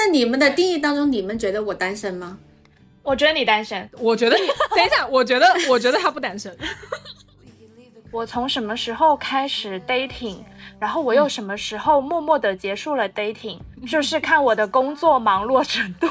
[0.00, 2.38] 在你们的定义当中，你们觉得我单身吗？
[3.02, 3.88] 我觉得你单身。
[3.98, 6.56] 我觉得你 等一下，我觉得我觉得他不单身。
[8.10, 10.38] 我从什么时候开始 dating，
[10.78, 16.08] 然后我又什么时候默默的结束了 dating， 就是看我的工作忙碌程度。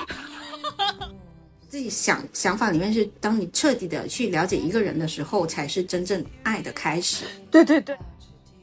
[1.68, 7.26] 自己想想法里面是，当你彻底的去了解一个人的时候，才是真正爱的开始。
[7.52, 7.98] 对对对，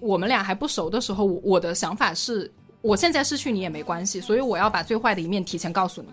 [0.00, 2.50] 我们俩还不熟的时候，我的想法是，
[2.86, 6.08] 我现在失去你也没关系，所以我要把最坏的一面提前告诉你。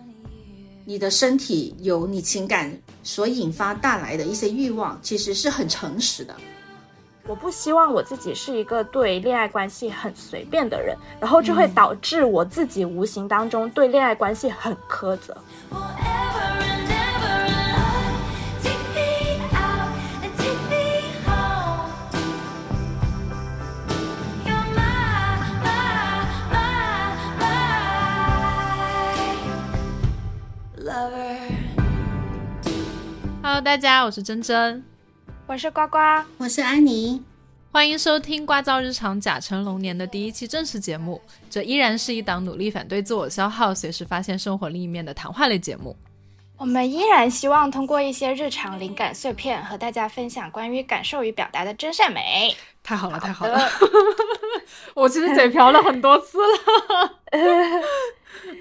[0.83, 6.35] 你的身体有你情感所引发带来的一些欲望，其实是很诚实的。
[7.27, 15.37] 我不希望我自己是一个对恋爱关系很随便的人，然后就会导致我自己无形当中对恋爱关系很苛责。
[30.85, 31.09] Hello，
[33.63, 34.83] 大家，我是珍珍，
[35.47, 35.97] 我是呱呱，
[36.37, 37.23] 我是安妮，
[37.71, 41.21] 欢迎收听《瓜噪日常》甲辰龙年的第一期正式节目。
[41.49, 45.95] 这依然是一档努力反对自我消耗、随时发现生活另一面的谈话类节目。
[46.57, 52.53] 我们依然希望通过一些日常灵感碎片，和大家分享关于感受与表达的真善美。
[52.83, 53.69] 太好了，太好了！
[54.95, 57.21] 我其实嘴瓢了很多次了。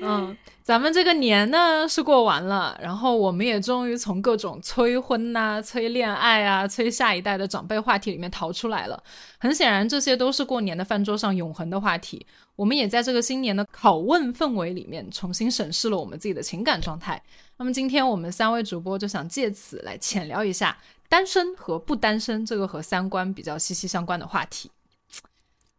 [0.00, 0.36] 嗯。
[0.64, 9.02] 咱们这个年呢是过完了，然后我们也终于从各种催婚呐、催恋爱啊、催下一代的长辈话题里面逃出来了。
[9.38, 12.24] 很显然，这些都是过年的饭桌上永恒的话题。
[12.54, 17.20] 我们也在这个新年的拷问氛围里面重新审视了我们自己的情感状态。
[17.56, 24.70] 那么今天我们三位主播就想借此来浅聊一下单身和不单身这个和三观比较息息相关的话题。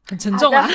[0.05, 0.69] 很沉重啊，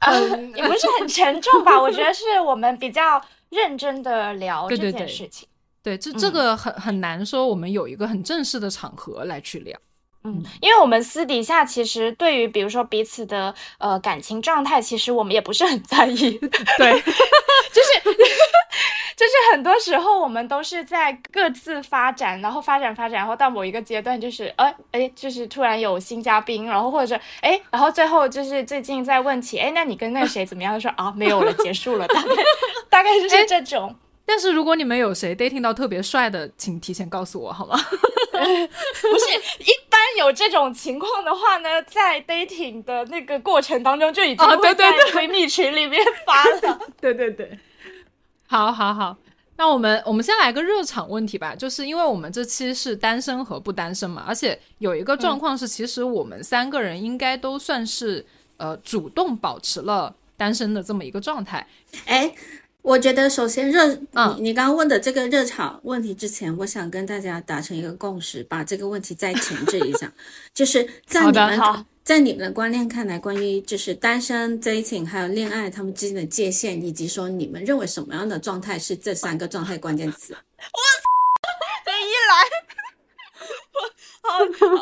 [0.00, 1.80] 嗯， 也不是很沉重吧？
[1.80, 5.48] 我觉得是我们比较认真的聊这件事情。
[5.82, 9.78] 对，这这个很很难说，我们有一个很正式的场合来去聊。
[10.22, 16.38] 嗯，因为我们私底下其实对于比如说彼此的呃感情状态，其实我们也不是很在意。
[16.76, 16.92] 对，
[17.72, 18.02] 就是
[19.16, 30.78] 就是很多时候我们都是在各自发展，然后发展发展，然后到某一个阶段，就是哎哎，就是突然有新嘉宾，然后或者哎，然后最后就是最近在问起，哎，那你跟那谁怎么样？
[30.78, 32.28] 说啊，没有了，结束了，大概
[32.90, 33.96] 大概就是这种。
[34.24, 37.76] 但是如果你们有谁 dating 到特别帅的，请提前告诉我好吗？
[38.32, 46.80] 不是，一般有这种情况的话呢，在 dating 的那个过程当中就已经会在闺蜜群里面发了。
[47.00, 47.58] 对对对，
[48.46, 49.16] 好，好，好，
[49.56, 58.24] 那我们我们先来个热场问题吧，就是因为我们这期是单身和不单身嘛，而且有一个状况是，其实我们三个人应该都算是
[58.58, 61.66] 呃主动保持了单身的这么一个状态，
[62.06, 62.32] 哎。
[62.82, 70.10] 我觉得首先热，你你刚刚问的这个热场问题之前，我想跟大家达成一个共识，把这个问题再前置一下，
[70.54, 71.60] 就是在你们
[72.02, 80.34] 在你们的观念看来，关于就是单身 dating 还有恋爱他们之间的界限，以及说你们认为什么样的状态是这三个状态关键词。
[80.34, 80.38] 我
[81.84, 82.34] 这一来，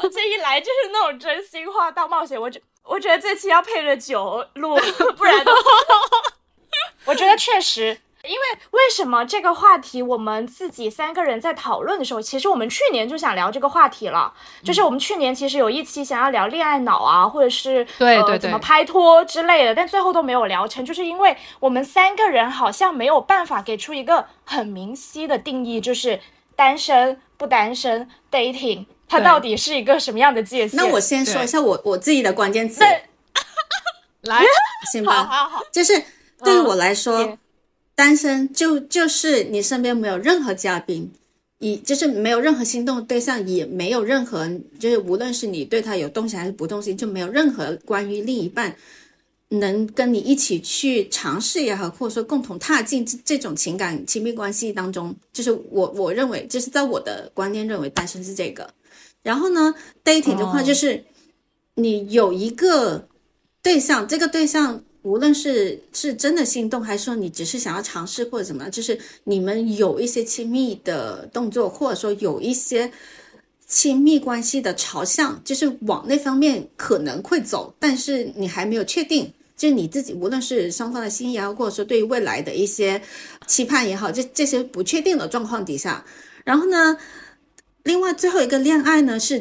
[0.02, 2.40] 我这一来就是那种真心话大冒险。
[2.40, 4.76] 我觉我觉得这期要配着酒录，
[5.16, 5.58] 不然的话。
[7.04, 14.34] 我觉得确实，因为为什么这个话题我们自己三个人在讨论的时候，其实我们去年就想聊这个话题了。
[14.62, 26.20] 就是我们去年其实有一期想要聊恋爱脑啊，或者是对对怎么拍拖之类的，但最后都没有聊成，就是因为我们三个人好像没有办法给出一个很明晰的定义，就是
[26.54, 30.76] 单身不单身 dating 它到底是一个什么样的界限？
[30.76, 32.84] 那我先说一下我我自己的关键词，
[34.22, 34.44] 来，
[34.92, 36.04] 行吧，好好好，就是。
[36.44, 37.36] 对于我来说，
[37.94, 41.10] 单身就就是你身边没有任何嘉宾，
[41.58, 48.72] 以就是没有任何心动对象，也没有任何就是无论是你对他有动心还是不动心，就没有任何关于另一半
[49.48, 58.72] 能跟你一起去尝试也好，或者说共同踏进这这种情感亲密关系当中，就是我我认为就是在我的观念认为单身是这个。
[59.24, 59.74] 然后呢
[60.04, 61.04] ，dating 的话就是
[61.74, 63.08] 你有一个
[63.60, 64.84] 对象，这个对象。
[65.08, 72.92] 无论是是真的心动，还是说你只是想要尝试或者怎么样，就是你们有一些亲密的动作，或者说有一些
[73.66, 83.00] 亲密关系的朝向，就是往那方面可能会走，但是你还没有确定，就是你自己无论是双方的心意啊，或者说对于未来的一些
[83.46, 86.04] 期盼也好，这这些不确定的状况底下，
[86.44, 86.98] 然后呢，
[87.82, 89.40] 另外最后一个恋爱呢是，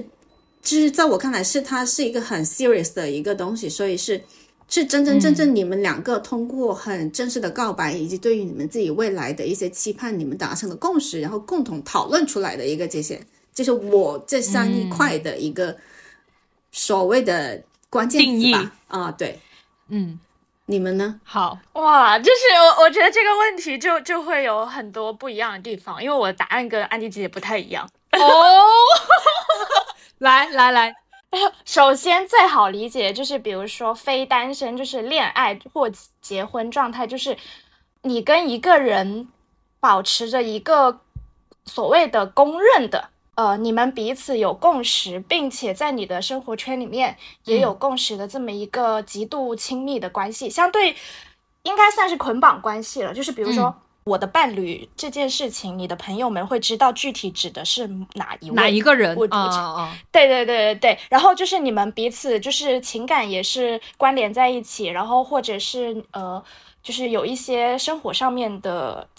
[0.61, 4.21] 就是在我看来是它是一个很 serious 的一个东西，所以是。
[4.69, 13.21] 是真真正正你们两个通过很正式的告白，以及对于你们自己未来的一些期盼，你们达成的共识，然后共同讨论出来的一个这些，
[13.53, 15.77] 就是我这三一块的一个
[16.71, 18.71] 所谓的关键词吧。
[18.89, 19.39] 啊，对，
[19.87, 20.19] 嗯，
[20.65, 21.19] 你们呢？
[21.23, 21.57] 好。
[21.73, 27.89] 哇，就是我我觉得这个问题就就会有很多不一样的地方，因为我的答案跟安迪姐姐不太一样。
[28.11, 28.19] 哦，
[30.19, 30.93] 来 来来，
[31.65, 35.89] 首先最好理解就是，比如说非单身，就是恋爱或
[36.21, 37.37] 结婚状态，就是
[38.01, 39.27] 你跟一个人
[39.79, 41.01] 保持着一个
[41.65, 50.95] 所谓的公认的，呃，你们彼此有共识，并且在你的生活圈里面也有共识的这么一个极度亲密的关系，相对
[51.63, 53.13] 应该算是捆绑关系了。
[53.13, 53.75] 就是比如说。
[54.07, 59.97] 我的伴侣这件事情，你的朋友们会知道具体指的是哪一位哪一个人啊啊！
[60.11, 66.41] 对对对对对，然后就是你们彼此就是情感也是关联在一起，然后或者是呃，
[66.81, 69.09] 就是有一些生活上面的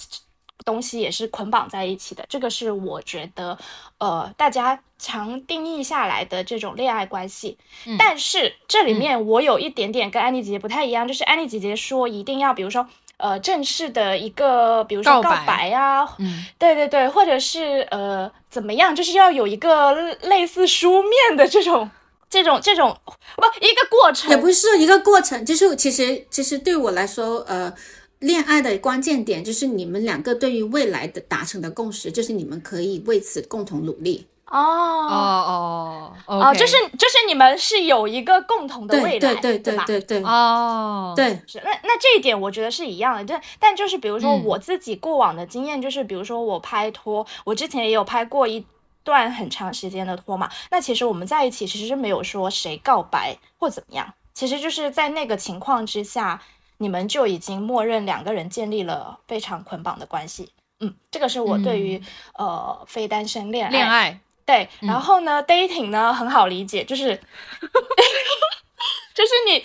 [0.64, 2.25] 东西也是捆绑在一起的。
[2.26, 3.58] 这个是我觉得
[3.99, 7.58] 呃，大家常定义下来的这种恋爱关系。
[7.99, 12.88] 但是这里面我有一点点跟安妮姐姐不太一样，就是安妮姐姐说一定要，比如说。
[13.19, 19.93] 呃，正式的一个，比如说告白呀，嗯，对对对，或者是呃，怎么样，就是要有一个
[20.23, 21.91] 类似书面的这种、
[22.31, 22.97] 这种、这种，
[23.37, 27.75] 不，一个过程，也不是一个过程，就是其实其实对我来说，呃，
[28.20, 34.26] 恋爱的关键点就是你们两个对于未来的达成的共识，就是你们可以为此共同努力。
[34.50, 34.59] 哦。
[34.59, 48.65] 哦哦哦，就是就是你们是有一个共同的未来，对对对对对哦，对，是那那这一点我觉得是一样的，但但就是比如说我自己过往的经验，就是比如说我拍拖，我之前也有拍过一
[49.03, 56.43] 段很长时间的拖嘛，那其实我们在一起其实是没有说谁告白或怎么样，其实就是在那个情况之下，
[56.77, 62.03] 你们就已经默认两个人建立了非常捆绑的关系，嗯，这个是我对于
[62.35, 64.21] 呃非单身恋爱恋爱。
[64.49, 67.15] 对，然后呢，dating 呢很好理解，就是，
[69.15, 69.62] 就是你，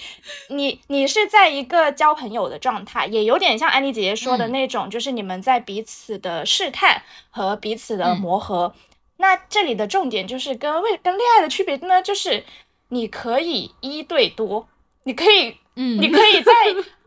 [0.57, 8.75] 你，你是在一个交朋友的状态，也有点像安妮姐姐说的那种，就是你们在彼此的试探和彼此的磨合。
[9.15, 12.43] 那这里的重点就是跟为跟恋爱的区别呢，就是
[12.89, 14.67] 你可以一对多，
[15.03, 16.51] 你可以，嗯，你可以在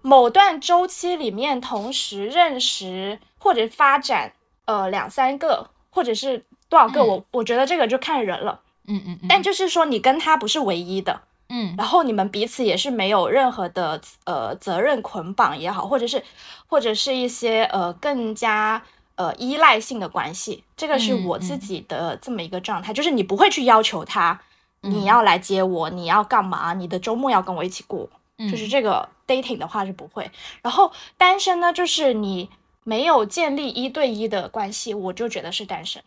[0.01, 4.33] 某段周期里面同时认识或者发展
[4.65, 6.47] 呃两三个，或者是。
[6.69, 16.23] 多少个我我觉得这个就看人了，嗯嗯，但就是说你跟他不是唯一的，嗯，然后你们彼此也是没有任何的呃责任捆绑也好，或者是
[16.67, 18.83] 或者是一些呃更加
[19.15, 24.41] 呃依赖性的关系，这个是我自己的这么一个状态，就是你不会去要求他
[24.81, 28.09] 你要来接我，你要干嘛，你的周末要跟我一起过，
[28.51, 30.31] 就是这个 dating 的话是不会，
[30.63, 32.51] 然后单身呢，就是你
[32.85, 36.03] 没有建立一对一的关系，我就觉得是单身。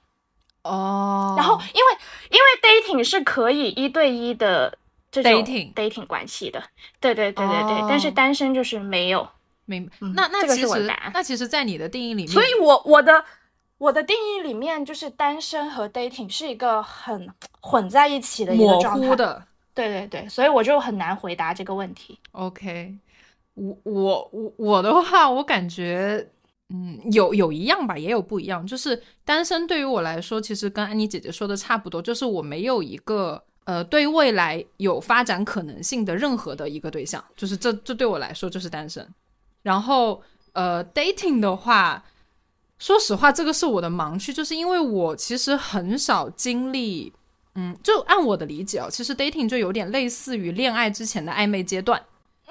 [0.69, 1.97] 哦，然后因为
[2.29, 4.77] 因为 dating 是可以一对一的
[5.11, 6.63] 这种 dating dating 关系的，
[6.99, 9.27] 对对对对对，但是单身就是没有。
[9.65, 9.91] 明白？
[10.15, 10.79] 那那其实
[11.13, 13.23] 那其实，在你的定义里面，所以我我的
[13.77, 17.29] 我的定义里面就是单身和 dating 是一个很
[17.61, 19.43] 混在一起的一个状态的。
[19.75, 22.17] 对对对，所以我就很难回答这个问题。
[22.31, 22.95] OK，
[23.53, 26.27] 我我我我的话，我感觉。
[26.71, 28.65] 嗯，有有一样吧，也有不一样。
[28.65, 39.07] 就是单身对于我来说，其实跟安妮姐姐说的差不多，就是我没有一个呃对未来有发展可能性的任何的一个对象，就是这这对我来说就是单身。
[39.63, 40.21] 然后
[40.53, 42.03] 呃，dating 的话，
[42.77, 47.11] 说实话，这个是我的盲区，就是因为我其实很少经历，
[47.55, 51.99] 嗯，就按我的理解哦，其实 dating 就有点类似于恋爱之前的暧昧阶段。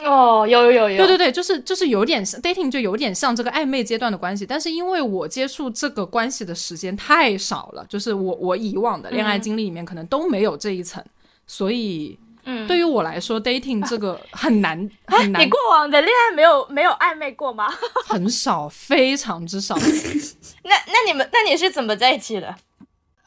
[0.05, 4.47] 哦，有有有有，对对对，就是就是有点 dating，就有点像这个暧昧阶段的关系。
[4.47, 11.05] 但是因为我接触这个关系的时间太少了，就是我我以往的恋爱经历里面可能都没有这一层，
[11.49, 15.43] 所以，嗯，对于我来说，dating 这个很难很难。
[15.43, 17.69] 你过往的恋爱没有没有暧昧过吗？
[18.07, 19.75] 很少，非常之少。
[20.63, 22.55] 那那你们那你是怎么在一起的？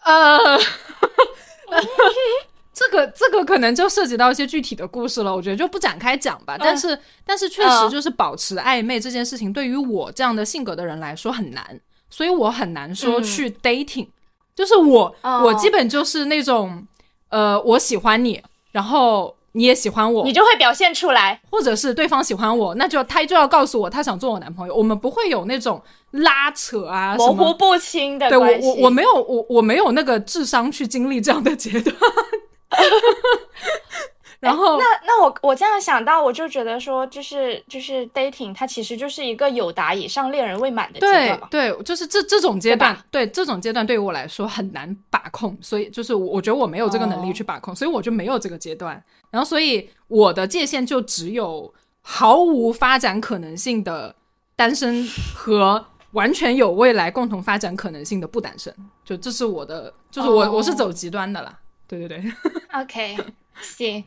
[0.04, 0.58] 呃。
[2.74, 6.58] 这个这个可能就涉及到一些具体的故事了，我觉得就不展开讲吧。
[6.58, 14.08] 但是但是确实就是保持暧昧这件事情，对于我这样的性格的人来说很难，所以我很难说去 dating。
[14.56, 16.86] 就是我我基本就是那种，
[17.30, 28.68] 呃，我喜欢你，然后你也喜欢我，你就会表现出来，或者是对方喜欢我，那就他就要告诉我他想做我男朋友，我们不会有那种拉扯啊模糊不清的关系。
[28.68, 31.96] 我我我没有我我没有那个智商去经历这样的阶段。
[34.42, 41.48] 然后，那那我我我这样想到，我就觉得说，就是就是 dating，它其实就是一个有达以上恋人未满的阶对段嘛。
[41.52, 49.02] 对，就是这这种阶段对，对这种阶段对于我来说很难把控，所以就是我我觉得我没有这个能力哦去把控，所以我就没有这个阶段。
[49.30, 54.16] 然后所以我的界限就只有毫无发展可能性的
[54.56, 58.76] 单身和完全有未来共同发展可能性的不单身，
[59.06, 61.60] 就这是我的，就是我、哦我是走极端的啦。
[61.92, 62.34] 对 对对
[62.74, 63.18] ，OK，
[63.62, 64.02] 行，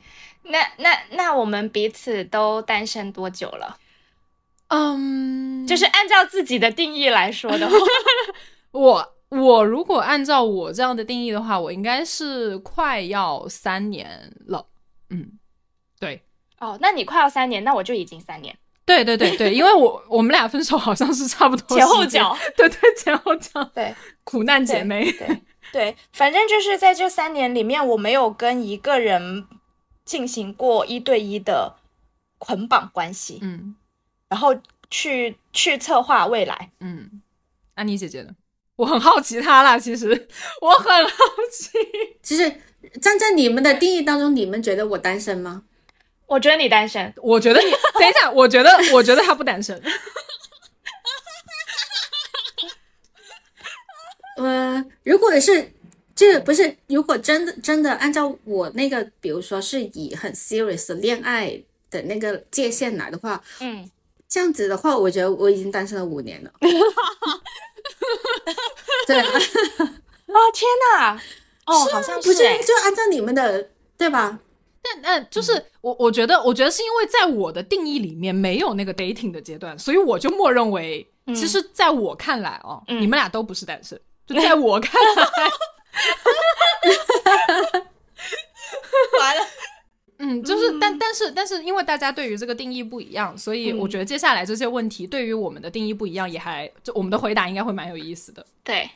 [0.45, 3.77] 那那那我们彼此都单身多久了？
[4.69, 7.77] 嗯，就是按照自己的定义来说的话，
[8.73, 14.67] 我我如果按照我这样的定义的话，我应该是快要三年了。
[15.11, 15.39] 嗯，
[16.01, 16.23] 对，
[16.59, 23.95] 哦，那你快要三年，那我就已经三年，对对对对，因为我我们俩分手好像是差不多前后脚， 对对前后脚，对。
[24.25, 25.13] 苦难姐妹。
[25.13, 25.43] 对
[25.75, 29.45] 对，反正就是在这三年里面，我没有跟一个人
[30.05, 31.75] 进行过一对一的
[32.39, 33.75] 捆绑关系，嗯
[34.29, 34.55] 然后
[34.89, 36.71] 去去策划未来。
[36.79, 37.21] 嗯，
[37.75, 38.31] 安妮姐姐呢？
[38.77, 40.29] 我很好奇她啦，其实
[40.61, 41.11] 我很好
[41.51, 41.77] 奇。
[42.23, 42.49] 其实
[43.01, 45.65] 站在你们的定义当中，你们觉得我单身吗？
[46.27, 49.83] 我觉得你单身，我觉得你等一下，我觉得我觉得他不单身。
[54.37, 55.71] 呃，如果是
[56.15, 63.89] 这不是，如果真的真的按照我那个，比如说是以很 serious 的恋爱的那个界限来的话，嗯，
[64.29, 66.53] 这样子的话，我觉得我已经单身了五年了。
[69.07, 71.21] 对啊，哦天哪，
[71.67, 74.39] 哦，好像不是欸就按照你们的对吧？
[74.83, 84.01] 但但就是我我觉得我觉得是因为在我的定义里面没有那个 dating 的阶段，所以我就默认为，嗯其实在我看来哦，嗯你们俩都不是单身。
[84.27, 85.25] 就在我看来，
[89.19, 89.47] 完了，
[90.19, 98.45] 嗯，就是但但是但是因为大家对于这个定义不一样，所以我觉得接下来这些问题对于我们的定义不一样，也还就我们的回答应该会蛮有意思的。
[98.63, 98.89] 对。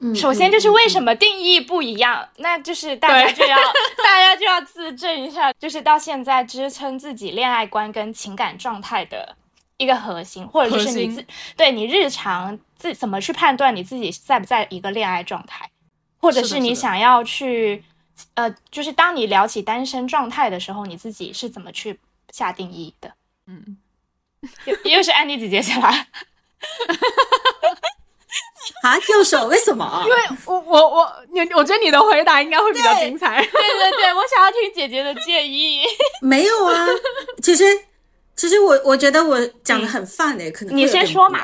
[0.00, 3.56] 嗯，首先就是为什么定义不一样，那就是大家就要
[4.02, 9.36] 大家就要自证一下，就是到现在支撑自己恋爱观跟情感状态的
[9.76, 11.26] 一个核心，或者就是你核自
[11.56, 15.70] 对你日常自怎么去判断你自己在不在一个恋爱状态，
[16.18, 17.84] 或者是你想要去
[18.34, 21.98] 呃，就是当你聊起单身状态的时候，你自己是怎么去
[22.30, 23.12] 下定义的？
[23.46, 23.76] 嗯，
[24.64, 25.88] 又又是安妮姐姐先来，
[28.82, 28.96] 啊？
[29.10, 30.04] 右手为什么？
[30.06, 30.16] 因为
[30.46, 33.36] 我我我你我觉得你的回答应该会比较精彩。
[33.42, 35.82] 对对对，我想要听姐姐的建议。
[36.22, 36.86] 没有啊，
[37.42, 37.64] 其实
[38.36, 41.40] 其实我我觉得我讲的很泛诶，可能你先说嘛。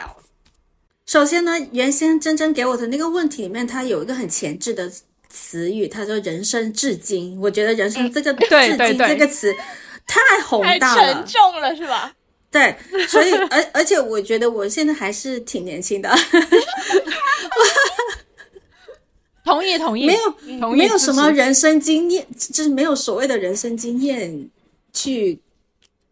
[1.06, 4.90] 首先呢，原先真真给我的那个问题里面，它有一个很前置的
[5.28, 9.52] 词语，他说“人生至今”，我觉得“人生”这个“至今”这个词
[10.06, 12.12] 太宏大了，沉重了是吧？
[12.50, 12.76] 对，
[13.08, 16.12] 所以而而且我觉得我现在还是挺年轻的，
[19.44, 24.48] 同意同意，没有没有什么人生经验，就是没有所谓的人生经验
[24.92, 25.40] 去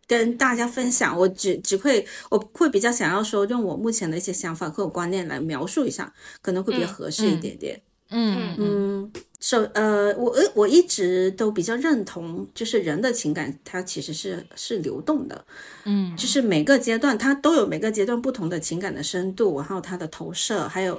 [0.09, 1.17] 跟大家分享。
[1.17, 6.13] 我只只会我会比较想要说，用我目前的一些想法和我观念来描述一下，
[6.43, 7.81] 可能会比较合适一点点。
[8.11, 15.45] 嗯嗯嗯，首呃，我呃我一直都比较认同，就是人的情感它其实是是流动的，
[15.85, 20.99] 嗯就是每个阶段它都有每个阶段不同的情感的深度，然后它的投射，还有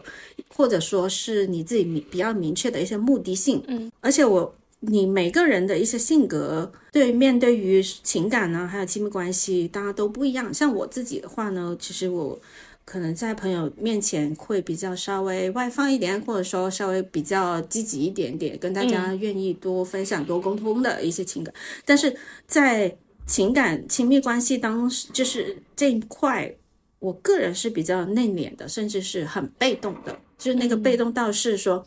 [0.50, 3.64] 或者说是你自己明比较明确的一些目的性。
[3.68, 10.54] 嗯，而且我你每个人的一些性格，对面对于情感呢，还有亲密关系，大家都不一样。
[10.54, 12.40] 像我自己的话呢，其实我。
[12.86, 21.54] 可能在朋友面前会比较稍微外放一点，或者说稍微比较积极一点点，跟大家愿意多分享、多沟通的一些情感。
[21.86, 22.12] 但是
[22.48, 26.52] 在情感亲密关系当，就是这一块，
[26.98, 30.20] 我个人是比较内敛的，甚至是很被动的。
[30.40, 31.86] 就是那个被动到是说，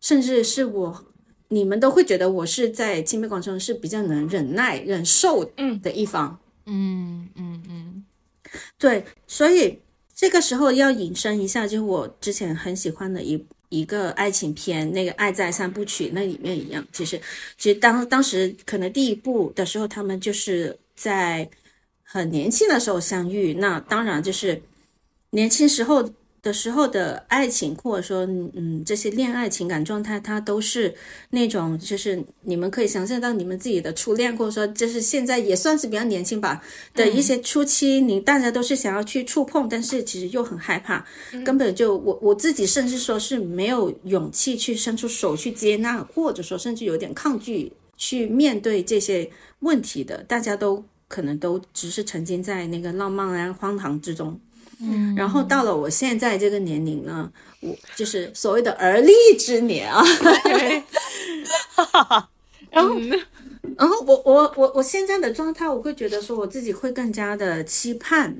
[0.00, 1.04] 甚至是我，
[1.52, 6.38] 你们都会觉得我是在亲密关系中是比较能忍耐、忍受嗯的一方。
[6.66, 8.04] 嗯嗯嗯
[8.78, 9.78] 对，所以
[10.14, 16.86] 这个时候要引申一下，就是我之前很喜欢的一一个爱情片，那个《爱在三部曲》那里面一样。
[16.92, 17.20] 其实，
[17.58, 21.48] 其实当当时可能第一部的时候，他们就是在
[22.04, 24.62] 很年轻的时候相遇，那当然就是
[25.30, 26.08] 年轻时候
[26.42, 30.94] 的时候的爱情，或者说嗯这些恋爱情感状态，它都是
[31.30, 36.62] 那种就是你们可以想象到你们自己的初恋，或者说就是现在也算是比较年轻吧
[36.94, 41.04] 的一些初期，你大家都是想要去触碰，但是其实又很害怕，
[41.44, 47.72] 根本就我我自己甚至说是没有勇气去伸出手去接纳，或者说甚至有点抗拒。
[48.02, 54.40] 去面对这些问题的，大家都可能都只是沉浸在那个浪漫啊荒唐之中。
[54.82, 60.02] 嗯，然后到了我现在这个年龄呢，我就是所谓的而立之年啊。
[62.70, 62.94] 然后，
[63.76, 68.34] 然后我我我我现在的状态，我会觉得说我自己会更加的期盼，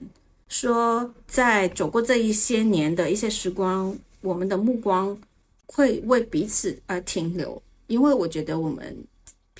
[0.48, 5.18] 说在走过这一些年的一些时光，我们的目光
[5.66, 8.96] 会为彼此而停留，因为我觉得我们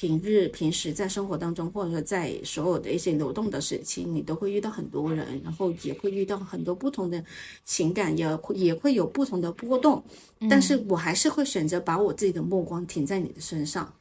[0.00, 7.23] 平日平时在生活当中，或者说在所有的一些流动的时期，你都会遇到很多人，然后也会遇到很多不同的
[7.66, 10.02] 情感，也会也会有不同的波动，
[10.49, 13.92] 但是我还是会选择把我自己的目光停在你的身上。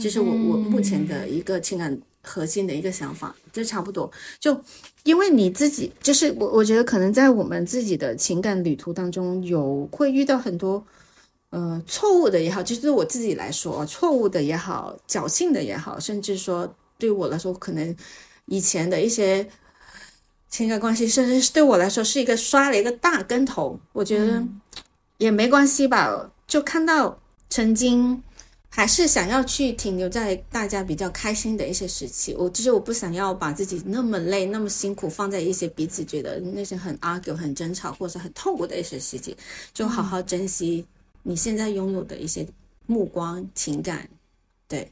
[0.00, 4.10] 这是我我目前的一个情感核心的一个想法，就差不多。
[4.40, 4.60] 就
[5.04, 10.84] 因为你自己，就是我我觉得可能在我们自己的情感旅途当中，有会遇到很多
[11.50, 17.96] 呃错误的也好，就是对我自己来说错误的也好，侥幸的也好，甚至说对我来说，可能
[18.46, 19.48] 以前的一些
[20.48, 24.42] 情感关系，甚至是对我来说是一个摔了一个大跟头，我觉得
[25.18, 26.30] 也没关系吧。
[26.46, 28.22] 就看到曾经。
[28.70, 32.34] 还是想要去停留在大家比较开心的一些时期。
[32.34, 39.34] 我就是我不想要把自己那么累、那么辛苦放在一些彼此觉得那些很 argue、很争吵或者很痛苦的一些时期，
[39.72, 40.86] 就好好珍惜
[41.28, 42.46] 你现在拥有的一些
[42.86, 44.08] 目光、情感。
[44.66, 44.90] 对，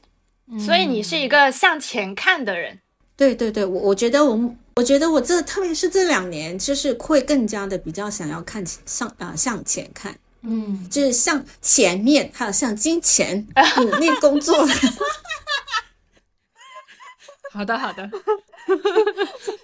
[0.59, 2.79] 所以你是一个向前看的人。
[3.15, 10.15] 对对对，我我觉得我我觉得我这特别是这两年，就是会更加的比较想要看向啊向前看。
[10.41, 13.47] 嗯，就是向前面，还有向金钱
[13.81, 14.55] 努力工作。
[17.51, 18.07] 好的，好的。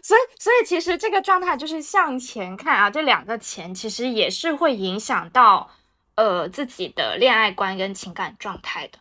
[0.01, 5.69] 所以，所以其实这个状态就是向前看啊，这两个钱其实也是会影响到
[6.15, 8.99] 呃自己的恋爱观跟情感状态的，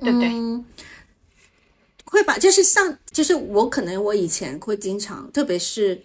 [0.00, 0.30] 对不对？
[2.04, 6.02] 会吧，就是上，就是我可能我以前会经常，特别是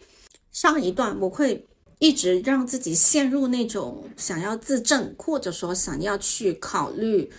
[0.51, 1.65] 上一段，我会。
[1.99, 7.31] 一直让自己陷入那种想要自证，或者说想要去考虑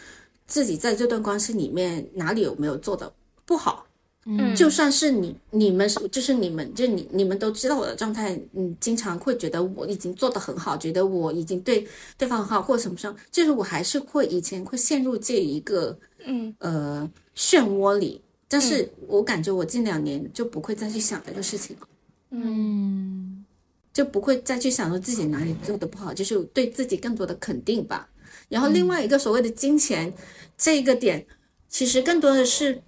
[0.47, 3.13] 自己在这段关系里面哪里有没有做的
[3.45, 3.87] 不好。
[4.27, 18.21] 嗯，就算是你、你们是，就是你们，就你、你们都知道我的状态，你经常会觉得我已经做得很好，觉得我已经对对方很好，或者什么上，就是我还是会以前会陷入这一个嗯呃漩涡里。
[18.49, 21.89] 但是我感觉我近两年就不会再去想这个事情了。
[22.31, 23.45] 嗯。
[23.93, 28.09] 就不会再去想说自己哪里做的不好，就是对自己更多的肯定吧。
[28.49, 30.13] 然后另外一个所谓的金钱
[30.59, 31.25] 这个点，
[31.69, 32.83] 其实更多的是，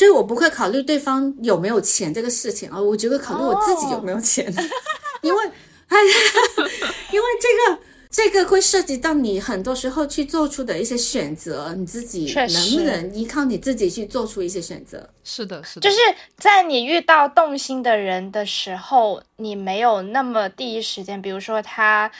[0.00, 4.46] 就是我不会考虑对方有没有钱这个事情啊，我只会考虑我自己有没有钱，
[5.20, 5.44] 因为，
[5.88, 5.98] 哎，
[7.12, 7.89] 因为这个。
[8.10, 15.08] 这个会涉及到你很多时候去做出的一些选择，你自己能不能依靠你自己去做出一些选择？
[15.22, 15.96] 是的，是的，就是
[16.36, 22.10] 在你遇到动心的人的时候，你没有那么第一时间，比如说他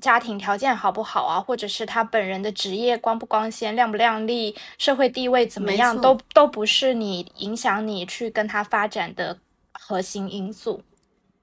[0.00, 9.36] 家庭条件好不好啊，或者是他本人的职业光不光鲜、亮不亮丽、社会地位怎么样，都都不是你影响你去跟他发展的
[9.72, 10.80] 核心因素。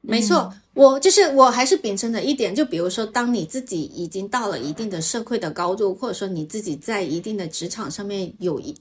[0.04, 8.76] 没错，我就是我还是秉承的一点，就比如说，当你自己已经到了一定的社会的高度，或者说你自己在一定的职场上面有一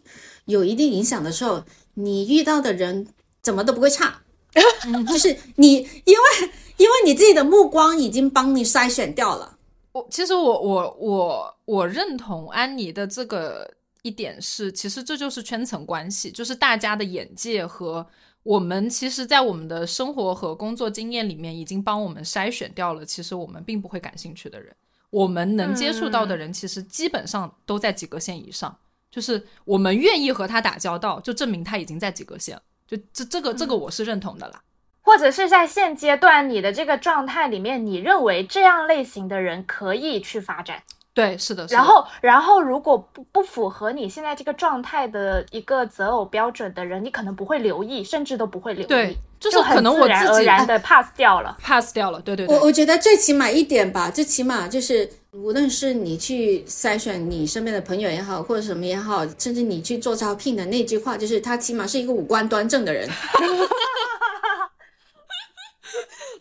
[0.47, 3.07] 有一定影响的时候，你遇到的人
[3.43, 4.19] 怎么都不会差，
[5.07, 9.59] 就是你因为因为你自己的目光已经帮你筛选掉了。
[9.93, 18.07] 我其实我我我我认同安妮的这个一点是，其实这就是圈层关系，就是大家的眼界和。
[18.43, 23.05] 我们其实，在我们的生活和工作经验里面，已经帮我们筛选掉了。
[23.05, 24.75] 其实我们并不会感兴趣的人，
[25.11, 28.77] 我们能接触到的人，其实基本上都在及格线以上。
[29.11, 32.63] 就是我们愿意和他打交道，就证明他已经在及格线了。
[32.87, 34.63] 就这这个这个，我是认同的啦。
[35.03, 40.83] 或者是在现阶段你的这个状态里面，你认为这样类型的人可以去发展。
[41.13, 41.67] 对，是的。
[41.71, 48.87] 然后，然后如果不不符合你现在这个状态的一个择偶标准的人，你可能不会留意，甚至都不会留意。
[48.87, 52.21] 对，就是可能我自己然的 pass 掉了，pass 掉了。
[52.21, 52.57] 对对对。
[52.57, 63.11] 我我觉得最起码一点吧，最起码就是，无论是你去筛选你身边的朋友也好，或者什么也好，甚至你去做招聘的那句话，就是他起码是一个五官端正的人。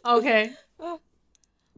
[0.03, 0.53] OK，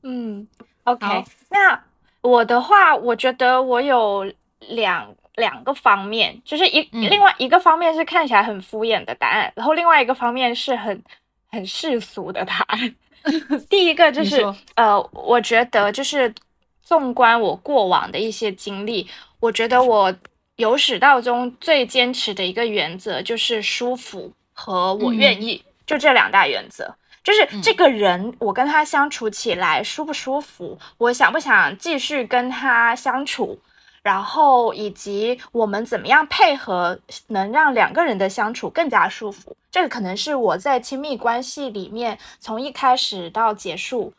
[0.04, 0.46] 嗯
[0.84, 1.82] ，OK，那。
[2.22, 11.04] 我的话，我觉得我有两两个方面，就是一另外一个方面是看起来很敷衍的答案，然后另外一个方面是很
[11.50, 12.96] 很世俗的答案。
[13.70, 14.44] 第一个就是
[14.76, 16.34] 呃，我觉得就是
[16.82, 19.08] 纵观我过往的一些经历，
[19.40, 20.14] 我觉得我
[20.56, 26.96] 由始到终最坚持的一个原则就是舒服和我愿意，就这两大原则。
[27.24, 33.60] 就是这个人，我跟他相处起来舒不舒服，我想不想继续跟他相处，
[34.02, 39.56] 然后以及我们怎么样配合，能让两个人的相处更加舒服。
[39.70, 44.14] 这个可能是我在亲密关系里面从一开始到结束，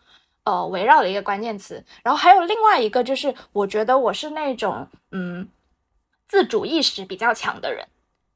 [0.44, 1.84] 呃，围绕的一个关键词。
[2.02, 5.48] 然后还有另外一个，就是我觉得我是那种嗯，
[6.28, 7.86] 自主意识比较强的人。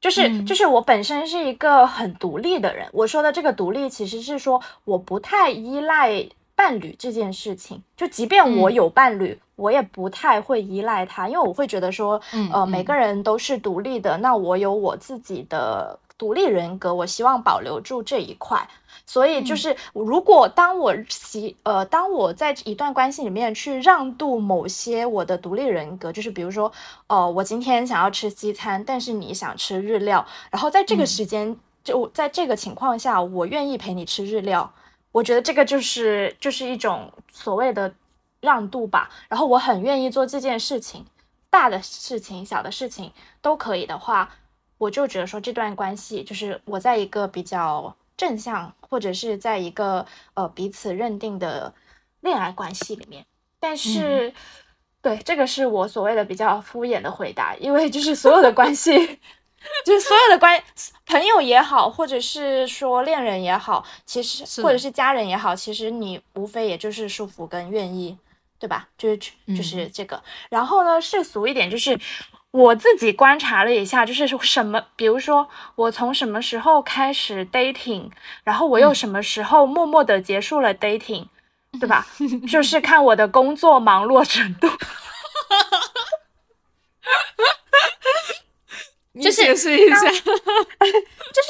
[0.07, 12.21] 就是就是我本身是一个很独立的人，我说的这个独立其实是说我不太依赖伴侣这件事情，就即便我有伴侣，我也不太会依赖他，因为我会觉得说，
[12.53, 15.99] 呃，每个人都是独立的，那我有我自己的。
[16.19, 18.67] 独立人格，我希望保留住这一块，
[19.07, 26.69] 所以就是如果当我习呃，当我在一段关系里面去让渡某些我的独立人格，就是比如说，
[27.07, 34.71] 呃，我今天想要吃西餐，但是你想吃日料，然后在这个时间就在这个情况下，我愿意陪你吃日料，
[35.13, 37.93] 我觉得这个就是就是一种所谓的
[38.41, 41.05] 让渡吧，然后我很愿意做这件事情，
[41.49, 44.29] 大的事情、小的事情都可以的话。
[44.79, 51.73] 我就觉得说这段关系就是我在一个比较正向，或者是在一个呃彼此认定的
[52.21, 53.25] 恋爱关系里面。
[53.59, 54.33] 但是，
[55.01, 58.91] 对这个是我所谓的比较敷衍的回答，因为就是所有的关系，
[59.85, 60.61] 就是所有的关
[61.05, 68.17] 朋友也好，或者是说恋人也好，其实或者是家人也好，其实你无非也就是舒服跟愿意，
[68.59, 68.89] 对吧？
[68.97, 69.17] 就是
[69.55, 70.21] 就是这个。
[70.49, 71.99] 然后呢，世俗一点就是。
[72.57, 78.09] 我自己观察了一下，就是什么，比如说我从什么时候开始 dating，
[78.43, 81.27] 然后我又什么时候默默的结束了 dating，
[81.79, 82.07] 对吧？
[82.49, 84.67] 就是看我的工作忙碌程度。
[89.13, 89.99] 你解释一下。
[90.09, 90.21] 就是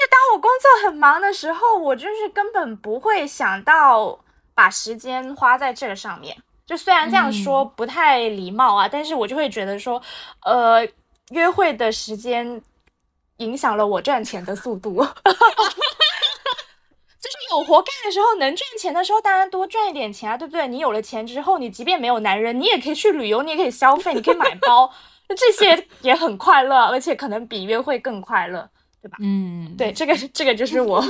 [0.10, 4.20] 当我工作很忙的时候，我就是根本不会想到
[4.54, 6.36] 把时间花在这个上面。
[6.68, 10.02] 就虽然这样说不太礼貌啊，但是我就会觉得说，
[10.44, 10.86] 呃，
[11.30, 12.62] 约会的时间
[13.38, 15.02] 影响了我赚钱的速度。
[17.20, 20.68] 就是有活干的时候，能赚钱的时候，当然多赚一点钱啊，对不对？
[20.68, 24.92] 你有了钱之后，你即便没有男人，你也可以去旅游，你也可以消费，你可以买包，
[25.30, 28.70] 这些也很快乐，而且可能比约会更快乐，
[29.02, 29.18] 对吧？
[29.22, 30.98] 嗯，对，这个这个就是我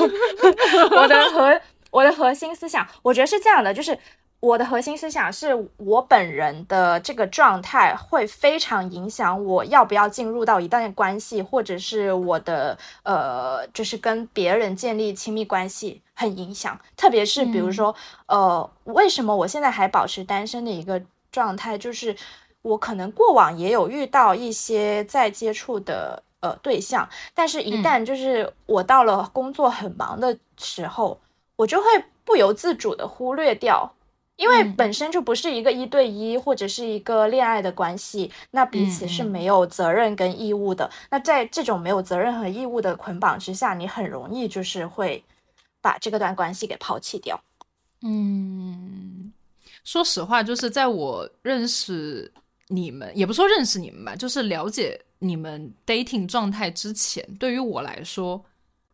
[0.91, 1.59] 我的核
[1.91, 3.97] 我的核心思想，我觉得是这样的，就是。
[4.39, 16.79] 我的核心思想是我本人的这个状态会非常影响我要不要进入到一段关系，或者是我的呃，就是跟别人建立亲密关系很影响。
[16.95, 17.95] 特别是比如说，
[18.27, 22.15] 呃，为什么我现在还保持单身的一个状态，就是
[22.61, 31.19] 我可能过往也有遇到一些在接触的呃对象，但是一旦就是我到了工作很忙的时候，
[31.55, 31.85] 我就会
[32.23, 33.91] 不由自主的忽略掉。
[34.37, 40.89] 因为本身就不是一个一对一或者是一个恋爱的关系，那彼此是没有责任跟义务的。
[41.09, 45.23] 那在这种没有责任和义务的捆绑之下，你很容易就是会
[45.81, 47.39] 把这个段关系给抛弃掉。
[48.03, 49.33] 嗯，
[49.83, 52.31] 说实话，就是在我认识
[52.67, 58.45] 你们，也不说认识你们吧，就是了解你们 dating 状态之前，对于我来说，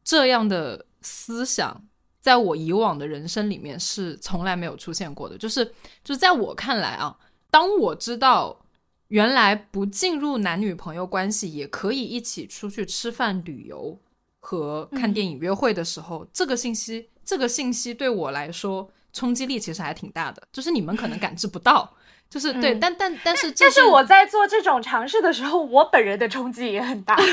[0.05, 1.83] 这样的思想。
[2.23, 5.65] 在我以往的人生里面是从来没有出现过的，就是
[6.05, 7.17] 就是在我看来啊，
[7.51, 8.61] 当我知道
[9.09, 13.99] 原来不进入男女朋友关系也可以一起出去吃饭、旅游
[14.39, 21.93] 和看电影、约会的时候，这个信息这个信息对我来说冲击力其实还挺大的，就是你们可能感知不到，
[22.29, 27.17] 就是对，但但但是但是我在做这种尝试的时候，我本人的冲击也很大。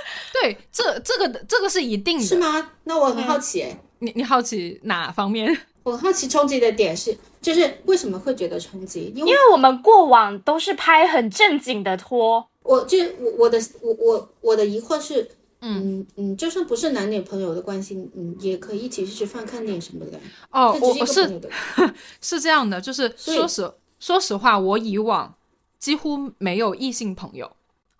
[0.32, 2.72] 对，这这个这个是一定的，是吗？
[2.84, 3.66] 那我很好奇，
[3.98, 5.56] 你你好奇哪方面？
[5.84, 9.12] 我好奇冲击的点是，就是为什么会觉得冲击？
[9.16, 15.28] 因为因为我们过往都是拍很正经的拖，我就我我的我我我的疑惑是，
[15.60, 20.20] 嗯嗯，就算不是男女朋友的关系，嗯，也可以一起去吃饭、看电影什么的。
[20.52, 21.40] 哦，我是
[22.22, 25.34] 是这样的，就是说实说实话，我以往
[25.80, 27.50] 几乎没有异性朋友，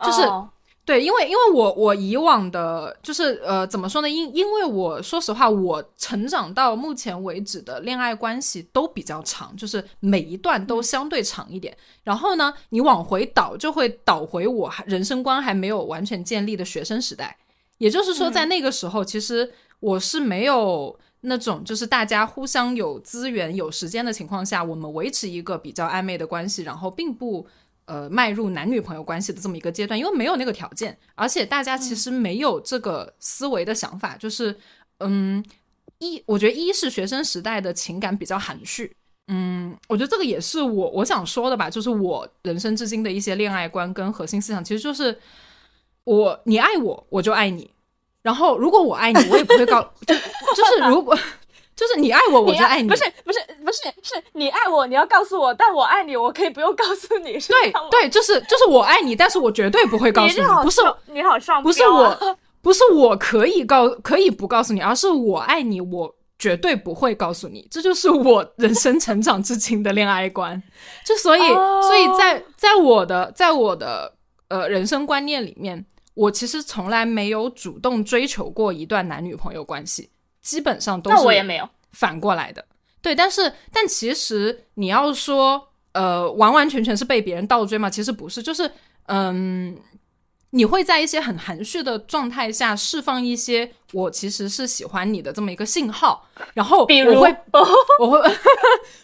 [0.04, 0.20] 就是。
[0.84, 4.10] 对，因为因为我我以往的，就是呃，怎么说呢？
[4.10, 11.76] 因因为我说实话，我成长到目前为止的恋爱关系都比较长，就是每一段都相对长一点。
[12.02, 17.38] 然后呢，你往回倒，就会倒回我还人生观还没有完全建立的学生时代。
[17.78, 27.46] 也就是说，在那个时候，其实我是没有那种就是大家互相有资源、有时间的情况下，我们维持一个比较暧昧的关系，然后并不。
[27.92, 34.56] 呃迈入男女朋友关系的这么一个阶段，因为没有那个条件，而且大家其实没有这个思维的想法，就是
[35.00, 35.44] 嗯，
[35.98, 38.96] 一我觉得一是学生时代的情感比较含蓄，
[39.28, 45.20] 嗯，我觉得这个也是我我想说的吧，就是我人生至今的一些恋爱观跟核心思想，其实就是
[46.04, 47.70] 我你爱我我就爱你，
[48.22, 51.14] 然后如果我爱你，我也不会告，就就是如果。
[51.82, 52.88] 就是你爱我，我就爱你。
[52.88, 57.32] 不是不是不是，是你爱我，你要告诉我，但我爱你，我可以不用告诉你。
[57.32, 60.46] 对对，就是就是我爱你，但是我绝对不会告诉你。
[60.62, 67.66] 不是你好上，不是我，不是我可以告可以不告诉你，而是我爱你，我绝对不会告诉你。
[67.68, 70.62] 这就是我人生成长至今的恋爱观。
[71.04, 74.14] 就所以所以在在我的在我的
[74.46, 80.10] 呃人生观念里面，我其实从来没有主动追求过一段男女朋友关系。
[80.42, 82.64] 基本上都是，那我也没有反过来的，
[83.00, 87.88] 对，但是但其实你要说，呃，完完全全是被别人倒追嘛？
[87.88, 88.70] 其实不是，就是
[89.06, 89.78] 嗯，
[90.50, 97.36] 你会在一些很含蓄的状态下释放一些我其实是喜欢你的这么一个信号，然后比如 我会
[98.00, 98.36] 我会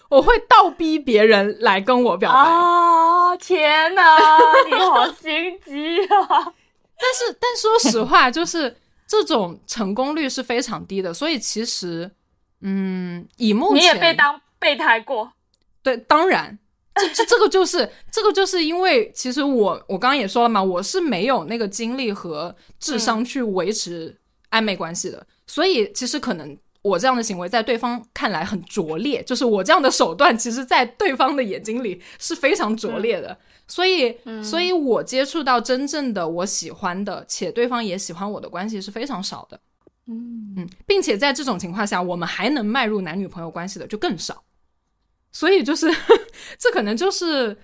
[0.08, 3.36] 我会倒逼别人来跟我表白啊！
[3.36, 4.16] 天哪，
[4.66, 6.52] 你好心机啊！
[7.00, 8.76] 但是但说实话，就是。
[9.08, 12.10] 这种成功率是非常低的，所以其实，
[12.60, 15.32] 嗯，以目前你也被当备胎过，
[15.82, 16.58] 对，当然，
[16.94, 24.14] 这这这个就是这个就是因为其实我我刚刚也说了嘛，我是没有那个精力和智商去维持
[24.50, 33.38] 暧昧关系的，所以其实可能我这样的行为在对方看来很拙劣，就是我这样的手段，其实在对方的眼睛里是非常拙劣的。
[33.68, 39.60] 所以，所以我接触到真正的我喜欢的，且对方也喜欢我的关系是非常少的。
[40.06, 44.42] 嗯嗯，并且在这种情况下，我们还能迈入男女朋友关系的就更少。
[45.30, 45.86] 所以，就是
[46.58, 47.54] 这可能就是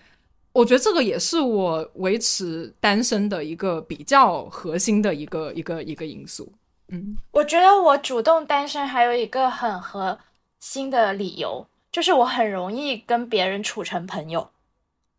[0.52, 6.52] 我觉得这个也是我维持单身的一个比较核心的一个一个一个因素。
[6.88, 10.18] 嗯，我觉得我主动单身还有一个很核
[10.60, 14.50] 心的理由，就是我很容易跟别人处成朋友。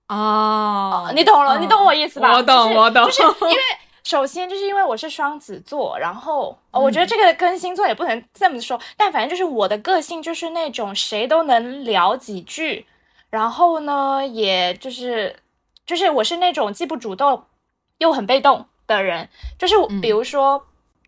[0.08, 2.34] 哦，你懂了，你懂我意思吧？
[2.34, 3.06] 我懂，我懂。
[3.06, 3.62] 就是 因为
[4.04, 12.86] 首先就是因为我是双子座，然后我觉得这个跟星座也不能这么说，但反正就是我的个性就是那种谁都能聊几句，
[13.30, 15.36] 然后呢，也就是
[15.86, 17.46] 就是我是那种既不主动
[17.98, 20.66] 又很被动的人，就是比如说。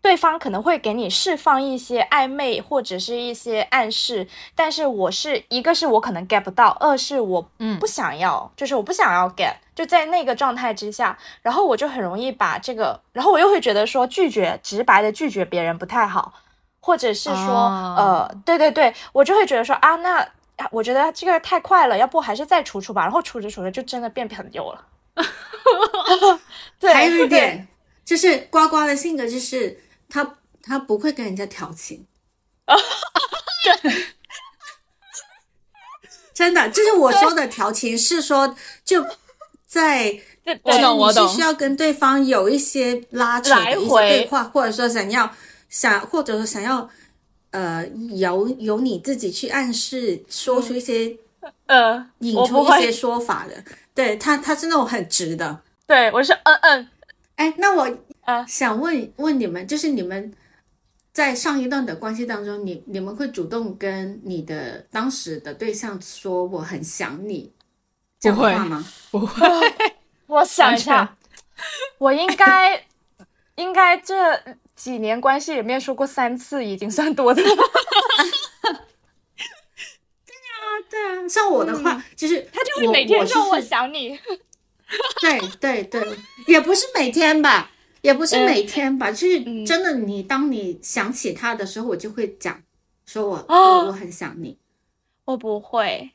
[0.08, 7.46] 对方可能会给你释放一些暧昧或者是一些暗示，但是我是一个是我可能 get 不到，二是我
[7.78, 16.32] 不想要，就是我不想要 get，就在那个状态之下，然后我就很容易把这个，然后我又会觉得说拒绝直白的拒绝别人不太好，
[16.80, 17.68] 或者是说
[17.98, 20.26] 呃，对对对，我就会觉得说啊，那
[20.70, 24.86] 我觉得这个太快了，要不还是再处处吧，然后处着处着就真的变朋友了。
[26.80, 27.68] 对，还有一点
[28.06, 29.82] 就是呱呱的性格就是。
[30.08, 32.06] 他他不会跟人家调情。
[32.64, 32.76] 啊，
[33.82, 34.04] 对，
[36.34, 39.04] 真的，就是我说的调情是说就
[39.66, 40.20] 在，
[40.62, 45.34] 我懂我懂，需要跟对方有一些拉扯的一些对话，或者说想要
[45.68, 46.88] 想，或者说想要
[47.50, 51.16] 呃由由你自己去暗示，说出一些
[51.66, 56.88] 呃引出一些说法的，对他他是那种很直的，对我是嗯嗯，
[57.36, 57.98] 哎，那我。
[58.46, 60.32] 想问问你们，就是你们
[61.12, 67.52] 在上一段的关系当中，你你们会主动跟你的当时的对象说我很想你，
[68.20, 68.84] 这话吗？
[69.10, 69.46] 不会，
[70.26, 71.16] 我想一下，
[71.98, 72.86] 我应该
[73.56, 74.14] 应该这
[74.76, 77.48] 几年关系里面说过三次，已经算多的了。
[80.24, 84.18] 对啊，对啊，像我的话，就是他就会每天说我想你。
[85.20, 87.70] 对对对，也不是每天吧。
[88.08, 89.94] 也不是每天吧，就是真的。
[89.98, 92.58] 你当你想起他的时候，我就会讲，
[93.04, 94.56] 说我我我很想你。
[95.26, 96.10] 我不会，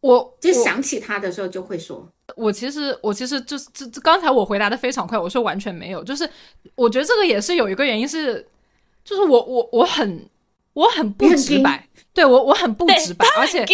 [0.00, 2.08] 我就想起他的时候就会说。
[2.34, 6.02] 我其实我其实就是这刚才我回答的非常快，我说完全没有。
[6.02, 6.28] 就是
[6.74, 8.44] 我觉得这个也是有一个原因是，
[9.04, 10.28] 就是我我我很
[10.72, 13.64] 我很不直白，对我我很不直白，而且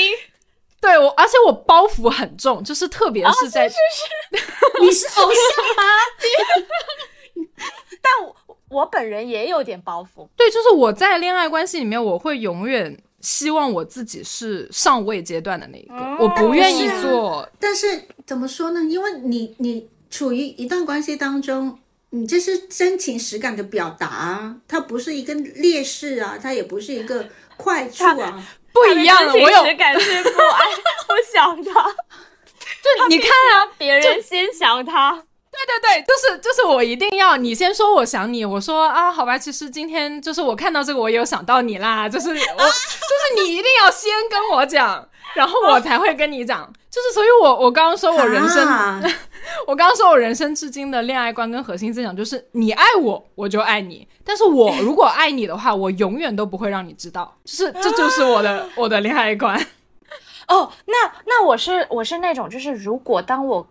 [0.79, 3.67] 对我而且我包袱很重，就是特别是在
[4.83, 5.83] 你是偶像吗？
[8.01, 17.49] 但我我本人也有点包袱，对，就是我在恋爱关系里面，我会永远希望我自己是上位阶段的那一个，我不愿意做。
[17.61, 18.83] 但是怎么说呢？
[18.83, 21.79] 因为你你处于一段关系当中，
[22.11, 27.29] 你这是真情实感的表达，它不是一个劣势啊，它也不是一个
[27.63, 29.33] 坏处啊，不一样的。
[29.35, 30.65] 我有感是不爱
[31.09, 31.95] 我想 他。
[32.83, 35.25] 就你看啊，别人先想他。
[35.53, 48.67] 对对对，就是就是我一定要你先说我想你，我说啊好吧，其实今天就是我看到这个我也有想到你啦，就是我 就是你一定要先跟我讲，然后我才会跟你讲，就是所以我我刚刚说我人生，
[49.69, 59.55] 我刚刚说我人生至今的恋爱观跟核心思想就是你爱我我就爱你，但是我 如果爱你的话，我永远都不会让你知道，就是这就是我的我的恋爱观。
[60.49, 63.69] 哦，那那我是我是那种就是如果当我。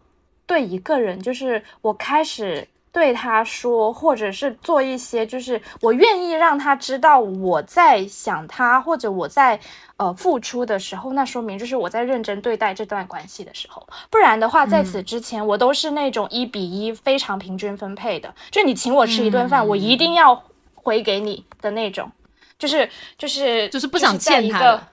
[0.52, 9.58] 对一个人，就是我开始对他说，或者是做一些，就是我愿意让他知道我在想他，或者我在
[9.96, 13.88] 呃付出的时候，那说明就是我在认真对待这段关系的时候。
[14.10, 22.12] 不然的话，在此之前，我都是那种一比一非常平均分配的，就你请我吃一顿饭，我一定要回给你的那种，
[22.60, 24.88] 就是就是就是不想欠他的。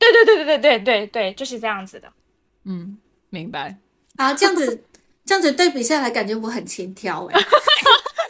[0.00, 2.08] 对对对对对对对对，就是这样子的。
[2.64, 2.98] 嗯，
[3.30, 3.76] 明白。
[4.18, 4.82] 啊，这样子。
[5.26, 7.40] 这样子对比下来，感觉我很轻佻哎，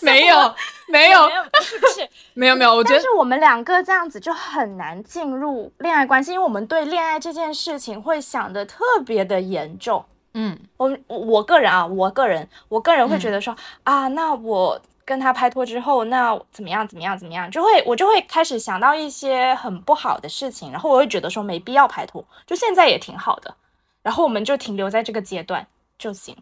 [0.01, 0.55] 没有，
[0.89, 1.29] 没有，
[1.63, 2.09] 是不是？
[2.35, 2.75] 没有，没有。
[2.75, 10.05] 我觉得是我们两个这样子就很难进入恋爱关系，因为我们对恋爱这件事情会想的特别的严重。
[10.35, 16.87] 嗯，我我个人啊，我个人，我个人会觉得说啊，那我跟他拍拖之后，那怎么样？
[16.87, 17.19] 怎么样？
[17.19, 17.51] 怎么样？
[17.51, 23.55] 就会我就会开始想到一些很不好的事情，然后我会觉得说没必要拍拖，就现在也挺好的，
[24.03, 25.67] 然后我们就停留在这个阶段
[25.99, 26.37] 就行。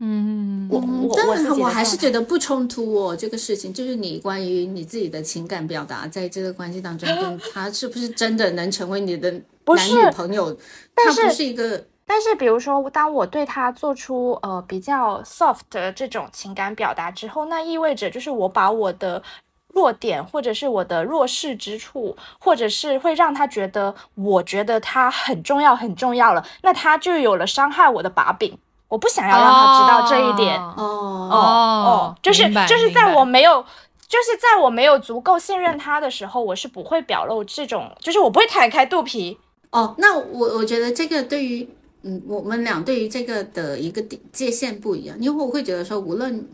[0.00, 0.82] 嗯，我
[1.16, 3.16] 但我还是觉得不冲突哦。
[3.16, 10.52] 这个事情就是你关于你自己的情感表达，在这个关系当中，跟他是不是真的能成为你的男女朋友，
[10.96, 11.86] 他不是一个。
[12.06, 19.22] 但是，比如说，当我对他做出呃比较 soft 的这种情感表达之后，那意味着就是我把我的
[19.68, 28.58] 弱点，或者是我的弱势之处，或者是会让他觉得我觉得他很重要很重要了，那他就有了伤害我的把柄。
[28.94, 33.60] 我不想要让他知道这一点哦哦哦，就是就是在我没有
[34.06, 39.36] 就是在我没有足够信任他的时候，我是不会表露这种，就是我不会摊开肚皮
[39.70, 39.96] 哦。
[39.98, 41.68] 那我我觉得这个对于
[42.02, 46.48] 嗯我们俩对于这个的一个界限不一样，因为我会觉得说，无论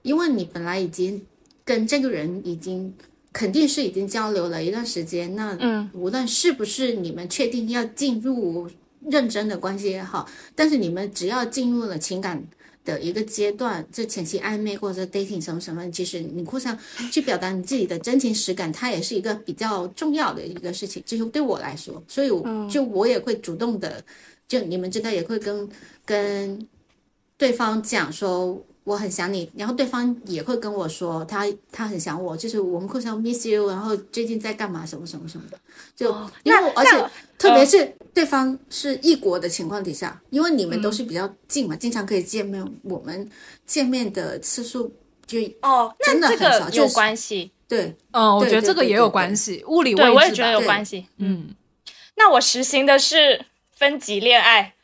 [0.00, 1.26] 因为你本来已经
[1.66, 2.96] 跟这个人已经
[3.30, 8.70] 肯定是已经交流了一段时间，那嗯，无论是不是你们确定要进入。
[9.10, 12.42] 认真的关系也好，但是你们只要进入了情感
[12.84, 16.78] 的一个阶段，这前期暧昧或者 dating 什么什么，其实你互相
[17.12, 21.02] 去表达你自己的真情实感，它也是一个比较重要的一个事情。
[21.06, 22.28] 就是对我来说，所以
[22.70, 24.02] 就我也会主动的，
[24.48, 25.68] 就你们这个也会跟
[26.04, 26.68] 跟
[27.36, 28.64] 对方讲说。
[28.84, 35.58] 我很想你，然后对方也会跟我说他他很想我，就是我们互相 miss you，然后最近在干嘛什么什么什么的，
[35.96, 43.30] 就因为而且特别是对方是异国的情况底下，因为你们都是比较近嘛，经常可以见面，我们
[43.64, 44.94] 见面的次数
[45.26, 47.50] 就哦真的很少，有关系。
[47.66, 51.54] 对，嗯，我觉得这个也有关系，物理位置我也觉得有关系，嗯，
[52.16, 54.74] 那我实行的是分级恋爱，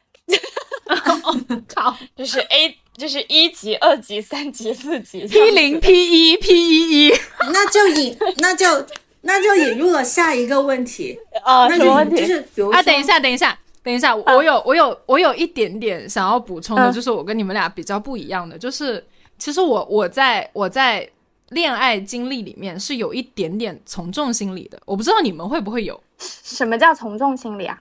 [1.69, 2.79] 靠，就是 A。
[3.01, 5.91] 就是一级、二级、三级、四级，P 零、P
[6.33, 7.13] 一、P 一一，
[7.51, 8.87] 那就引那就
[9.23, 12.17] 那就引入了下一个问题啊，什么问题？
[12.17, 19.03] 就是比如啊，等一下，等一下，等一下，我有我有我有一点点想要补充的，就是我跟你们俩比较不一样的，就是
[19.39, 21.09] 其实我我在我在
[21.49, 25.99] 恋爱经历里面是有一点点从众心理的，我不知道你们会不会有？
[26.19, 27.79] 什么叫从众心理啊？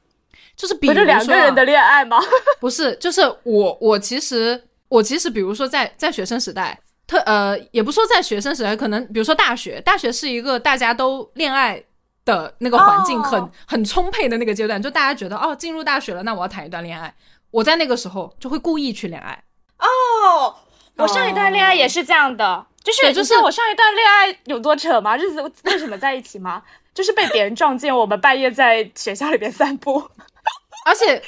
[0.55, 2.17] 就是比如说两个人的恋爱吗？
[2.61, 4.63] 不是，就是我我其实。
[4.89, 11.83] 我其实，比如说在在学生时代，特呃，也不说在学生时代，可能比如说大学，大学是一个大家都恋爱
[12.25, 17.13] 的那个环境很很充沛的那个阶段，就大家觉得哦，进入大学了，那我要谈一段恋爱。
[17.51, 19.43] 我在那个时候就会故意去恋爱。
[19.77, 20.55] 哦，
[20.97, 25.15] 我上一段恋爱也是这样的，就是就是我上一段恋爱有多扯吗？
[25.15, 26.63] 日子 为什么在一起吗？
[26.95, 30.09] 就是被别人撞见，我们半夜在学校里边散步，
[30.85, 31.21] 而且。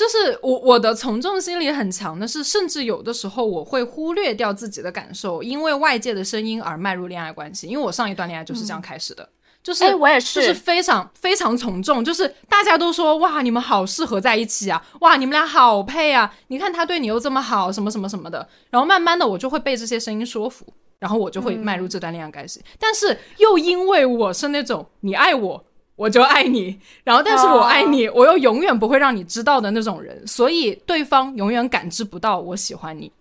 [0.00, 7.66] 就是我我的从众心理很强的是，甚至有的时候我会忽略掉自己的感受，因为外界的声音而迈入恋爱关系。
[7.66, 9.28] 因为我上一段恋爱就是这样开始的，
[9.62, 18.48] 就是我也是，就是非常非常从众，就是大家都说哇你们好适合在一起啊，哇你们俩好配啊，你看他对你又这么好，什么什么什么的。
[18.70, 20.64] 然后慢慢的我就会被这些声音说服，
[20.98, 22.62] 然后我就会迈入这段恋爱关系。
[22.78, 25.66] 但是又因为我是那种你爱我。
[26.00, 33.12] 我就爱你，然后但是我爱你，我又永远不会让你知道的那种人，所以对方永远感知不到我喜欢你，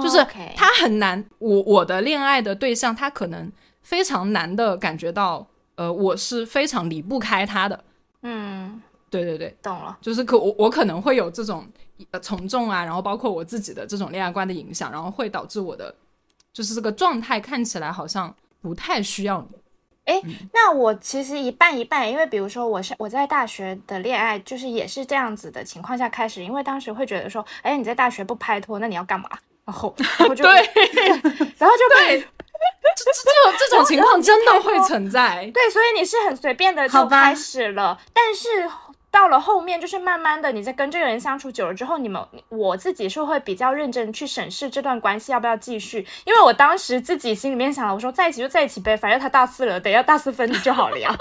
[0.00, 0.24] 就是
[0.54, 3.50] 他很难，我我的恋爱的对象他可能
[3.82, 7.82] 非常难的感觉到，呃，我是非常离不开他的，
[8.22, 8.80] 嗯，
[9.10, 11.66] 对对对，懂了，就是可我我可能会有这种
[12.12, 15.92] 呃从众啊，然后包括我自己的这种恋爱观的影响，然后会导致我的
[16.52, 18.32] 就是这个状态看起来好像
[18.62, 19.57] 不太需要你。
[20.08, 20.20] 哎，
[20.52, 29.28] 那我其实一半一半，因为比如说我是我在大学的恋爱，就是也是这样子的情况下开始，因为当时会觉得说，哎，你在大学不拍拖，那你要干嘛？
[29.66, 29.94] 然后，
[30.28, 30.50] 我就对，
[31.58, 35.48] 然后就 对，这这这种 情况真的会存在。
[35.52, 38.68] 对，所以你是很随便的就开始了，但是。
[39.10, 51.14] 到了后面，就是慢慢的，你在跟这个人相处久了之后，你们我自己是会比较认真去审视这段关系要不要继续，因为我当时自己心里面想了，我说在一起就在一起呗，反正他大四了，等要大四分离就好了呀。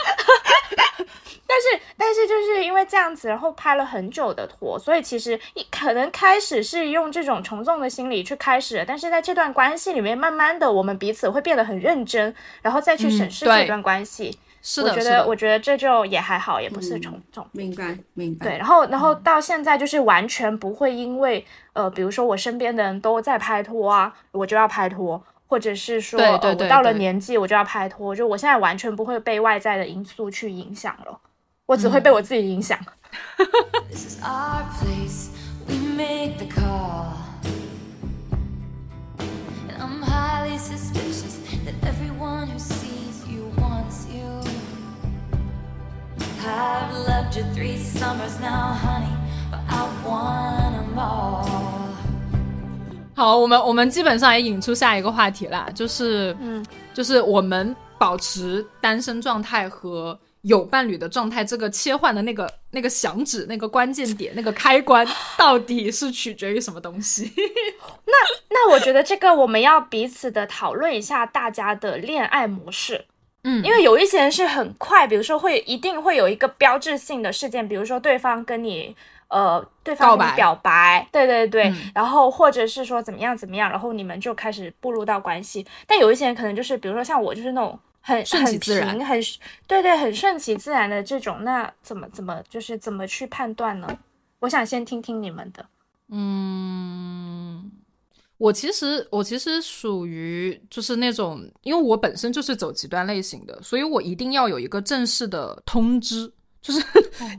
[1.49, 14.37] 但是但是就是因为这样子，然后拍了很久的拖，所以其实一可能开始是用这种从众的心理去开始，但是在这段关系里面，慢慢的我们彼此会变得很认真，然后再去审视这段关系。
[14.69, 17.47] 是的，我觉得，我觉得这就也还好，也不是重重。
[17.53, 18.45] 明白，明白。
[18.45, 26.37] 对，然后，然后到现在就是完全不会因为，呃，比如说我身边的人都在拍拖啊，我就要拍拖，或者是说，我
[26.67, 31.17] 到了年纪我就要拍拖，就我现在完全不会被外在的因素去影响了，
[31.65, 32.77] 我只会被我自己影响。
[53.15, 67.33] 好，我们我们基本上也引出下一个话题啦，就是，嗯，就是我们保持单身状态和有伴侣的状态这个切换的那个那个响指、那个关键点、那个开关， 到底是取决于什么东西？
[68.05, 68.13] 那
[68.49, 73.05] 那我觉得这个我们要彼此的讨论一下大家的恋爱模式。
[73.49, 78.93] 嗯，因为有一些人是很快，比如说会一定会有一个标志性的事件，比如说对方跟你，
[79.29, 85.65] 呃，对方跟你表白，对对对，然后或者是说怎么样怎么样，然后你们就开始步入到关系。
[85.87, 89.17] 但有一些人可能就是，比如说像我，就是那种很顺其自然，很
[89.65, 93.87] 对对，很顺其自然的这种，那怎么怎么就是怎么去判断呢？
[94.39, 95.65] 我想先听听你们的，
[96.09, 97.71] 嗯。
[98.37, 106.31] 我其实我其实属于就是那种，因为我本身就是走极端类型的，所以我一定要有一个正式的通知，
[106.61, 106.79] 就是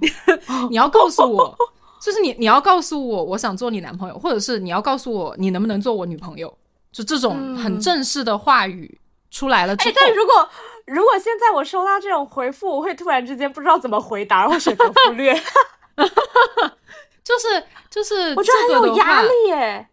[0.68, 1.57] 你要告诉我，
[2.01, 6.53] 就是你你要告诉我我想做你男朋友，或者是你要告诉我你能不能做我女朋友，
[6.90, 10.49] 就这种很正式的话语出来了之后，但如果
[10.86, 15.32] 如果现在我收到这种回复，我会突然之间不知道怎么回答，然后选择忽略，
[17.22, 19.88] 就是就是我觉得很有压力耶。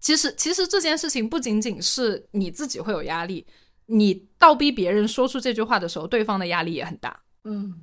[0.00, 3.44] 其实，其实这件事情不仅仅是你自己会有压力，
[3.86, 7.20] 你倒逼别人说出这句话的时候，对方的压力也很大。
[7.44, 7.74] 嗯，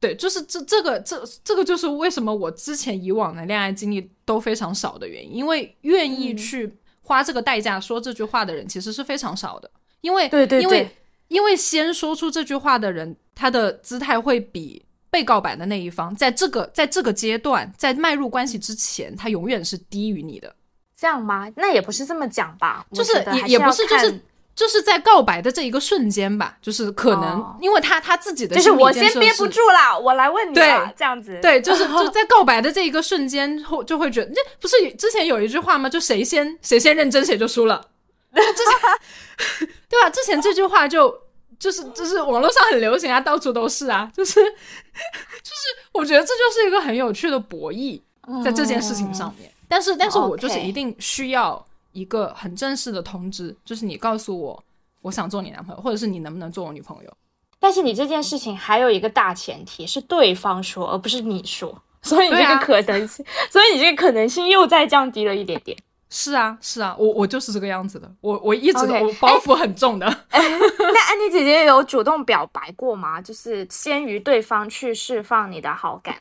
[0.00, 9.70] 对，就是这这个这这个就是为什么我之前以往的恋爱经历都非常少的原因，因为愿意去花这个代价说这句话的人其实是非常少的。
[10.00, 10.90] 因为对对对，因为
[11.28, 20.54] 因为先说出这句话的人，他的姿态会比被告白的那一方，在这个在这个阶段，在迈入关系之前，他永远是低于你的。
[21.02, 21.48] 这样吗？
[21.56, 24.24] 那也不是这么讲吧，就是也也不是，就是
[24.54, 35.88] 就是在告白的这一个瞬间吧，就是可能因为他他自己的就是我先憋不住了，我来问你了，这样子对，就是 就在告白的这一个瞬间后就会觉得，那不是之前有一句话吗？
[35.88, 37.84] 就谁先谁先认真谁就输了，
[38.32, 40.08] 之前 对吧？
[40.08, 41.12] 之前这句话就
[41.58, 48.00] 就是就是网络上很流行啊，到处都是啊，就是 就是我觉得这就是一个很有趣的博弈，
[48.44, 49.51] 在这件事情上面。
[49.72, 54.62] 但是，但是我就是一定需要一个很正式的通知，就是你告诉我
[55.00, 57.10] 我想做你男朋友，或者是你能不能做我女朋友。
[57.58, 65.74] 但是你这件事情还有一个大前提是对方说，而不是你说， 所以你这个可能性，所以你这个可能性又再降低了一点点。
[66.10, 70.06] 是啊，是啊，我我就是这个样子的，我我一直都包袱很重的。
[70.30, 73.22] 那安妮姐姐有主动表白过吗？
[73.22, 76.16] 就是先于对方去释放你的好感。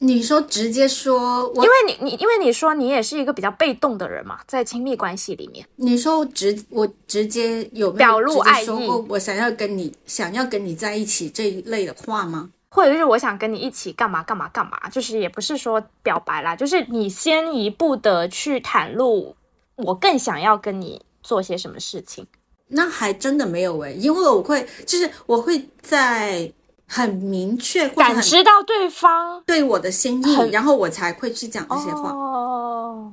[0.00, 8.68] 你说直接说，因为你你因为你说你也是一个比较被动的人嘛，在亲密关系里面，你说我直我直接有表露爱意，
[9.08, 12.50] 我想要跟你想要跟你在一起这一类的话吗？
[12.68, 14.88] 或者是我想跟你一起干嘛干嘛干嘛？
[14.90, 19.36] 就是也不是说表白啦，就是你先一步的去袒露，
[19.76, 22.26] 我更想要跟你做些什么事情。
[22.66, 26.52] 那还真的没有诶，因为我会就是我会在。
[26.86, 32.10] 很明确，感知到对方对我的心意，然后我才会去讲这些话。
[32.10, 33.12] 哦，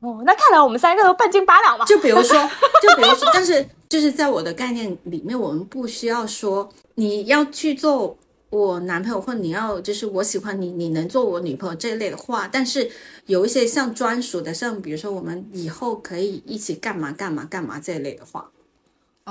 [0.00, 1.84] 哦，那看来我们三个都半斤八两嘛。
[1.84, 2.36] 就比如说，
[2.82, 8.16] 就比如说，但是就是在我的概念里面，我们不需要说你要去做
[8.48, 12.90] 我男朋友或你要就是我喜欢你，你能做我女朋友这一类的话，但是
[13.26, 18.50] 有一些像专属的，像比如说我们以后可以一起干嘛干嘛干嘛这一类的话，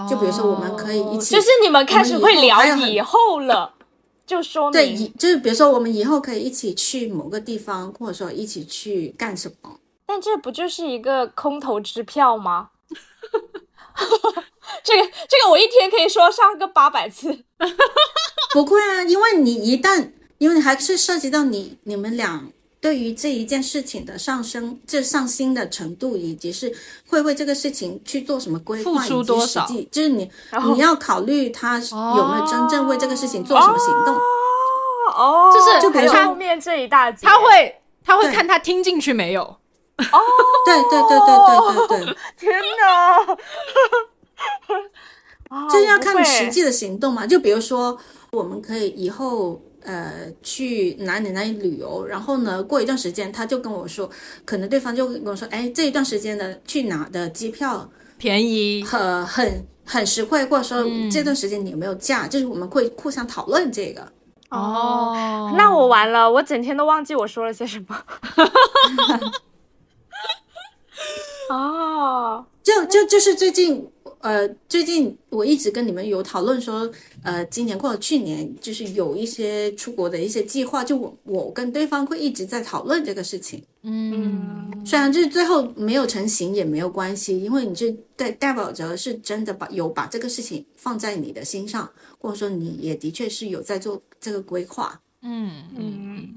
[0.07, 3.73] 就比如说我们可以一起，就是你们开始会聊以后了，
[4.29, 5.07] 就说对，以。
[5.17, 9.79] 就是比如说我们以后可以一起去某个地方，或者说一起去干什么。
[10.05, 12.69] 但这不就是一个空头支票吗？
[14.83, 17.43] 这个这个我一天可以说上个八百次。
[18.53, 22.47] 不会啊，因为你一旦，因为你还是涉及到你你们俩
[22.81, 26.73] 对于这一件事情的上升，这上心的程度，以及是
[27.07, 30.31] 会为这个事情去做什么规划，付出以及多少实际就是你
[30.73, 34.15] 你要考虑他有没有真正为这个事情做什么行动。
[35.15, 39.41] 哦，就是就比如说还有后面这一大节，他会他会看他听进去没有。
[39.43, 39.57] 哦，
[40.65, 42.61] 对对对对对对对， 天
[45.49, 45.67] 哪！
[45.69, 47.25] 是要看实际的行动嘛。
[47.27, 47.97] 就比如说，
[48.31, 49.59] 我们可以以后
[49.89, 54.07] 呃去哪里哪里旅游，然后呢，过一段时间他就跟我说，
[54.45, 64.07] 可能对方就跟我说，哎，这一段时间的去哪的机票便宜，很很很实惠，或者说这段时间你有没有假，就是我们会互相讨论这个。
[64.51, 68.03] 哦，那我完了，我整天都忘记我说了些什么。
[71.49, 73.89] 哦，就就就是最近，
[74.21, 76.89] 呃，最近我一直跟你们有讨论说，
[77.23, 83.63] 呃，今年或者去年就是有一些出国的一些计划，就我我跟对方会一直在讨论这个事情。
[83.83, 91.89] 嗯，嗯，虽然就是最后没有成型也没有关系，因为你这代代表着是真的把有把这个事情放在你的心上，
[92.19, 94.99] 或者说你也的确是有在做这个规划。
[95.21, 96.29] 嗯嗯，嗯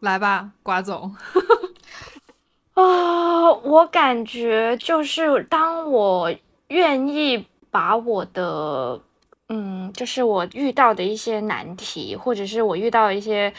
[0.00, 1.14] 来吧，瓜总。
[2.74, 6.32] 啊、我感觉就是当我
[6.68, 9.00] 愿意把我的，
[9.48, 13.52] 嗯，就是我遇到的一些难题，或者是我遇到一些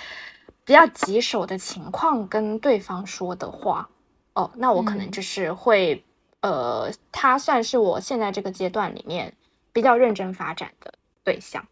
[0.64, 3.89] 比较棘手的情况跟对方说的话，
[4.34, 5.12] 哦，那我可能嗯。
[5.12, 6.03] 就是会，
[6.41, 9.34] 呃，他算是我现在这个阶段里面
[9.74, 10.93] 比较认真发展的
[11.24, 11.66] 对象。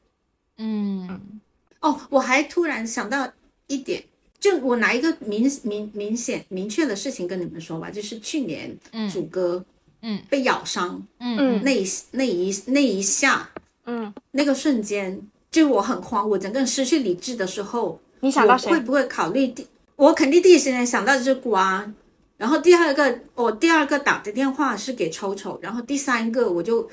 [0.57, 1.39] 嗯。
[1.81, 3.31] 哦，我还突然想到
[3.67, 4.03] 一点，
[4.39, 9.07] 就我拿一个明明明显明确的事情跟你们说吧，就是去年嗯。
[9.07, 9.63] 主歌
[10.07, 10.19] 嗯。
[10.31, 11.05] 被咬伤。
[11.19, 13.49] 嗯那一那一那一下。
[13.85, 18.71] 嗯，那个瞬间，就我很慌，我整个人失去理智的时候，你想到谁？
[18.71, 18.79] 会？
[18.79, 19.67] 不会考虑第？
[19.95, 21.89] 我肯定第一时间想到的是瓜，
[22.37, 26.89] 然后第二个我第二个打的电话是给抽抽，然后第三个我就。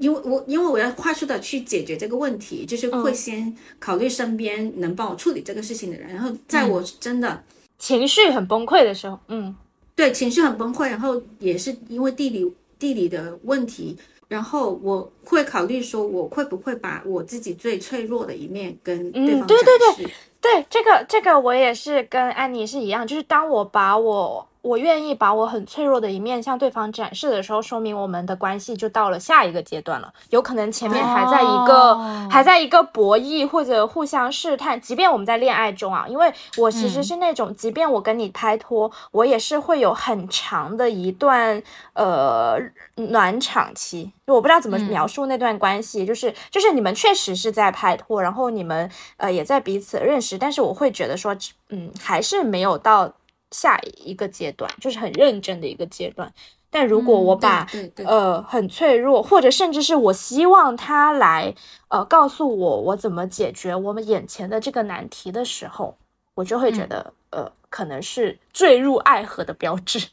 [0.00, 7.42] 因为我因为我要快速的去解决这个问题，就是会嗯先考虑身边能帮我处理这个事情的人，然后在我真的、
[7.80, 9.52] 情绪很崩溃的时候，嗯
[9.98, 20.10] 对情绪很崩溃，然后也是因为地理地理的问题，然后我会考虑说，我会不会把我自己最脆弱的一面跟对方嗯对对展示？
[20.40, 30.12] 对，这个这个我也是跟安妮是一样，就是当我把我我愿意把我很脆弱的一面向对方展示的时候，说明我们的关系就到了下一个阶段了。
[30.30, 32.28] 有可能前面还在一个、哦。
[32.30, 41.62] 还在一个博弈或者互相试探，即便我们在恋爱中啊，因为我其实是那种，即便我跟你拍拖，我也是会有很长的一段
[41.94, 42.58] 呃
[42.96, 44.88] 暖场期，就我不知道怎么嗯。
[44.88, 51.36] 描述那段关系，就是就是你们确实是在拍拖，然后你们呃也在彼此认识，但是我会觉得说，
[51.68, 53.12] 嗯，还是没有到
[53.50, 56.32] 下一个阶段，就是很认真的一个阶段。
[56.70, 57.66] 但如果嗯我把、
[58.04, 61.54] 呃很脆弱，或者甚至是我希望他来
[61.88, 65.96] 呃告诉我我怎么解决我们眼前的这个难题的时候，
[66.34, 69.98] 我就会觉得、呃可能是坠入爱河的标志。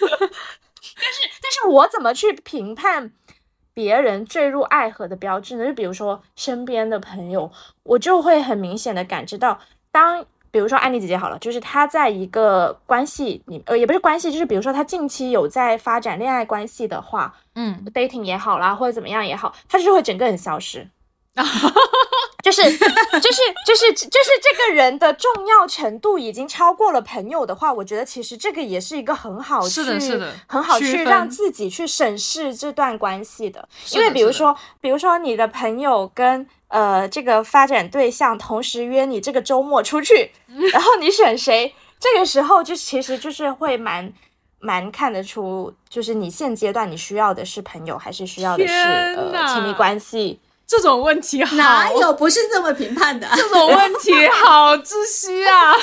[0.00, 3.12] 但是但是我怎么去评判
[3.74, 5.66] 别人坠入爱河的标志呢？
[5.66, 7.50] 就比如说身边的朋友，
[7.82, 9.60] 我就会很明显的感知到，
[9.90, 20.88] 当比如说安妮姐姐好了，就是她在一个关系里，呃，也不是关系，就是比如说她近期有在发展恋爱关系的话嗯，dating 也好啦，或者怎么样也好，她就是会整个人消失。
[22.46, 33.68] 就是就是就是就是这个人的重要程度已经超过了朋友的话，我觉得其实这个也是一个很好去是的是的很好去让自己去审视这段关系的。
[33.94, 40.30] 因为比如说，比如说你的朋友跟呃这个发展对象同时约你这个周末出去，
[40.72, 41.74] 然后你选谁？
[41.98, 44.12] 这个时候就其实就是会蛮
[44.60, 50.38] 蛮看得出，就是你现阶段你需要的是朋友，还是需要的是呃亲密关系？
[50.66, 53.28] 这种问题好，哪有不是这么评判的？
[53.36, 55.74] 这种问题好窒息啊！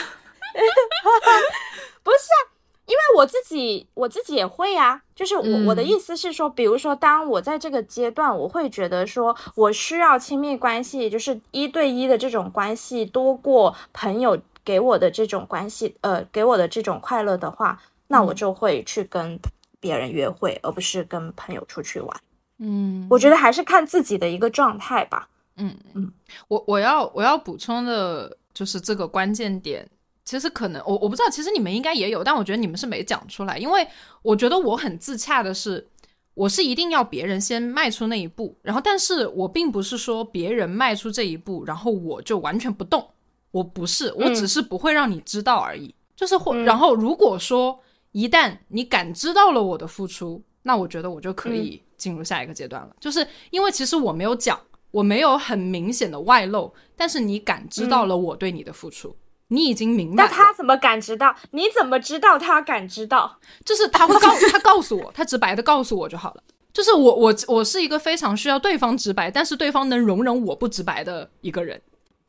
[2.04, 2.40] 不是啊，
[2.86, 19.40] 因为我自己我自己也会呀、就是我、嗯我的意思是说，比如说，当我在这个阶段，我会觉得说我需要亲密关系，就是一对一的这种关系多过朋友给我的这种关系，呃，给我的这种快乐的话，那我就会去跟
[19.80, 22.20] 别人约会，而不是跟朋友出去玩。
[22.66, 25.28] 嗯，我觉得还是看自己的一个状态吧。
[25.57, 26.11] 嗯嗯，
[26.47, 29.88] 我我要我要补充的就是这个关键点，
[30.24, 33.86] 其实可能我我不知道，其实你们应该也有，但我觉得你们是没讲出来，因为
[34.22, 35.86] 我觉得我很自洽的是，
[36.34, 43.07] 我是一定要别人先迈出那一步，然后但是我并不是说别人迈出这一步，然后我就完全不动，
[43.51, 47.80] 我不是，我只是不会让你知道而已，就是或然后如果说
[48.14, 54.60] 一旦你感知到了我的付出，那我觉得我就可以进入下一个阶段了，就是因为其实我没有讲。
[54.93, 59.16] 我没有很明显的外露，但是你感知到了我对你的付出，
[59.47, 60.30] 你已经明白那。
[60.30, 61.36] 他怎么感知到？
[61.49, 63.39] 你怎么知道他感知到？
[63.66, 66.43] 就是他会告 他告诉我，他直白的告诉我就好了。
[66.72, 71.82] 就是我我我是一个非常需要对方直白，但是对方能容忍我不直白的一个人。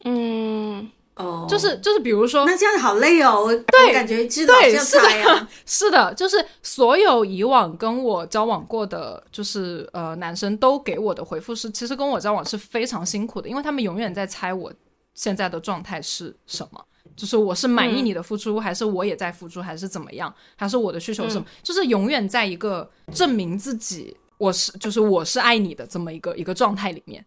[0.05, 14.73] 嗯，哦，就是就是比如说，那这样好累哦，我对我感觉知道要对是的， 是的，就是所有以往跟我交往过的，就是呃男生都给我的回复是，其实跟我交往是非常辛苦的，因为他们永远在猜我
[15.15, 16.85] 现在的状态是什么。
[17.15, 21.47] 就是我是满意你的付出，还是我也在付出，还是怎么样，还是我的需求什么？
[21.62, 27.25] 就是永远在一个证明自己我是就是我是爱你的这么一个一个状态里面。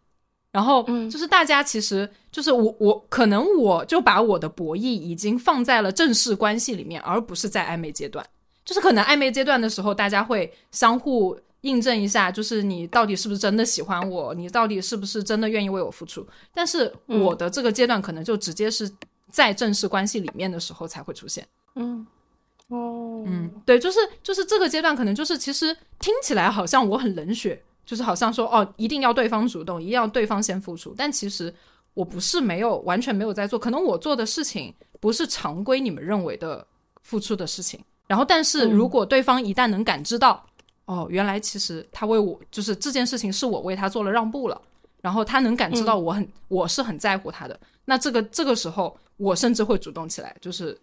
[0.58, 8.26] 然后，就是大家其实就是我我可能我就把我的博弈已经放在了正式关系里面，而不是在暧昧阶段。
[8.66, 16.26] 就是可能暧昧阶段的时候，大家会相互印证一下，就是你到底是不是真的喜欢我，你到底是不是真的愿意为我付出。
[16.56, 18.92] 但是我的这个阶段可能就直接是
[19.30, 21.48] 在正式关系里面的时候才会出现。
[21.76, 22.04] 嗯，
[22.70, 31.52] 哦，嗯，对，就是就是这个阶段，可能就是其实听起来好像我很冷血，就是好像说哦，一定要对方主动，一定要对方先付出，但其实
[31.94, 36.68] 我不是没有完全没有在做，可能我做的事情不是常规你们认为的
[37.02, 37.80] 付出的事情。
[38.06, 40.46] 然后，但是如果对方一旦能感知到，
[40.84, 44.62] 哦，原来其实他为我就是这件事情是我为他做了让步了，
[45.02, 50.78] 然后他能感知到我很、我是很在乎他的，那这个这个时候我甚至会主动起来，就是。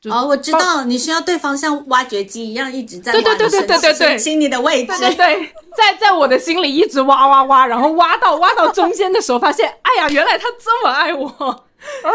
[0.00, 4.92] 就是哦，我知道，你需要对方像挖掘机一样一直在对对对对挖你身对对对心里的位置。
[4.98, 11.64] 对对对，在在我的心里一直挖挖挖，然后挖到挖到中间的时候，发现，哎呀，原来他这么爱我。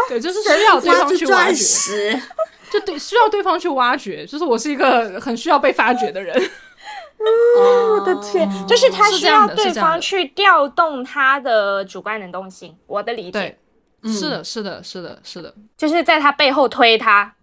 [0.08, 2.22] 对，就是需要对方去挖钻掘，石，
[2.70, 6.34] 就对需要对方去挖掘，就是我是一个很需要被发掘的人。
[7.56, 12.76] 我的天，就是他需要对方去调动他的主观能动性。
[12.86, 13.30] 我的理解
[14.02, 17.41] 对，是的，是的，是的，是的，就是在他背后推他，对，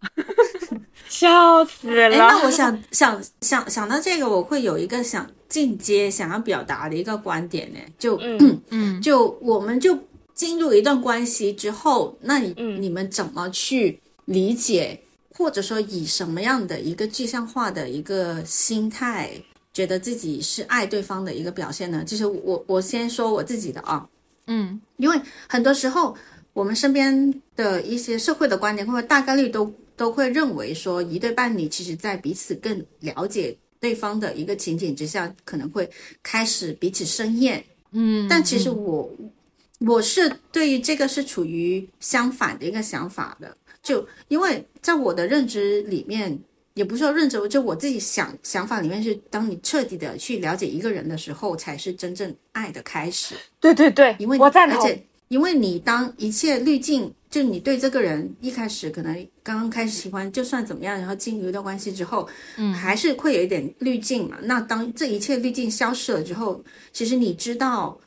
[1.08, 2.16] 笑死哎，了。
[2.16, 9.98] 那我想想想想到这个，我会有一个想进阶想要表达的一个观点呢，就嗯 嗯就我们就
[10.34, 15.00] 进入一段关系之后，那你、嗯你们怎么去理解，
[15.34, 19.30] 或者说以什么样的一个具象化的一个心态，
[19.72, 22.04] 觉得自己是爱对方的一个表现呢？
[22.04, 24.06] 就是我我先说我自己的啊，
[24.46, 26.14] 嗯因为很多时候
[26.52, 35.86] 我们身边的一些社会的观点，或者大概率都都会认为说，一对伴侣其实在彼此更了解对方的一个情景之下，可能会
[36.22, 37.62] 开始彼此生厌。
[37.90, 39.14] 嗯，但其实我
[39.80, 46.38] 我是对于这个是处于相反的一个想法的，就因为在我的认知里面。
[46.74, 53.34] 也不是说认知，就我自己想想法里面是，当你彻底的去了解一个人的时候，才是真正爱的开始。
[53.58, 54.78] 对对对，因为我赞同。
[54.78, 64.38] 而且因为你当一切滤镜，就你对这个人一开始可能刚刚开始喜欢，就算怎么样，然后进入一段关系之后，嗯，还是会有一点滤镜嘛。
[64.42, 66.62] 那当这一切滤镜消失了之后，
[66.92, 67.98] 其实你知道，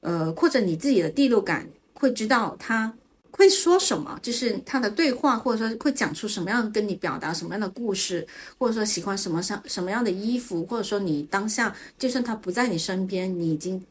[0.00, 2.92] 呃，或者你自己的第六感会知道他。
[3.32, 4.18] 会说什么？
[4.20, 8.26] 就是他的对话，或者说会讲出什么样跟你表达什么样的故事，
[8.58, 13.82] 或者说喜欢什么什什么样的衣服，或者说你当下就算他不在你身边，你已经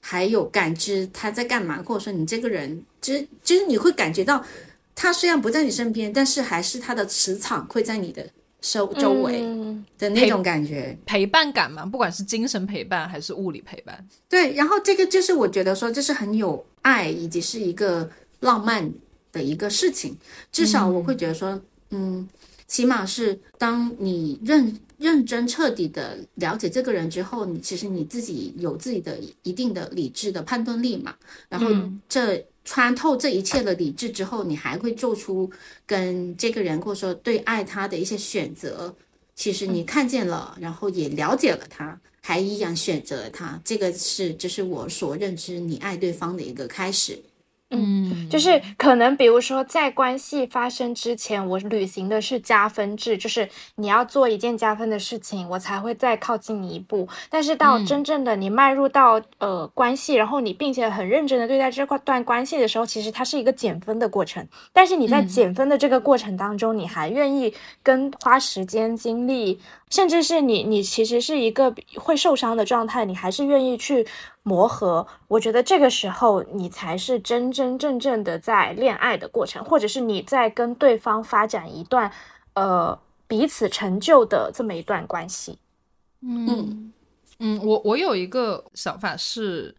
[0.00, 4.44] 还有感知他在干嘛，或者说你这个人，其实其实你会感觉到，
[4.94, 8.26] 他虽然不在你身边，但是还是他的磁场会在你的
[8.60, 10.96] 周周围嗯的那种感觉。
[11.06, 18.08] 陪伴感嘛，不管是精神陪伴还是物理陪伴，对，然后这个就是我觉得说这是很有爱，以及是一个
[18.40, 18.90] 浪漫
[19.32, 20.16] 的一个事情。
[20.50, 22.28] 至少我会觉得说，嗯，
[22.66, 31.14] 起码是当你认认真彻底的了解这个人之后，你其实你自己有自己的一定的理智的判断力嘛。
[31.48, 31.66] 然后
[32.06, 35.50] 这穿透这一切的理智之后，你还会做出
[35.86, 38.94] 跟这个人或者说对爱他的一些选择。
[39.34, 47.18] 其实你看见了，然后也了解了他，还依然选择了他，这个是就是我所认知你爱对方的一个开始。
[47.72, 57.08] 嗯，就是可能，比如说，在关系发生之前，我履行的是加分制，就是你要做一件加分的事情，我才会再靠近你一步。
[57.30, 64.44] 但是到真正的你迈入到呃关系，然后你并且很认真的对待这块段关系的时候，其实它是一个减分的过程。
[64.72, 67.54] 但是你在减分的这个过程当中，你还愿意
[67.84, 69.60] 跟花时间精力，
[69.90, 74.06] 甚至是你你其实是一个会受伤的状态，你还是愿意去。
[74.42, 82.10] 磨合，我觉得这个时候你才是真真正正的在恋爱的过程，或者是你在跟对方发展一段，
[82.54, 85.58] 呃，彼此成就的这么一段关系。
[86.22, 86.90] 嗯
[87.38, 89.76] 嗯，我我有一个想法是，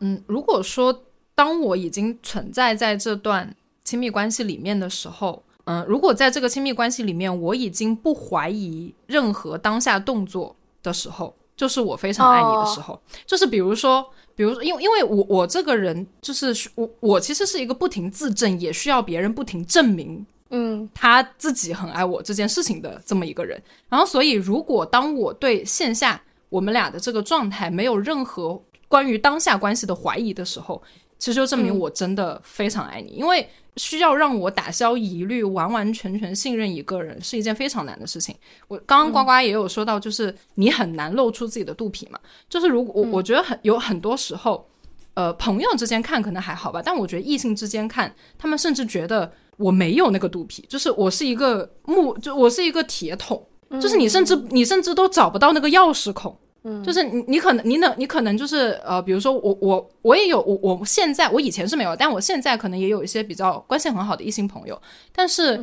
[0.00, 11.34] 嗯，如果说当我已经存在在这段亲密关系里面的时候，嗯，如果在这个亲密关系里面我已经不怀疑任何当下动作的时候。
[11.54, 14.04] 就是我非常爱你的时候，就是比如说，
[14.34, 23.62] 比如说，因为因为我我这个人就是我我其实是一个不停自证，也需要别人不停证明，嗯，他自己很爱我这件事情的这么一个人。
[23.88, 30.82] 然后，所以如果当我对线下我们俩的这个状态没有任何关于当下关系的怀疑的时候，
[31.22, 33.48] 其实就证明我真的非常爱你，因为。
[33.78, 38.36] 需要让我打消疑虑，完完全全信任一个人是一件非常难的事情。
[38.68, 42.18] 我刚刚呱呱也有说到，就是你很难露出自己的肚皮嘛。
[42.50, 44.68] 就是如果我我觉得很有很多时候，
[45.14, 53.42] 呃，朋友之间看可能还好吧，但我觉得异性之间看，他们甚至觉得我没有那个肚皮，就是我是一个木，就我是一个铁桶，
[53.80, 56.36] 就是你甚至你甚至都找不到那个钥匙孔。
[56.64, 64.80] 嗯，就是你，你可能，你能，你可能就是呃，比如说我，我，我也有，我，我现在，我以前是没有，但我现在可能也有一些比较关系很好的异性朋友，
[65.12, 65.60] 但是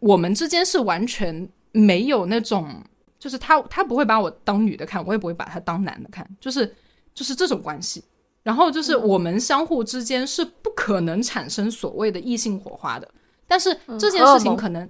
[0.00, 2.82] 我们之间是完全没有那种，
[3.18, 6.74] 就是他，他不会把我当女的看，我也不会把他当男的看，就是
[7.14, 8.02] 就是这种关系，
[8.42, 13.08] 然后就是我们相互之间是不可能产生所谓的异性火花的，
[13.46, 14.88] 但是这件事情可能。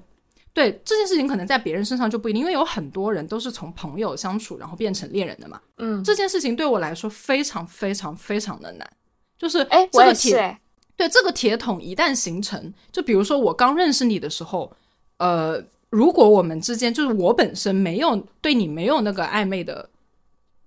[0.52, 5.60] 对这件事情，可能在别人身上就不一定，因为有很多人都是从朋友相处，然后变成恋人的嘛。
[5.78, 8.90] 嗯，这件事情对我来说非常非常非常的难，
[9.38, 10.58] 就是哎，这个铁，
[10.96, 14.76] 对这个铁桶一旦形成，就比如说我刚认识你的时候，
[15.18, 19.88] 呃，如果我们之间就是我本身没有对你没有那个暧昧的，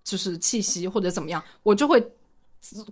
[0.06, 2.02] 就是气息或者怎么样，我就会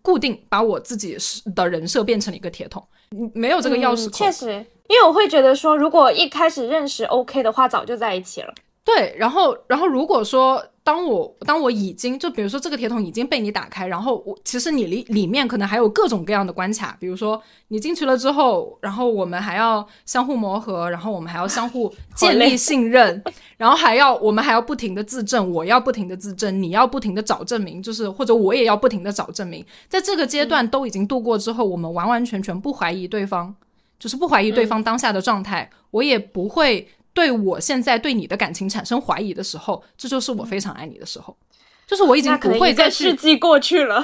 [0.01, 1.17] 固定把我自己
[1.55, 2.85] 的人设变成了一个铁桶，
[3.33, 4.65] 没有这个钥匙孔，确实。
[4.91, 8.53] 因为我会觉得说，如果一开始认识 OK 的话，早就在一起了。
[8.83, 23.23] 对，然后，然后如果说当我当我已经就比如说这个铁桶已经被你打开，然后我其实你里里面可能还有各种各样的关卡，比如说你进去了之后，然后我们还要相互磨合，然后我们还要相互 建立信任，
[23.55, 33.55] 然后还要我们还要不停的自证，我要不停的自证，你要不停的找证明，就是或者我也要不停的找证明，在这个阶段都已经度过之后，我们完完全全不怀疑对方。
[34.01, 41.37] 就是不怀疑对方当下的状态，我也不会对我现在对你的感情产生怀疑的时候，这就是我非常爱你的时候。
[41.85, 44.03] 就是我已经不会再世纪过去了。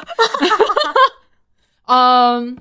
[1.88, 2.56] 嗯，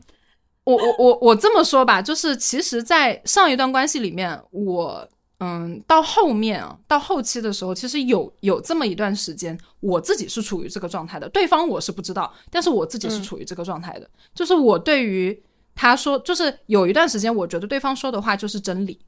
[0.64, 5.06] 我我我我这么说吧，就是其实，在上一段关系里面，我
[5.40, 15.42] 嗯到后面啊，到后期的时候，其实有有这么一段时间，我自己是处于这个状态的，对方我是不知道，但是我自己是处于这个状态的，就是我对于。
[15.76, 18.98] 他说，就是有一段时间，我觉得对方说的话就是真理，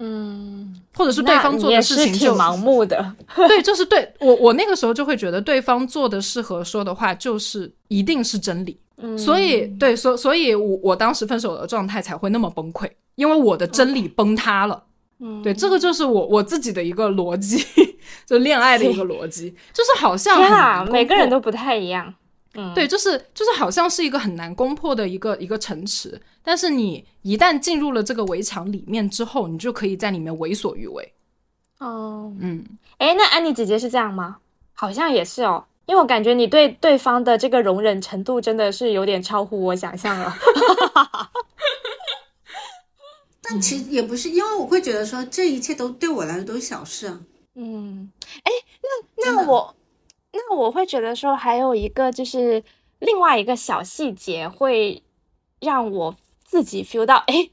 [0.00, 14.82] 嗯，或者是对方做的事情就盲目的，对，就是对我，我那个时候就会觉得对方做的事和说的话就是一定是真理，嗯，所以对，所所以，我我当时分手的状态才会那么崩溃，因为我的真理崩塌了，
[15.20, 17.62] 嗯，对，这个就是我我自己的一个逻辑，
[18.26, 22.14] 就恋爱的一个逻辑，就是好像啊，每个人都不太一样。
[22.72, 31.12] 对，就是就是好像是一个很难攻破的一个一个城池，但是你一旦进入了这个围墙里面之后，你就可以在里面为所欲为。
[31.80, 32.64] 哦，嗯，
[32.98, 34.36] 哎，那安妮姐姐是这样吗？
[34.72, 40.32] 好像也是哦，因为我感觉你对对方的这个容忍程度真的是有点超乎我想象了。
[43.42, 47.20] 但其实也不是，因为我会觉得说这一切都对我来说都是小事啊。
[47.56, 48.12] 嗯，
[48.44, 48.52] 哎，
[49.16, 49.74] 那那我。
[50.34, 52.62] 那我会觉得说，还有一个就是
[52.98, 55.02] 另外一个小细节，会
[55.60, 57.48] 让我自己 feel 到，哎，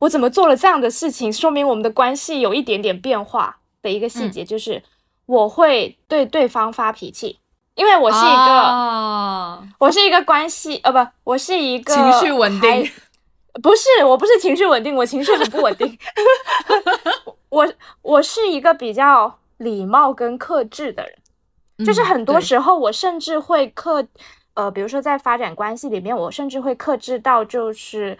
[0.00, 4.82] 我怎么做了这样的事情，说明我们的关系有一点点变化的一个细节，就是
[5.26, 7.38] 我会对对方发脾气，
[7.76, 12.90] 因为我是一个，我是一个关系，呃，不，我是一个情绪稳定，
[13.62, 15.96] 不是，我不是情绪稳定，我情绪很不稳定。
[17.48, 17.72] 我
[18.02, 21.14] 我是一个比较礼貌跟克制的人，
[21.78, 24.06] 就是很多时候我甚至会克，
[24.54, 28.18] 呃，比如说在发展关系里面，我甚至会克制到就是，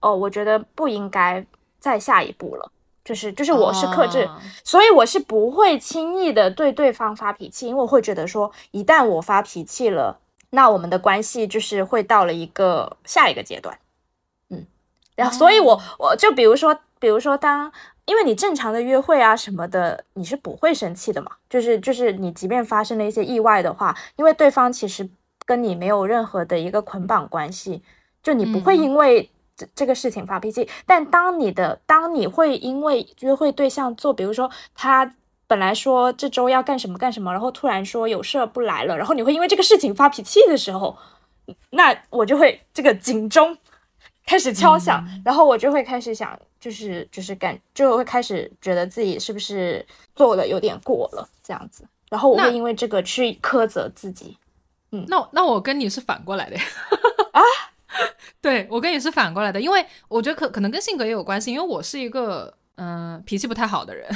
[0.00, 1.44] 哦，我觉得不应该
[1.78, 2.70] 再下一步了，
[3.04, 4.28] 就是就是我是克制，
[4.62, 13.78] 所以我是不会轻易的对对方发脾气，因为我会觉得说，一旦我发脾气了，那我们的关系就是会到了一个下一个阶段。
[14.48, 14.66] 嗯
[15.16, 17.70] 然后，所以我我就比如说，比如说，当
[18.06, 21.32] 因为你正常的约会啊什么的，你是不会生气的嘛？
[21.48, 25.08] 就是就是你即便发生了一些意外的话，因为对方其实
[25.46, 27.82] 跟你没有任何的一个捆绑关系，
[28.22, 30.68] 就你不会因为这这个事情发脾气。
[30.84, 35.14] 但当你的当你会因为约会对象做，比如说他
[35.46, 40.98] 本来说这周要干什么干什么，然后突然说有事不来了，然后你会因为这个事情发脾气的时候，
[41.70, 43.56] 那我就会这个警钟。
[44.26, 54.36] 开始敲响，然后我就会开始想，就是就是感，就会开始觉得自己是不是做的有点过了这样子，然后我会因为这个去苛责自己。
[54.92, 56.56] 嗯，那那我跟你是反过来的
[57.32, 57.42] 啊？
[58.40, 64.08] 对，我跟你是反过来的，因为我觉得可可能跟性格也有关系，因为我是一个嗯脾气不太好的人，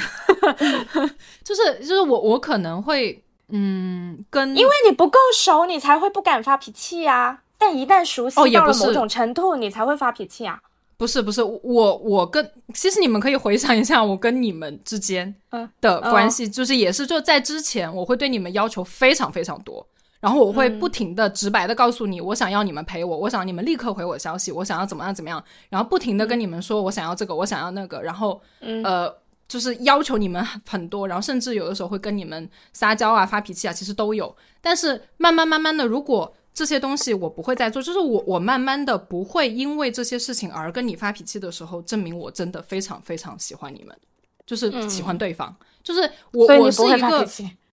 [1.43, 7.41] 就是就是我我可能会嗯跟，因为你不够熟，你才会不敢发脾气呀。
[7.59, 10.59] 但一旦熟悉到了某种程度，你才会发脾气啊？
[10.97, 15.33] 不是不是，我我跟其实你们可以回想一下，我跟你们之间
[15.79, 19.85] 的关系，就是也是就在之前，我会对你们要求非常非常多，
[20.19, 28.41] 然后我会不停的直白的告诉你，我想要你们陪我，我想你们立刻回我消息，我想要怎么样怎么样，然后不停的跟你们说我想要这个，我想要那个，然后
[28.83, 29.09] 呃
[29.47, 43.97] 就是要求你们很多，然后甚至有的时候会跟你们撒娇啊发脾气啊，其实都有，但是慢慢慢慢的，如果这些东西我不会再做，就是我我慢慢的不会因为这些事情而跟你发脾气的时候，证明我真的非常非常喜欢你们，
[44.45, 46.01] 就是喜欢对方，就是
[46.33, 47.25] 我我是一个，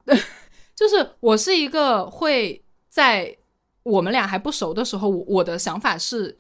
[0.05, 0.17] 对，
[0.77, 3.37] 就是我是一个会在
[3.83, 6.39] 我们俩还不熟的时候，我的想法是，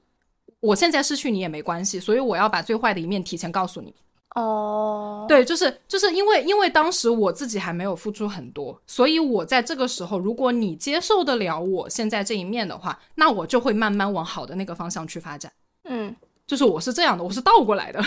[0.60, 3.94] 我现在失去你也没关系，所以我要把最坏的一面提前告诉你。
[4.36, 15.50] 哦，对，就是就是因为因为当时我自己还没有付出很多，所以我在这个时候，如果你接受得了我现在这一面的话，那我就会慢慢往好的那个方向去发展。
[15.84, 16.14] 嗯，
[16.46, 17.98] 就是我是这样的，我是倒过来的，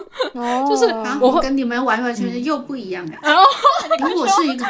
[0.68, 0.84] 就是
[1.22, 3.18] 我跟你们完完全全又不一样呀。
[4.00, 4.66] 因为我是一个，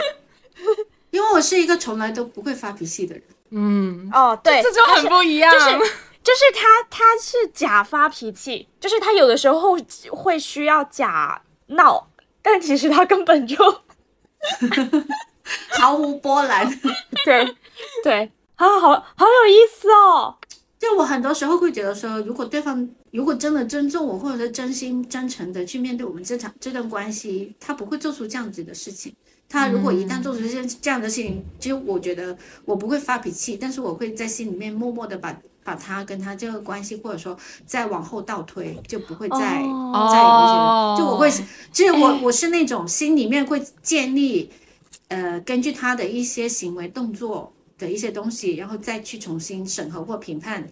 [1.11, 3.25] 因为我是一个从来都不会发脾气的人。
[3.51, 5.53] 嗯，哦，对，这就很不一样。
[5.53, 5.93] 就是
[6.55, 9.77] 他，他是假发脾气，就是他有的时候
[10.11, 12.09] 会需要假闹，
[12.43, 13.57] 但其实他根本就
[15.79, 16.69] 毫无波澜。
[17.25, 17.57] 对
[18.03, 20.37] 对啊，好好有意思哦。
[20.79, 29.15] 就我很多时候会觉得说，如果对方如果真的尊重我，或者是真心真诚的去面对我们这场这段关系，他不会做出这样子的事情。
[29.49, 35.37] 他如果一旦做出这件这样的事情，其实我觉得我不会发脾气，但是我会在心里面默默的把。
[35.69, 40.97] 把他跟他这个关系，或者说再往后倒推，就不会再再有一些。
[40.97, 41.31] 就我会，
[41.71, 44.51] 就是我我是那种心里面会建立，
[45.09, 50.67] 呃，根据他的一些行为动作的一些东西，然后再去重新审核或评判，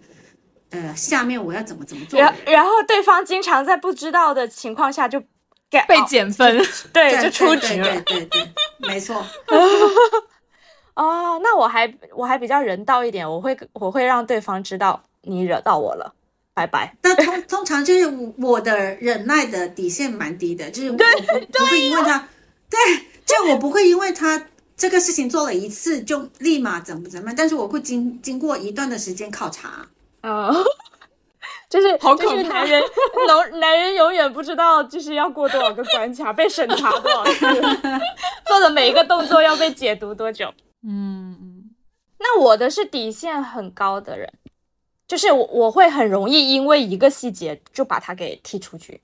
[0.71, 2.19] 呃，下面我要怎么怎么做。
[2.19, 5.19] 然然后对方经常在不知道的情况下就
[5.69, 6.59] 被减分，
[6.91, 8.01] 对，就出局了。
[8.01, 8.49] 对对对，
[8.89, 9.23] 没错。
[10.97, 16.11] 哦，那我还我还比较人道一点，我会我会让对方知道你惹到我了，
[16.55, 16.95] 拜拜。
[17.03, 21.03] 那通通常就是我的忍耐的底线蛮低的，就是我不
[21.59, 22.27] 不会因为他，
[22.67, 22.79] 对，
[23.27, 29.87] 就我不会因为他这个事情做了一次就立马怎么怎么样，但是我会经经过一段的时间考察。
[30.21, 30.51] 嗯，
[31.69, 32.81] 就是好就是男人，
[33.27, 37.45] 男男人永远不知道就是要过多少个关卡，被审查多少次，
[38.47, 40.51] 做的每一个动作要被解读多久。
[40.87, 41.69] 嗯嗯，
[42.19, 44.31] 那我的是底线很高的人，
[45.05, 49.01] 就是我我会很容易因为一个细节就把他给踢出去。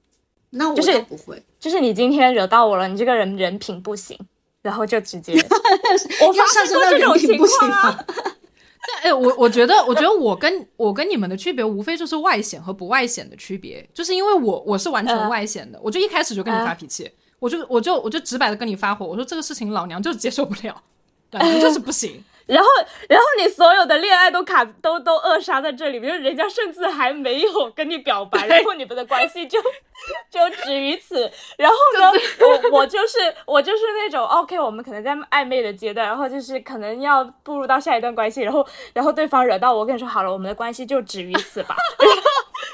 [0.52, 4.18] 那我就是不会，就是你今天惹到我了，你这个人人品不行，
[4.62, 5.34] 然后就直接
[6.22, 8.06] 我发生过这种情况啊。
[8.08, 13.86] 但哎，我我觉得，我觉得我跟我跟你们的区别，无非就是外显和不外显的区别。
[13.94, 17.10] 就是因为我我是完全外显的，我就一开始就跟你发脾气，
[17.40, 20.84] 我就我就我就直白的跟你发火，我说这个事情老娘就是接受不了。
[21.60, 22.70] 就是不行，然后，
[23.08, 29.60] 然后你所有的恋爱都卡都都扼杀在这里，比如人家甚至还没有跟你表白，然后你们的关系就
[30.30, 31.32] 就止于此。
[31.58, 32.12] 然后呢，
[32.42, 41.76] 我我就是我就是那种 OK，我们可能在暧昧的阶段，然后就是可能要步入到下一段关系，然后然后对方惹到我，跟你说好了，我们的关系就止于此吧。
[42.00, 42.22] 然后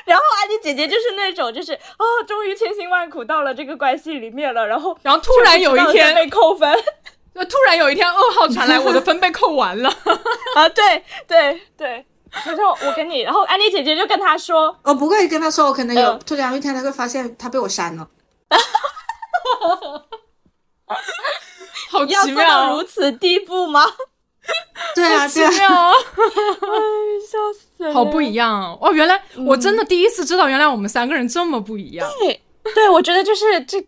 [0.05, 6.81] 然后安妮姐姐就是那种，就是哦，终于千辛万苦到了这个关系里面了，然后然后突然有一天被扣分，就
[7.45, 9.89] 突然有一天噩耗传来，我的分被扣完了
[10.55, 10.67] 啊！
[10.69, 12.05] 对对对，
[12.45, 18.07] 然后我跟你，然后安妮姐姐就跟他说，我不会跟他说，我可能有突然有一天他会发现他被我删了。
[21.91, 23.85] 好奇妙，到如此地步吗？
[24.95, 25.47] 对啊，奇妙，
[25.91, 25.93] 哎，
[27.29, 28.91] 笑死了，好不一样哦！
[28.91, 32.09] 原来我真的第一次知道，原来我们三个人这么不一样。
[32.19, 32.41] 对，
[32.73, 33.79] 对我觉得就是这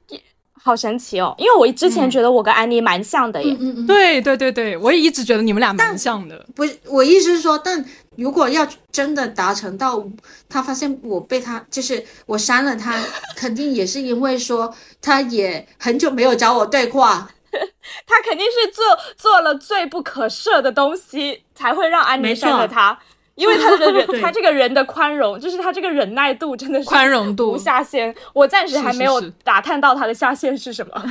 [0.63, 3.55] 好神奇哦，因为我之前觉得我跟安妮蛮像的耶。
[3.59, 6.45] 嗯嗯，对对对对，我也一直觉得你们俩蛮像的。
[6.55, 7.83] 不是，我意思是说，但
[8.15, 10.05] 如果要真的达成到
[10.47, 12.95] 他发现我被他就是我删了他，
[13.35, 17.29] 肯定也是因为说他也很久没有找我对话。
[18.07, 18.85] 他肯定是做
[19.17, 22.97] 做了最不可赦的东西，才会让安妮删了他。
[23.41, 28.13] 因为他的人， 他这个人的宽容，就是他这个忍耐度真的是宽容度无下限。
[28.33, 31.03] 我暂时还没有打探到他的下限是什么。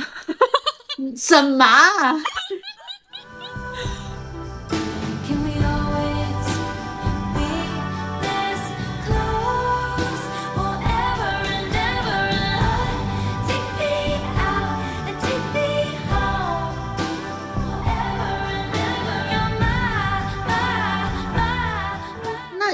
[1.15, 1.65] 什么？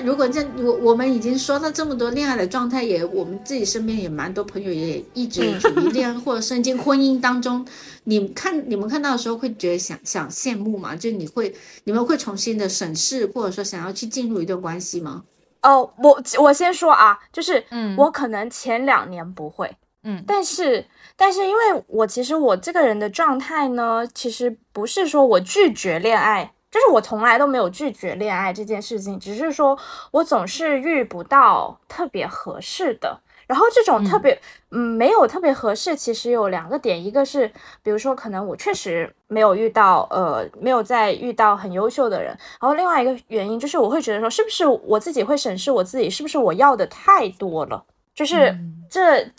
[0.08, 7.68] 如果这我我们已经说到这么多恋爱的状态，也我们自己身边也蛮多朋友也一直处于恋爱或者甚至婚姻当中。
[8.06, 10.96] 你看你们看到的时候会觉得想想羡慕吗？
[10.96, 11.54] 就你会
[11.84, 15.26] 你们会重新的审视，或者说想要去进入一段关系吗？
[15.62, 19.70] 哦，我我先说啊，就是嗯，我可能前两年不会，
[20.04, 20.86] 嗯，但是
[21.18, 26.54] 但是因为我其实我这个人的状态呢，其实不是说我拒绝恋爱。
[26.70, 29.78] 就是我从来都没有拒绝恋爱这件事情，只是说
[30.12, 33.20] 我总是遇不到特别合适的。
[33.48, 34.38] 然后这种特别
[34.72, 37.48] 嗯没有特别合适，其实有两个点，一个是
[37.82, 47.82] 比如说可能我确实没有遇到呃没有再遇到很优秀的人，然后另外一个原因就是我会觉得说是不是我自己会审视我自己是不是我要的太多了，
[48.14, 48.54] 就是
[48.90, 49.32] 这。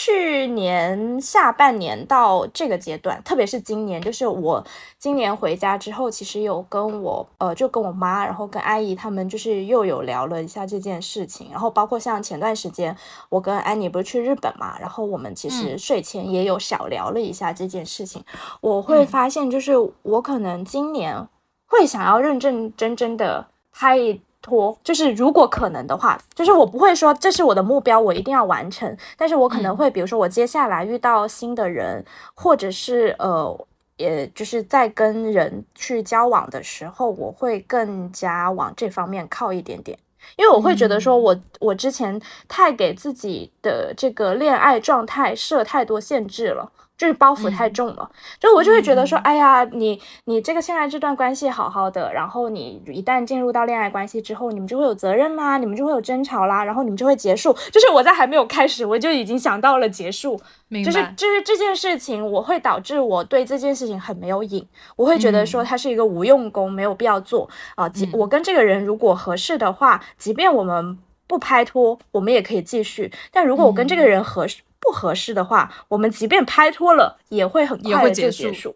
[0.00, 4.64] 去年下半年到这个阶段，特别是今年，就是我
[4.96, 11.48] 今年回家之后，其实有跟我呃，就跟我妈，然后跟阿姨他们，就是又有聊了一下这件事情。
[11.50, 12.96] 然后包括像前段时间，
[13.28, 18.22] 我跟安妮不是去日本嘛，然后我们其实睡前也有小聊了一下这件事情。
[18.60, 19.72] 我会发现，就是
[20.02, 21.26] 我可能今年
[21.66, 24.20] 会想要认认真真的拍。
[24.48, 28.96] 拖就是如果可能的话，就是我不会说这是我的目标，我一定要完成。
[29.18, 32.02] 但是我可能会，比如说我接下来遇到新的人，
[32.34, 33.66] 或者是呃，
[33.98, 39.98] 也就是在跟人去交往的时候，我会更加往这方面靠一点点，
[40.36, 42.18] 因为我会觉得说我我之前
[42.48, 46.72] 太给自己的这个恋爱状态设太多限制了。
[46.98, 57.52] 就是包袱太重了，就我就会觉得说，哎呀，你你这个现在这段关系好好的，然后你一旦进入到恋爱关系之后，你们就会有责任啦，你们就会有争吵啦，然后你们就会结束。
[57.70, 60.40] 就是我在还没有开始，我就已经想到了结束。
[60.84, 67.88] 就是就是这件事情，我会导致我对这件事情很没有瘾，我会觉得说它是一个无用功，没有必要做啊。
[67.88, 73.12] 即我跟这个人如果合适的话，即便我们不拍拖，我们也可以继续。
[73.30, 74.62] 但如果我跟这个人合适。
[74.80, 78.74] 不合适的话，我们即便拍拖了，也会很快的就结束。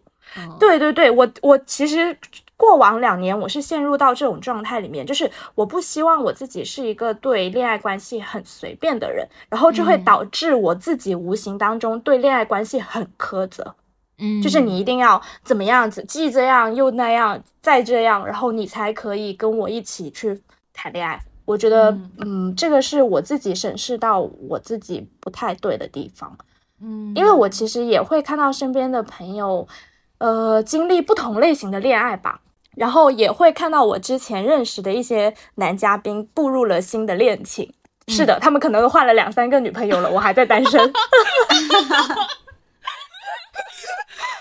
[0.59, 2.17] 对对对，我我其实
[2.57, 13.75] 过往两年我是陷入到这种状态里面，就是我不希望我自己是一个对恋爱关系很随便的人，然后就会导致我自己无形当中对恋爱关系很苛责。
[14.17, 20.41] 嗯，就是你一定要怎么样子，既这样又那样，再这样，然后你才可以跟我一起去
[20.73, 21.21] 谈恋爱。
[21.45, 26.37] 我觉得，嗯，这个是我自己审视到我自己不太对的地方，
[26.81, 29.67] 嗯，因为我其实也会看到身边的朋友，
[30.19, 32.39] 呃，经历不同类型的恋爱吧，
[32.77, 37.73] 然后也会看到我之前认识的一些男嘉宾步入了新的恋情，
[38.07, 40.79] 是的，他们可能都换了两三个女朋友了，我还在单身，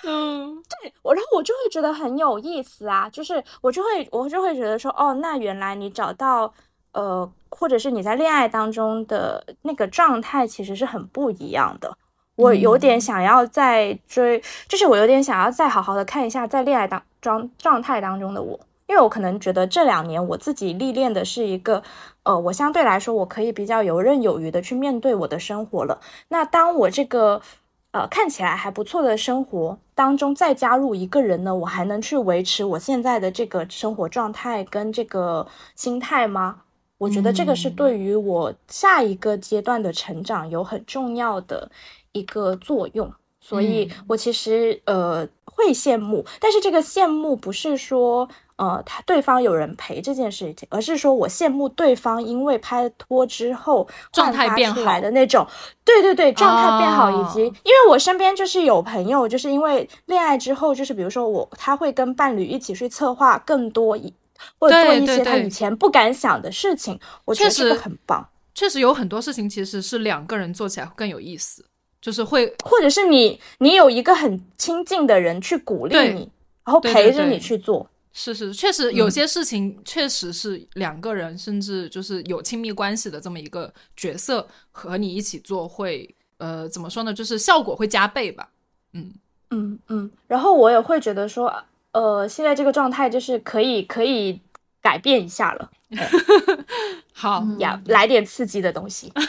[0.06, 6.54] 嗯，对我，然后我就会觉得很有意思啊，就是我就会我就会觉得说，哦，那原来你找到。
[6.92, 11.96] 呃，或者是你在恋爱当中的那个状态，其实是很不一样的。
[12.36, 21.82] 我有点想要再追，就是我有点想要再好好的看一下在恋爱当状状态当中的我，因为我可能觉得这两年我自己历练的是一个，
[22.22, 26.00] 呃，我相对来说我可以比较游刃有余的去面对我的生活了。
[26.28, 27.42] 那当我这个
[27.90, 36.62] 呃看起来还不错的生活当中再加入一个人呢，我还能去维持我现在的这个生活状态跟这个心态吗？
[37.02, 41.68] 我觉得这个是对于我下一个阶段的成长有很重要的
[42.12, 43.12] 一个作用。
[43.44, 55.44] 所以我其实呃会羡慕，但是这个羡慕不是说呃他对方有人陪这件事情，而是说我羡慕对方因为拍拖之后状态变好的那种，
[55.84, 64.14] 对对对，状态变好，以及因为我身边就是有朋友，就是因为恋爱之后，就是比如说我他会跟伴侣一起去策划更多一
[64.58, 68.28] 或者做一些他以前不敢想的事情，我觉得这个很棒。
[68.54, 71.64] 确实有很多事情其实是两个人做起来更有意思。
[72.00, 76.28] 就是会，或者是你，你有一个很亲近的人去鼓励你，
[76.64, 77.88] 然后陪着你去做。
[78.12, 87.14] 是是，确实有些事情确实是两个人，甚至就是有亲密关系的这么一个角色和你一起做，会呃怎么说呢？
[87.14, 88.48] 就是效果会加倍吧。
[88.94, 89.14] 嗯
[89.50, 90.10] 嗯嗯。
[90.26, 91.54] 然后我也会觉得说，
[91.92, 94.40] 呃，现在这个状态就是可以可以
[94.80, 95.70] 改变一下了。
[97.12, 99.12] 好呀，来点刺激的东西。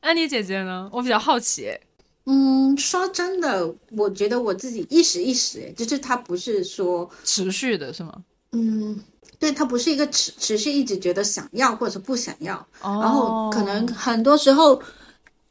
[0.00, 0.88] 安妮姐姐呢？
[0.92, 1.78] 我比较好奇。
[2.24, 8.12] 嗯，说真的，我觉得我自己一时一时，就是它不是说持续的，是吗？
[8.52, 8.98] 嗯，
[9.38, 14.80] 对，它不是一个持持续一直觉得想要或者不想要，然后可能很多时候，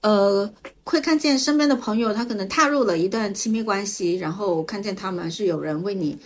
[0.02, 6.18] 呃，会看见身边的朋友，他可能踏入了一段亲密关系，然后看见他们是有人为你。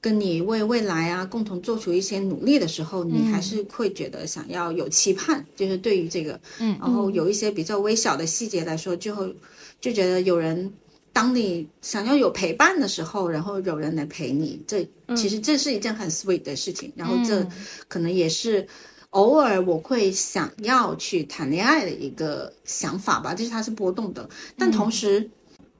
[0.00, 9.32] 跟你为未来啊共同做出一些努力的时候，你还是会觉得想要有期盼，就是对于这个，嗯，然后有一些比较微小的细节来说，就会
[9.80, 10.72] 就觉得有人
[11.12, 14.84] 当你想要有陪伴的时候，然后有人来陪你，这
[15.14, 16.92] 其实这是一件很 sweet 的事情。
[16.96, 17.46] 然后这
[17.86, 18.66] 可能也是
[19.12, 25.30] 偶尔我会想要去谈恋爱的一个想法吧，就是它是波动的，但同时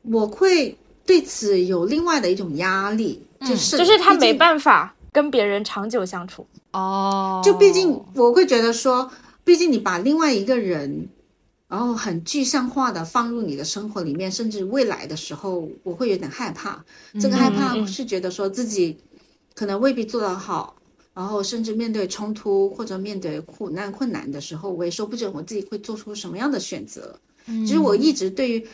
[0.02, 3.22] 我会对此有另外的一种压力。
[3.44, 6.46] 就是就是他没办法跟别人长久相处。
[6.70, 9.10] 哦，就毕竟我会觉得说，
[9.42, 11.08] 毕竟你把另外一个人，
[11.66, 16.84] 然后很具象化的放入你的生活里面，甚至未来的时候，我会有点害怕。
[17.20, 18.96] 这个害怕是觉得说自己
[19.56, 20.76] 可能未必做得好，
[21.14, 27.18] 然后甚至面对冲突或者面对苦难困难的时候，我也说不准我自己会做出什么样的选择。
[27.46, 28.66] 其实我一直对于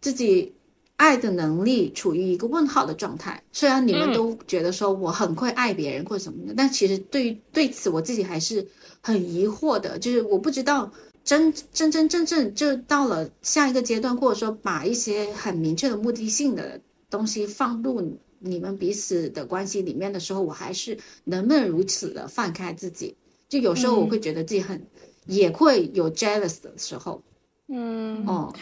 [0.00, 0.52] 自己。
[1.00, 3.42] 爱的能力处于一个问号的状态。
[3.52, 8.68] 虽然你们都觉得说我很会爱别人或者什么的，但其实对于对此我自己还是
[9.00, 9.98] 很疑惑的。
[9.98, 10.92] 就是我不知道
[11.24, 16.78] 真真真正正就到了下一个阶段，或者说把一些很明确的目的性的
[17.08, 23.16] 东西放入你们彼此的关系里面的时候，我还是能不能如此的放开自己？
[23.48, 24.84] 就有时候我会觉得自己很
[25.26, 27.22] 也会有 jealous 的时候。
[27.68, 28.52] 嗯哦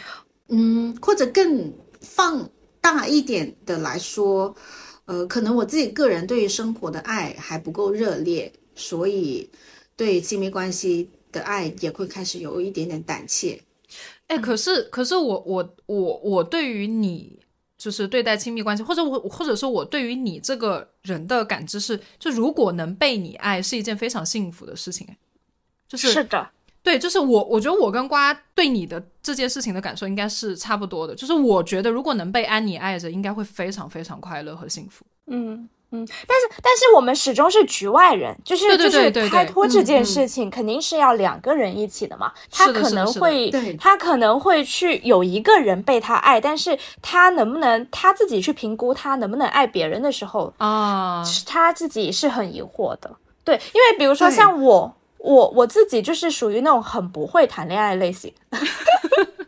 [0.49, 1.73] 嗯，或者更。
[2.01, 2.49] 放
[2.79, 4.55] 大一点的来说，
[5.03, 9.49] 呃，可能我自己个人对于生活的爱还不够热烈，所以
[9.97, 13.61] 对亲密关系的爱也会开始有一点点胆怯。
[14.27, 17.37] 哎，可是，可是我我我我对于你
[17.79, 25.07] 就是对待亲密关系，或者我或者说我对于你这个人的感知是，就如果能被你爱，是一件非常幸福的事情。
[25.87, 26.47] 就是是的。
[26.83, 31.15] 对，就是我，我觉得我跟瓜对你的这件事情的感受应该是差不多的。
[31.15, 35.05] 就是我觉得，如果能被安妮爱着，应该会非常非常快乐和幸福。
[35.27, 42.31] 嗯嗯，但是但是我们始终是局外人，就是就是拍拖这件事情肯定是要两个人一起的嘛。
[42.51, 53.09] 他可能会，他可能会去有一个人被他爱，但是他能不能他自己去评估他能不能爱别人的时候啊，他自己是很疑惑的。
[53.43, 54.95] 对，因为比如说像我。
[55.21, 58.33] 我我自己就是属于那种很不会谈恋爱类型，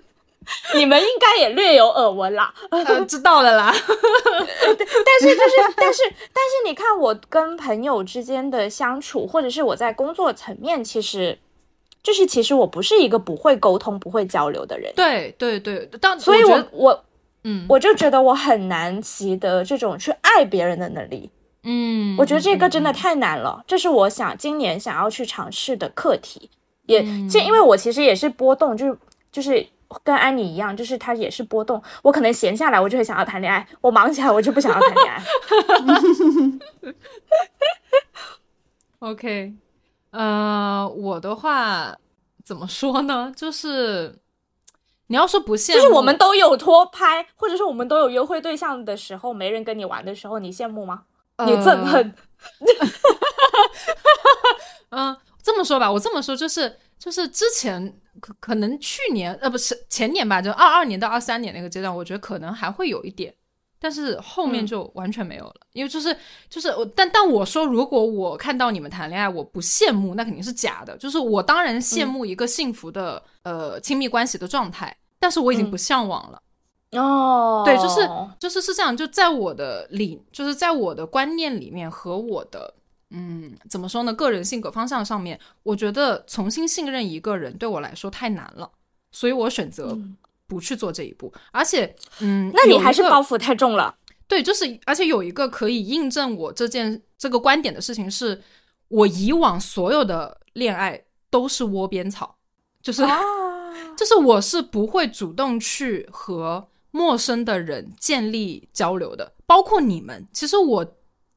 [0.75, 2.53] 你们应该也略有耳闻啦，
[3.07, 3.71] 知道了啦。
[3.71, 11.37] 对，但是就是但是但是你看我跟朋友之间的相处，或者是我在工作层面，其实
[12.01, 14.91] 就是其实我不是一个不会沟通、不会交流的人。
[14.95, 17.03] 对对对，但所以我我
[17.43, 21.29] 嗯，我就觉得我很难习得这种去爱别人的能力。
[21.63, 26.49] 嗯，我觉得这个真的太难了，这是我想今年想要去尝试的课题。
[26.87, 28.97] 也，这因为我其实也是波动，就是
[29.31, 29.65] 就是
[30.03, 31.81] 跟安妮一样，就是他也是波动。
[32.01, 35.23] 我可能闲下来，我就会想要谈恋爱；我忙起来，我就不想要谈恋爱。
[38.99, 39.53] OK，
[40.11, 41.95] 呃，我的话
[42.43, 43.31] 怎么说呢？
[43.35, 44.19] 就是
[45.07, 51.03] 你要说不羡慕，就是我们都有拖拍，或者说我们都有约会对象的时候，没人跟你玩的时候，你羡慕吗？
[51.43, 52.13] 你憎恨，
[54.89, 63.33] 嗯， 这么说吧，我这么说就是就是之前可可能去年呃不是前年吧，就二二年到二三年那个阶段，我觉得可能还会有一点，
[63.79, 66.15] 但是后面就完全没有了，因为就是
[66.49, 70.95] 就是我，但但我说，如果我看到你们谈恋爱，我不羡慕，那肯定是假的。
[70.97, 76.41] 就是我当然羡慕一个幸福的呃亲密关系的状态，但是我已经不向往了。
[76.91, 78.07] 哦，对，就是
[78.37, 82.73] 就是是这样，就在我的理，就是在我的观念里面和我的
[83.11, 88.71] 嗯怎么说呢，个人性格方向上面，我觉得重新信任一个人对我来说太难了，
[89.11, 89.97] 所以我选择。
[90.47, 93.95] 不去做这一步，而且，嗯，那你还是包袱太重了。
[94.27, 98.41] 对，就是，而且有一个可以印证我这件这个观点的事情是，
[98.89, 102.35] 我以往所有的恋爱都是窝边草，
[102.81, 103.01] 就是，
[103.95, 110.27] 就是我是不会主动去和陌生的人建立交流的，包括你们。
[110.33, 110.85] 其实我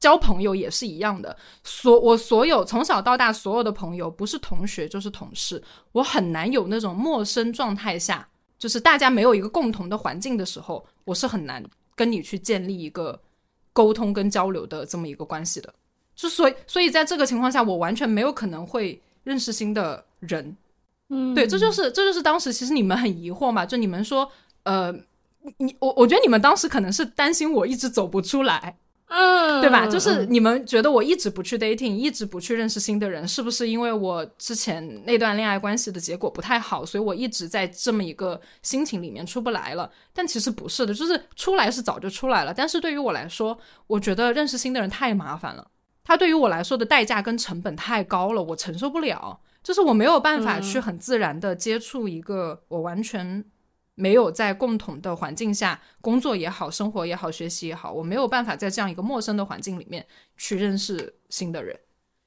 [0.05, 5.59] 交朋友也是一样的，所我所有从小到大所有的朋友，不是同学就是同事，
[5.93, 8.29] 我很难有那种陌生状态下。
[8.59, 11.63] 就是大家没有一个共同的环境的时候，我是很难
[11.95, 13.19] 跟你去建立一个
[13.73, 15.73] 沟通跟交流的这么一个关系的。
[16.15, 20.55] 就所以，所以在这个情况下，我完全没有可能会认识新的人。
[21.09, 24.31] 嗯，对，这就是这就是当时其实你们很疑惑嘛，就你们说，
[24.65, 24.93] 呃，
[25.57, 28.77] 你我我觉得你们当时可能是担心我一直走不出来。
[29.07, 29.85] 嗯，对吧？
[29.87, 39.89] 就是你们觉得我一直不去 dating，一直不去认识新的人，是不是因为我之前那段恋爱关系的结果不太好，所以我一直在这么一个心情里面出不来了？
[40.11, 42.51] 但其实不是的，就是出来是早就出来了。
[42.51, 43.55] 但是对于我来说，
[43.85, 45.67] 我觉得认识新的人太麻烦了，
[46.03, 49.39] 他对于我来说的代价跟成本太高了，我承受不了。
[49.63, 53.45] 就是我没有办法去很自然的接触一个我完全。
[53.95, 60.05] 没有在共同的环境下工作也好，生活也好，学习也好，我没有办法在这样一个陌生的环境里面
[60.37, 61.79] 去认识新的人。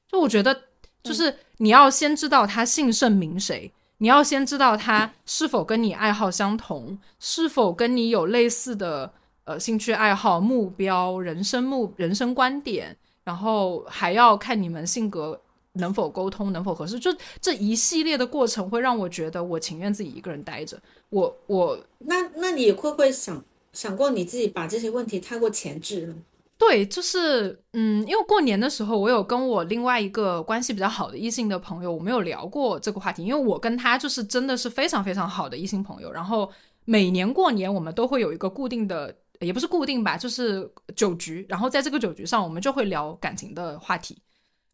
[0.08, 0.64] 就我觉得，
[1.02, 9.12] 就是你要先知道他姓甚名谁，你要先知道他是否跟你爱好相同，是否跟你有类似的
[9.44, 15.42] 呃兴趣爱好、目标、人生目、人生观点，然后还要看你们性格。
[15.74, 16.98] 能否沟通，能否合适？
[16.98, 20.76] 就这一系列的过程，会让我觉得我情愿自己一个人待着。
[21.10, 26.14] 我我那那你会不会想想过你自己把这些问题太过前置了？
[26.58, 33.24] 对，就是嗯，因为过年的时候，我有跟我另外一个关系比较好的异性的朋友，我们有聊过这个话题。
[33.24, 36.50] 因为我跟他就是真的是非常非常好的异性朋友，然后
[36.84, 41.46] 每年过年我们都会有一个固定的，也不是固定吧，就是酒局。
[41.48, 44.18] 然后在这个酒局上，我们就会聊感情的话题。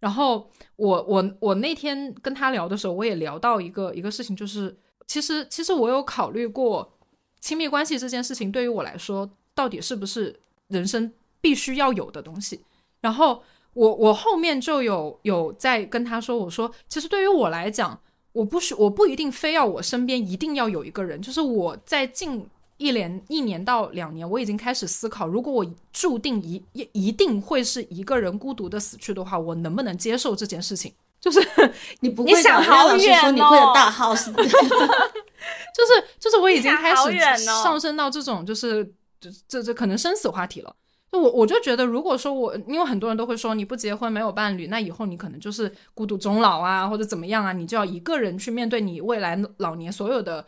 [0.00, 4.74] 然后我我我那天跟他聊的时候，我也聊到一个一个事情，就是
[5.06, 6.92] 其实其实我有考虑过
[7.40, 12.60] 亲密关系这件事情对于我来说到底是不是人生必须要有的东西。
[13.00, 13.42] 然后
[13.74, 18.00] 我我后面就有有在跟他说，我说其实对于我来讲，
[18.32, 22.46] 我不需我不一定非要我身边一定要有一个人，就是我在近。
[22.76, 30.92] 一年一年到两年，我已经开始思考，如果我注定一一一定会是一个人孤独的死去的话，我能不能接受这件事情？
[31.24, 31.40] 就是
[32.00, 38.84] 你不会想好远哦，你会有大 house， 就是就是我已经开始上升到这种就是
[39.18, 40.76] 这这这可能生死话题了。
[41.10, 50.44] 就我我就觉得，如果说我因为很多人都会说你不结婚没有伴侣，那以后你可能就是孤独终老啊，或者怎么样啊，你就要一个人去面对你未来老年所有的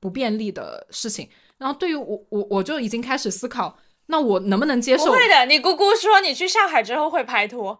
[0.00, 1.28] 不便利的事情。
[1.58, 5.04] 然后对于我，我我就已经开始思考，那我能不能接受？
[5.04, 7.78] 不会的，你姑姑说你去上海之后会拍拖，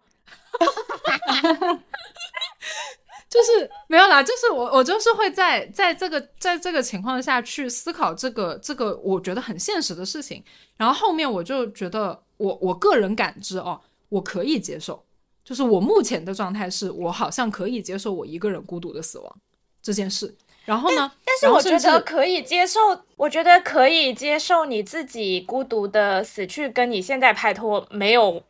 [3.37, 10.43] 就是没有啦，就是我我就是会在在这个在这个情况下去思考这个这个我觉得很现实的事情。
[10.75, 15.03] 然后后面我就觉得，我我个人感知哦，我可以接受，
[15.43, 19.37] 就是我目前的状态是我好像可以接受我一个人孤独的死亡
[19.83, 20.35] 这件事。
[20.65, 21.11] 然后呢？
[21.23, 22.79] 但是我觉得可以接受，
[23.15, 28.43] 我觉得可以接受你自己孤独的死去，跟你现在拍拖没有，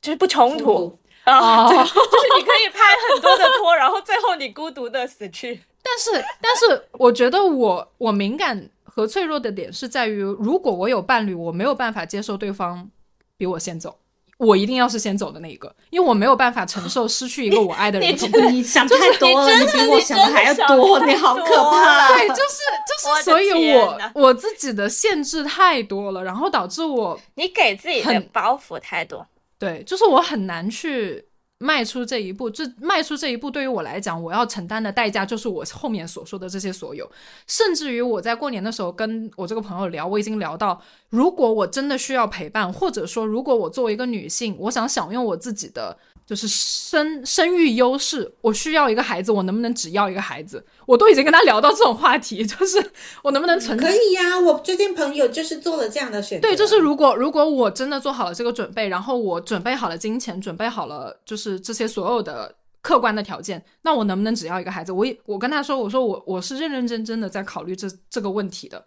[0.00, 1.68] 就是不冲突啊。
[1.68, 1.94] 就是
[2.36, 5.60] 你可以拍很多的拖，然后最后你孤独的死去。
[5.82, 12.88] 但是，但是我觉得我我敏感和脆弱的点是在于，如果我有伴侣，我没有办法接受对方
[13.36, 13.98] 比我先走。
[14.38, 18.10] 我一定要是先走的那一个，因为我没有办法承受失去一个我爱的人。
[18.50, 22.08] 你想太多了，你比我想的还要多，你好可怕。
[22.08, 22.58] 对，就是
[22.88, 29.24] 就是，所以我我自己的限制太多了，然后导致我你给自己的包袱太多。
[29.62, 31.24] 对，就是我很难去
[31.58, 37.08] 迈出这一步，这迈出这一步对于我来讲，我要承担的代价就是我后面所说的这些所有，
[37.46, 45.96] 甚至于我在过年的时候跟我这个朋友聊，我已经聊到，如果我真的需要陪伴，或者说如果我作为一个女性，我想享用我自己的。
[46.32, 50.64] 就是生生育优势，我需要一个孩子，我能不能只要一个孩子？
[50.86, 52.82] 我都已经跟他聊到这种话题， 就是
[53.22, 53.76] 我能不能存？
[53.76, 56.48] 可以呀，我最近朋友就是做了这样的选择。
[56.48, 64.90] 对，就是如果如果我真的做好了这个准备，然后我准备好了金钱，准备好了就是这些所有的客观的条件，那我能不能只要一个孩子？
[64.90, 68.82] 我我跟他说，我说我我是认认真真的在考虑这这个问题的，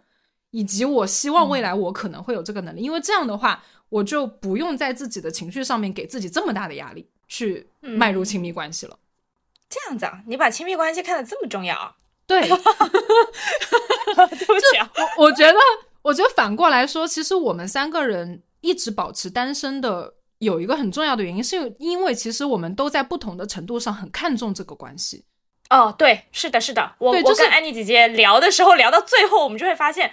[0.50, 7.06] 以及我希望未来我可能会有这个能力，因为这样的话，我就不用在自己的情绪上面给自己这么大的压力。
[7.28, 8.98] 去迈入亲密关系了，
[9.68, 10.20] 这样子啊？
[10.26, 11.96] 你把亲密关系看得这么重要啊？
[12.26, 12.56] 对， 对
[14.46, 14.90] 不起啊。
[15.16, 15.58] 我我觉得，
[16.02, 25.24] 我觉得反过来说，其实我们三个人一直保持单身的，有一个很重要的原因，是因为其实我们都在不同的程度上很看重这个关系。
[25.70, 26.94] 哦，对，是的，是的。
[26.98, 30.12] 我我跟安妮姐姐聊的时候，聊到最后，我们就会发现。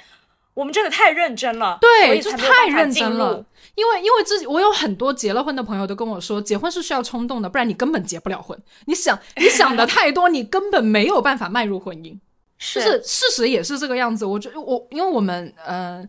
[0.53, 3.43] 我们真的太认真了，对，就太认真了。
[3.75, 8.55] 因为因为自己，我有很多结了婚的朋友都跟我说，结婚是需要冲动的，不然你根本结不了婚。
[8.85, 12.15] 你想， 你想的太多，你根本没有办法迈入婚姻。
[12.59, 14.23] 就是事实也是这个样子。
[14.25, 16.07] 我觉得我，因为我们呃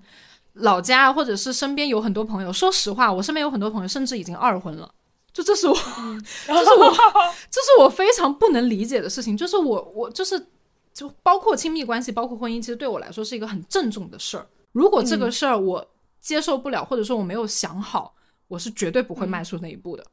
[0.53, 4.91] 老家或者是身边有很多朋友，说实话，我身边有很多朋友甚至已经二婚了。
[5.33, 5.75] 就这是我，
[6.47, 6.95] 这是我，
[7.51, 9.35] 这是我非常不能理解的事情。
[9.35, 10.49] 就是我，我就是。
[10.95, 14.47] 就包括亲密关系，包括婚姻，其实对我来说是一个很郑重的事儿。
[14.71, 15.85] 如果这个事儿我
[16.21, 18.15] 接受不了，或者说我没有想好，
[18.47, 20.07] 我是绝对不会迈出那一步的。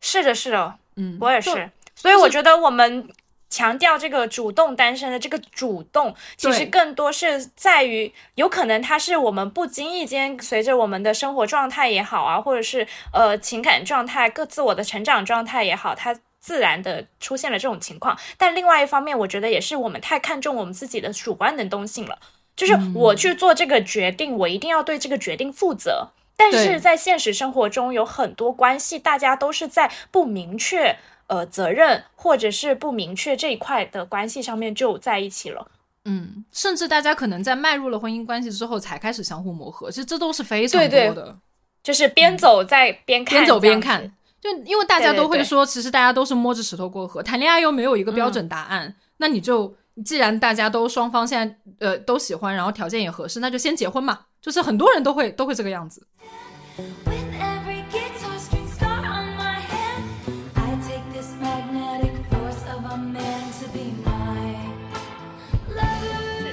[0.00, 1.70] 是的，是的，嗯，我也是。
[1.94, 3.06] 所以我觉得我们
[3.50, 16.18] 强调这个主动单身的这个主动，其实更多是在于，有可能它是我们不经意间随着我们的生活状态也好啊，或者是呃情感状态、各自我的成长状态也好，它。
[16.42, 22.18] 自然的出现了这种情况，但另外一方面，我觉得也是我们太看重我们自己的主观能动性了。
[22.56, 26.08] 就是我去做这个决定，我一定要对这个决定负责。
[26.36, 30.96] 但是在现实生活中，有很多关系，大家都是在不明确
[31.28, 35.70] 呃责任或者是不明确这一块的关系上面就在一起了。
[36.04, 41.38] 嗯，甚至大家可能在迈入了婚姻关系之后才开始相互磨合，其实这都是非常多的。
[41.82, 44.12] 就是边走在边看，边走边看。
[44.42, 49.72] 就因为大家都会说，其实大家都是摸着石头过河，谈恋爱又没有一个标准答案，那你就
[50.04, 54.18] 既然大家都双方现在呃都喜欢，然后条件也合适，那就先结婚嘛。
[54.40, 56.04] 就是很多人都会都会这个样子。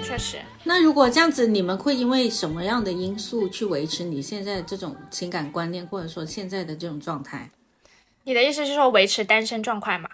[0.04, 0.38] 确实。
[0.64, 7.50] 那如果这样子，你们会因为什么样的因素去维持你现在这种情感观念，或者说现在的这种状态？
[8.30, 10.08] 你的意思是说维持单身状况吗？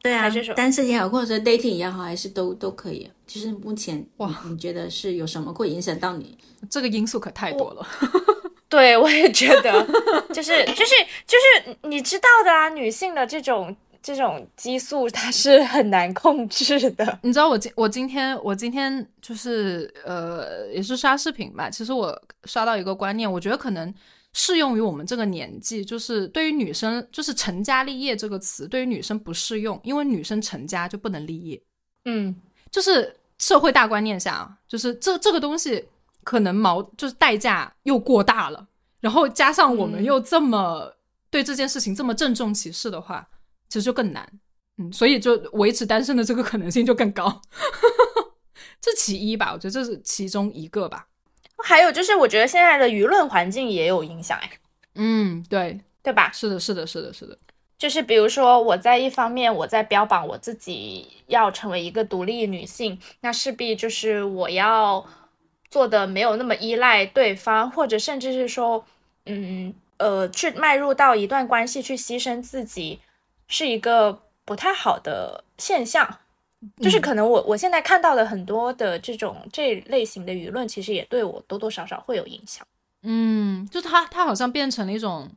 [0.00, 3.10] 对啊，单身也好，或者说 dating 也好，还是都都可以。
[3.26, 6.38] 就是目前哇，你觉得是有什么会影响到你？
[6.70, 7.86] 这个因素可太多了。
[8.66, 9.86] 对，我也觉得，
[10.32, 10.94] 就是就是
[11.26, 17.18] 就是你知道的啊，女性的这种这种激素它是很难控制的。
[17.20, 23.94] 你知道我今我今天我今天就是呃也是刷视频吧，其实我刷到一个观念，我觉得可能。
[24.32, 31.60] 适用于我们这个年纪，就是对于女生，就是成家立业这个词对于女生不适用，因为女生成家就不能立业。
[32.04, 32.34] 嗯，
[32.70, 35.84] 就是社会大观念下，就是这这个东西
[36.22, 38.68] 可能矛就是代价又过大了，
[39.00, 40.94] 然后加上我们又这么
[41.28, 43.28] 对这件事情这么郑重其事的话，
[43.68, 44.30] 其实就更难。
[44.78, 47.42] 嗯，所以就维持单身的这个可能性就更高。
[48.80, 51.08] 这其一吧，我觉得这是其中一个吧。
[51.64, 54.50] 还有就是，我觉得现在的舆论环境也有影响，哎，
[54.94, 56.30] 嗯，对，对吧？
[56.32, 57.36] 是的，是的，是的，是的。
[57.78, 65.06] 就是比如说，我在一方面我在标榜我自己要成为一个独立女性，那势必就是我要
[65.70, 68.84] 做的没有那么依赖对方，或者甚至是说，
[69.24, 73.00] 嗯呃，去迈入到一段关系去牺牲自己，
[73.48, 76.18] 是一个不太好的现象。
[76.78, 82.66] 就是可能我我现在看到的很多的这种这类型的舆论，其实也对我多多少少会有影响。
[83.02, 85.30] 嗯，就它它好像变成了一种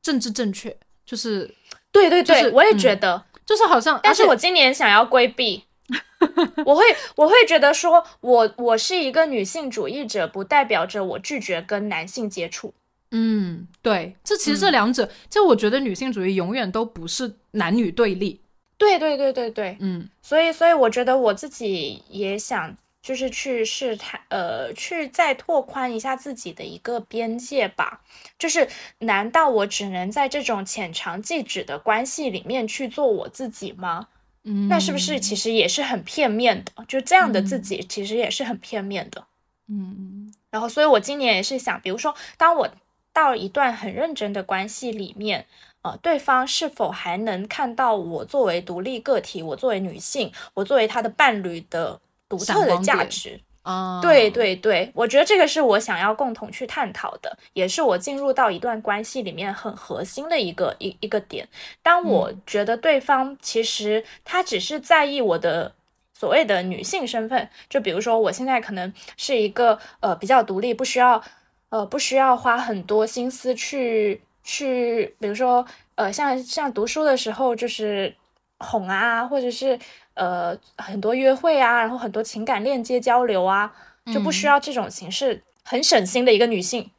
[0.00, 1.52] 政治正确，就是
[1.90, 3.98] 对对对，我也觉得，就是好像。
[4.02, 5.64] 但是我今年想要规避，
[6.64, 6.84] 我会
[7.16, 12.72] 我会觉得说，我我是一个女性主义者，不代表着我拒绝跟男性接触。
[13.10, 18.40] 嗯，对，这其实这两者，就我觉得女性主义永远都不是男女对立。
[18.80, 28.00] 对对对对对，嗯，所以所以我觉得我自己也想就是去试探，呃，去再拓宽一下自己的一个边界吧。
[28.38, 28.66] 就是
[29.00, 34.08] 难道我只能在这种浅尝即止的关系里面去做我自己吗？
[34.44, 36.72] 嗯，那是不是其实也是很片面的？
[36.88, 39.26] 就这样的自己其实也是很片面的。
[39.68, 42.68] 嗯嗯，然后，所以我今年也是想，比如说，当我
[43.12, 45.46] 到一段很认真的关系里面，
[45.82, 51.98] 呃，对方是否还能看到我作为独立个体，我作为女性，我作为他的伴侣的
[52.28, 53.40] 独特的价值？
[53.62, 61.46] 啊，对对对，我觉得这个是我想要共同去探讨的，也是我进入到一段关系里面很核心的一个一一个点。
[61.82, 65.72] 当我觉得对方其实他只是在意我的
[66.14, 71.22] 所谓的女性身份，就比如说我现在可能是一个呃比较独立，不需要
[71.68, 78.14] 呃不需要花很多心思去去，比如说呃像像读书的时候就是
[78.58, 79.78] 哄啊，或者是。
[80.14, 83.72] 呃，很多约会啊，然后很多情感链接交流啊，
[84.12, 86.90] 就不需要这种形式，很省心的一个女性。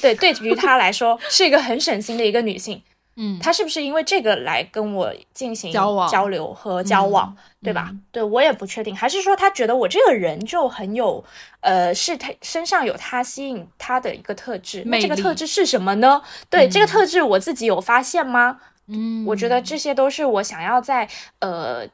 [0.00, 2.82] 对，对于她来说是一个很省心的一个女性。
[3.16, 7.90] 嗯，他是不是因为这个来跟我进行交往、交流和交往，对吧？
[8.10, 11.24] 对我也不确定，还是说他觉得我这个人就很有，
[11.60, 14.82] 呃，是他身上有他吸引他的一个特质。
[14.86, 16.22] 那这个特质是什么呢？
[16.48, 18.60] 对，这个特质我自己有发现吗？
[18.88, 21.08] 嗯，我觉得这些都是我想要在
[21.40, 21.88] 呃。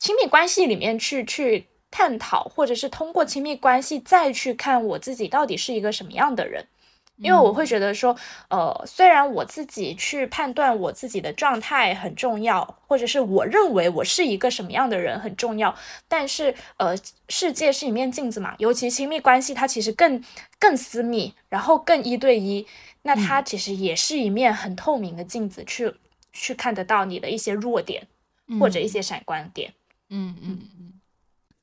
[0.00, 6.64] 亲密关系里面去去探讨，或者是通过亲密关系再去看我自己到底是一个什么样的人，
[7.18, 8.16] 因为我会觉得说，
[8.48, 15.74] 呃，虽然我自己去判断我自己的状态很重要，或者是我认为我是一个什么样的人很重要，
[16.06, 16.96] 但是呃，
[17.28, 20.22] 世界是一面镜子嘛，尤其亲密关系它其实更
[20.58, 22.66] 更私密，然后更一对一，
[23.02, 25.92] 那它其实也是一面很透明的镜子，去
[26.32, 28.06] 去看得到你的一些弱点
[28.60, 29.74] 或者一些闪光点。
[30.10, 30.58] 嗯嗯。
[30.60, 30.92] 嗯。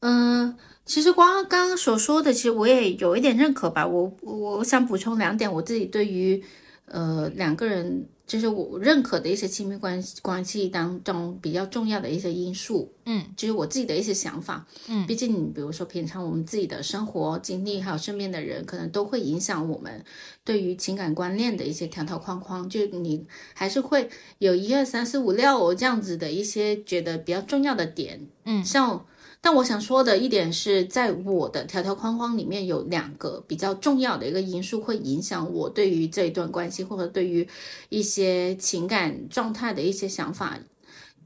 [0.01, 3.85] 嗯，其实光刚刚所说的，其实我也有一点认可吧。
[3.85, 6.41] 我我想补充两点，我自己对于
[6.85, 12.93] 呃两个人，就是我认可的一些亲密关系关系当中比较重要的一些因素。
[13.05, 14.65] 嗯，就是我自己的一些想法。
[14.87, 20.03] 嗯，毕竟你比如说平常我们自己的生活经历，还有身边的人，可能都会影响我们
[20.43, 22.69] 对于情感观念的一些条条框框。
[22.69, 23.25] 就你
[23.55, 24.07] 还是会
[24.37, 28.27] 有一二三四五六这样子的一些觉得比较重要的点。
[28.45, 29.05] 嗯，像，
[29.45, 37.47] 但我想说的一点是在我的条条框框里面有两个比较重要的一个因素，会影响我对于这一段关系或者对于
[37.89, 40.57] 一些情感状态的一些想法。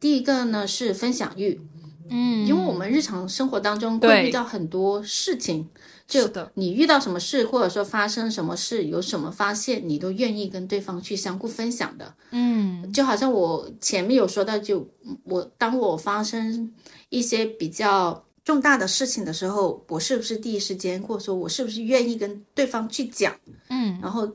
[0.01, 1.61] 第一个呢是分享欲，
[2.09, 5.69] 嗯，因为我们日常生活当中会遇到很多事情，
[6.05, 12.13] 就你遇到什么事，或者说发生什么事，有什么发现，你都愿意跟对方去相互分享的。
[12.31, 14.85] 嗯，就好像我前面有说到，就
[15.23, 16.73] 我当我发生。
[17.09, 23.35] 一些比较重大的事情的时候，我是不是第一时间，或者说我是不是愿意跟对方去讲？
[23.69, 24.31] 嗯，然后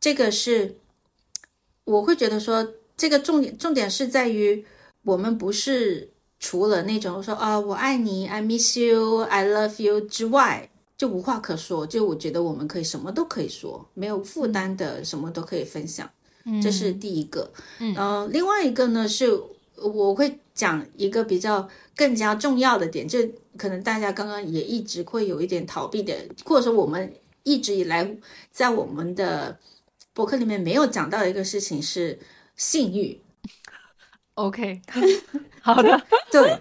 [0.00, 0.76] 这个是
[1.84, 4.64] 我会觉得说，这个重点重点是在于
[5.02, 11.86] 我们不是除了那种说啊我爱你，I miss you，I love you 之外，就无话可说。
[11.86, 16.08] 就我觉得我们可以什么都可以说，没有负担的，什么都可以分享。
[16.62, 17.50] 这是第一个。
[17.80, 19.38] 嗯，另外一个呢是。
[19.80, 23.18] 我会讲一个比较更加重要的点，就
[23.56, 26.14] 可能大家刚刚也一直会有一点逃避的，
[26.44, 27.12] 或者说我们
[27.44, 28.16] 一直以来
[28.50, 29.58] 在我们的
[30.12, 32.18] 博客里面没有讲到的一个事情是
[32.56, 33.20] 性欲。
[34.34, 34.80] OK，
[35.60, 36.58] 好的， 对，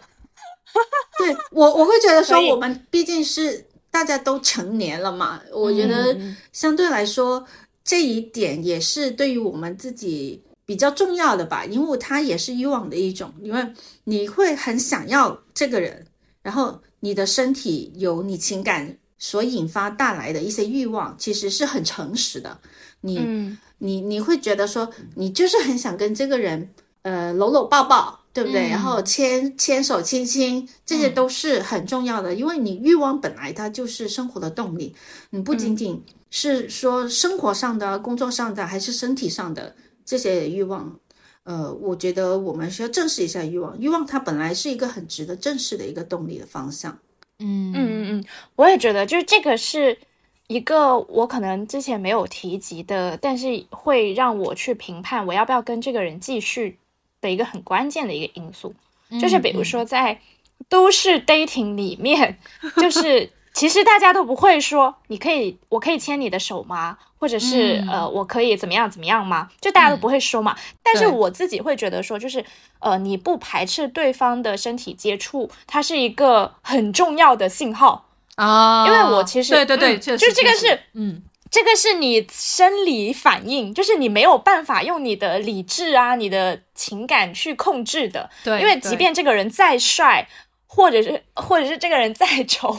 [1.18, 6.16] 对我我会觉得说，我们毕竟是大家都成年了嘛，我觉得
[6.52, 7.48] 相对来说
[7.84, 10.44] 这一点也是对于我们自己。
[10.68, 13.74] 比较重要的吧，因为它也是欲望的一种，因为
[14.04, 16.06] 你会很想要这个人，
[16.44, 22.60] 然后你的身体有你情感所引发带来的一些欲望，其实是很诚实的。
[23.00, 26.70] 你你你会觉得说，你就是很想跟这个人，
[27.04, 28.68] 呃，搂搂抱抱，对不对？
[28.68, 34.94] 然后牵牵手亲亲，这些都是很重要的，因为你欲望本来它就是生活的动力，
[35.30, 39.74] 你不仅仅是说生活上的、工作上的，还是身体上的。
[40.08, 40.98] 这些欲望，
[41.44, 43.78] 呃，我觉得我们需要正视一下欲望。
[43.78, 46.98] 欲望它本来是一个很值得正视的一个动力的方向。
[47.40, 48.26] 嗯嗯嗯嗯，
[48.56, 50.00] 我也觉得，就是这个是
[50.48, 56.80] 一个我可能之前没有提及的，但是会让我去评判我要不要跟这个人继续
[57.20, 58.74] 的一个很关键的一个因素。
[59.22, 60.22] 就是比如说在
[60.70, 62.40] 都市 dating 里面，
[62.82, 63.30] 就是。
[63.58, 66.96] 其实大家都不会说，你可以，我可以牵你的手吗？
[67.18, 69.50] 或者是呃，我可以怎么样怎么样吗？
[69.60, 70.56] 就大家都不会说嘛。
[70.84, 72.46] 但是我自己会觉得说，就是
[72.78, 78.06] 呃，你不排斥对方的身体接触，它是一个很重要的信号。
[78.36, 88.30] 啊，因为我其实对对对，嗯确实就是这个是嗯这个是你生理反应，就是你没有办法用你的理智啊、你的情感去控制的。
[88.44, 90.30] 对，因为即便这个人再帅，
[90.68, 92.78] 或者是或者是这个人再丑，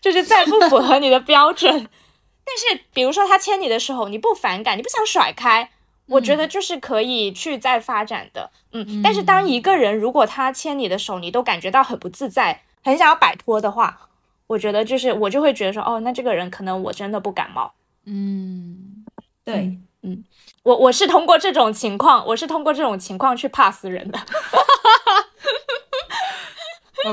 [0.00, 1.72] 就是再不符合你的标准，
[2.44, 5.70] 但是比如说他牵你的时候，你不反感，你不想甩开。
[6.06, 14.08] 我觉得就是可以去再发展的，嗯，但是当一个人如果他牵你的手，你都感觉到很不自在，很想要摆脱的话，
[14.46, 17.74] 我觉得就是我就会觉得说，哦，那这个人可能我真的不感冒。
[18.06, 19.04] 嗯
[19.44, 20.24] 对，嗯
[20.62, 24.18] 我我是通过这种情况，我是通过这种情况去 pass 人的。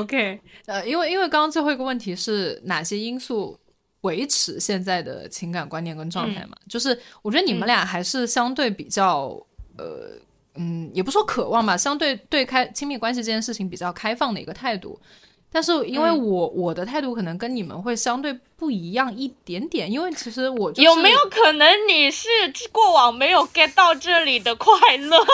[0.00, 3.58] OK，呃，因为因为刚刚最后一个问题是哪些因素
[4.02, 6.56] 维持现在的情感观念跟状态嘛？
[6.68, 9.36] 就是我觉得你们俩还是相对比较，
[9.78, 10.10] 呃，
[10.54, 15.00] 嗯，也不说渴望吧，相对对开亲密关系这件事情比较开放的一个态度。
[15.48, 22.28] 但是因为我、我的态度可能跟你们会相对不一样一点点，因为其实我、就是、有没有可能你是
[22.70, 25.16] 过往没有 get 到这里的快乐？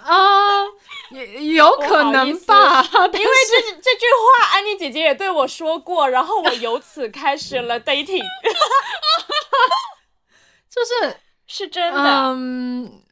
[0.04, 0.62] 啊？
[1.10, 4.06] 也有可能吧， 因为这这句
[4.40, 8.22] 话，安妮姐姐也对我说过，然后我由此开始了 dating，
[10.70, 11.16] 就是
[11.46, 12.00] 是真的。
[12.00, 13.02] 嗯。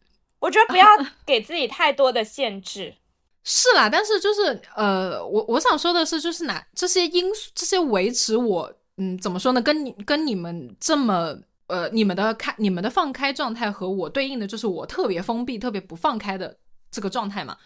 [0.41, 0.87] 我觉得不要
[1.27, 2.95] 给自己太多的限制。
[3.43, 9.61] 是啦，但是就是呃，我我想说的是，就是哪这些因素，这些维持我，嗯，怎么说呢？
[9.61, 16.57] 跟你跟你们这么呃，你们的开你们的放开状态和我对应的，就是我特别封闭、特别不放开的
[16.93, 17.57] 这个状态嘛。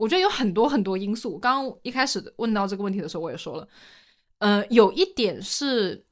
[0.00, 1.38] 我觉得有很多很多因素。
[1.38, 3.68] 刚刚一开始问到这个问题的时候，我也说了，
[4.38, 6.02] 呃，有一点是，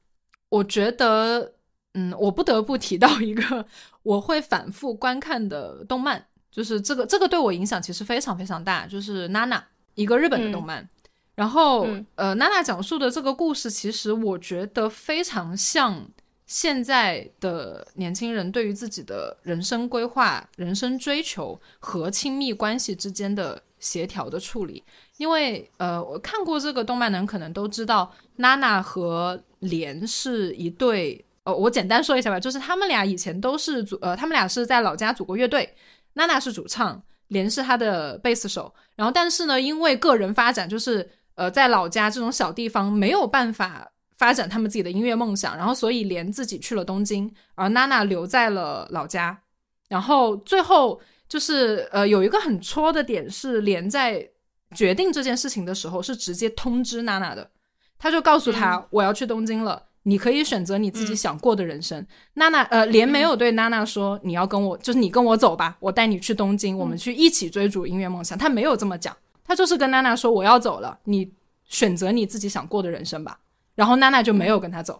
[0.49, 1.55] 我觉得，
[1.93, 3.65] 嗯，我不得不提到一个
[4.03, 6.27] 我会反复观看的动漫。
[6.51, 8.87] 就是这个，这个对我影响其实非常非常大。
[8.87, 9.63] 就是娜娜，
[9.93, 10.87] 一个日本的动漫，
[11.35, 16.09] 然后、嗯呃，娜娜讲述的这个故事，其实我觉得非常像
[16.47, 24.83] 现在的年轻人对于自己的人生规划、人生追求和亲密关系之间的协调的处理。
[25.17, 31.25] 因为呃，我看过这个动漫的人可能都知道，娜娜和莲是一对。
[31.45, 35.73] 呃，我简单说一下吧，就是他们俩以前都是组，呃，他们俩是在老家组过乐队。
[36.13, 38.73] 娜娜是主唱，莲是她的贝斯手。
[38.95, 49.41] 然后，但是呢，因为个人发展，就是呃，在老家这种小地方没有办法发展他们自己的音乐梦想，然后所以莲自己去了东京，而娜娜留在了老家。
[49.87, 50.99] 然后最后
[51.29, 54.27] 就是呃，有一个很戳的点是，连在
[54.75, 57.49] 决定这件事情的时候是直接通知娜娜的，
[57.97, 59.83] 他就告诉她、我要去东京了。
[60.03, 62.03] 你可以选择你自己想过的人生。
[62.33, 68.35] 娜娜，呃，连没有对娜娜说你要跟我，就是你跟我走吧，我带你去东京，我们去一起追逐音乐梦想。
[68.35, 71.31] 他没有这么讲，他就是跟娜娜说我要走了，你
[71.65, 73.37] 选择你自己想过的人生吧。
[73.75, 74.99] 然后娜娜就没有跟他走。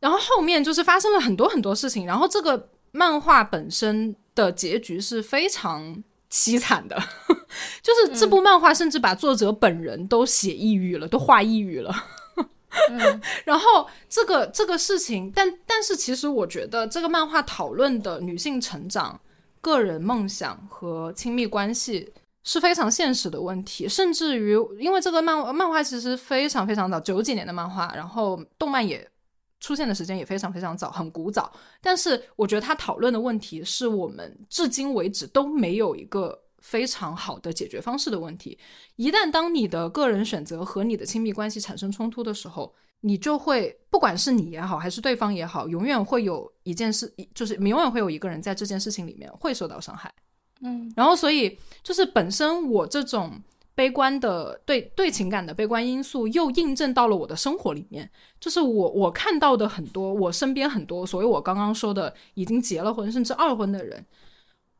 [0.00, 4.16] 然后后面就是发生了很多很多事情，然后这个漫画本身
[4.46, 6.96] 的结局是非常凄惨的，
[7.82, 11.92] 就是这部漫画甚至把作者本人都写抑郁了，都画抑郁了。
[13.44, 19.18] 然后这个这个事情，但但是其实我觉得这个漫画讨论的女性成长、
[19.60, 22.12] 个人梦想和亲密关系
[22.44, 29.10] 是非常现实的问题，甚至于因为这个漫漫画其实非常非常早，九几年的漫画，然后动漫也
[29.60, 31.52] 出现的时间也非常非常早，很古早。
[31.80, 38.58] 但是我觉得他讨论的问题是我们至今为止都没有一个非常好的解决方式的问题。
[38.96, 50.12] 一旦当你的个人选择和你的亲密关系产生冲突的时候，你就会不管是你也好，还是对方也好，永远会有一件事，就是永远会有一个人在这件事情里面会受到伤害。
[50.62, 53.40] 嗯，然后所以就是本身我这种
[53.78, 58.10] 悲观的对对情感的悲观因素，又印证到了我的生活里面。
[58.40, 64.04] 就是我我看到的很多，我身边很多，所谓我刚刚说的已经结了婚甚至二婚的人，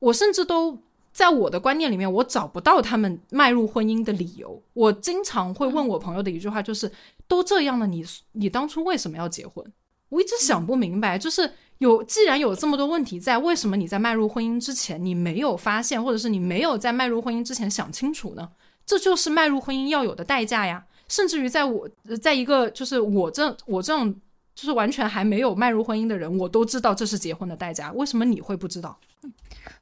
[0.00, 0.76] 我甚至都。
[1.10, 4.62] 在我的观念里面，我找不到他们迈入婚姻的理由。
[4.72, 6.88] 我经常会问我朋友的一句话就是
[7.26, 9.64] ：“都这样了，你你当初为什么要结婚？”
[10.10, 18.50] 我一直想不明白，就是有既然有这么多问题在，为什么你在迈入婚姻之前你没有发现，或者是你没有在迈入婚姻之前想清楚呢？
[18.89, 20.82] 这就是迈入婚姻要有的代价呀。
[21.09, 21.89] 甚至于在我
[22.20, 24.12] 在一个就是我这我这种
[24.55, 28.98] 就是完全还没有迈入婚姻的人，我都知道这是结婚的代价，为什么你会不知道？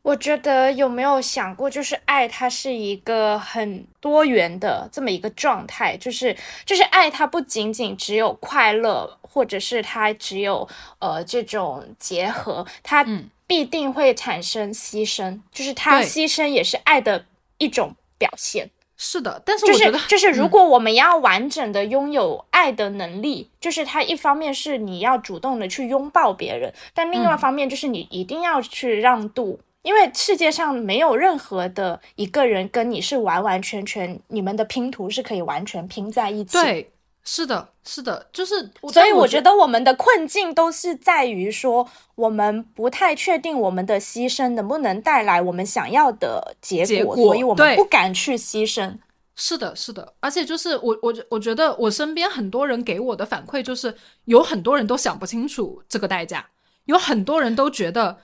[0.02, 10.68] 我觉得有没有想过，就是爱它是一个很多元的这么一个状态，就是就是爱它不仅仅只有快乐，或者是它只有
[11.00, 13.04] 呃这种结合，它
[13.48, 17.24] 必定会产生牺牲，就是它牺牲也是爱的
[17.58, 18.70] 一种表现。
[18.96, 36.90] 是的，但是就我觉得是就是，如嗯果我们要完整的拥有爱的能力，就是它一方面是你要主动的去拥抱别人，但另外一嗯方面就是你一定要去让渡，因为世界上没有任何的一个人跟你是完完全全，你们的拼图是可以完全拼在一起。，对，
[37.28, 48.96] 是的，是的，就是，所以我觉觉得我们的困境都是在于说，我们不太确定我们的牺牲能不能带来我们想要的结果，结果所以我们不敢去牺牲。
[49.34, 53.94] 是的，是的，而且就是我我我觉得我身边很多人给我的反馈就是，
[54.24, 56.46] 有很多人都想不清楚这个代价，
[56.84, 58.16] 有很多人都觉得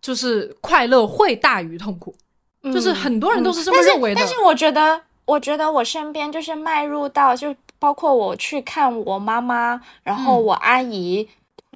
[0.00, 2.16] 就是快乐会大于痛苦，
[2.64, 4.20] 就是很多人都是这么嗯但是认为的。
[4.20, 11.28] 但是我觉得，我觉得我身边就是迈入到，就包括我去看我妈妈，然后嗯我阿姨。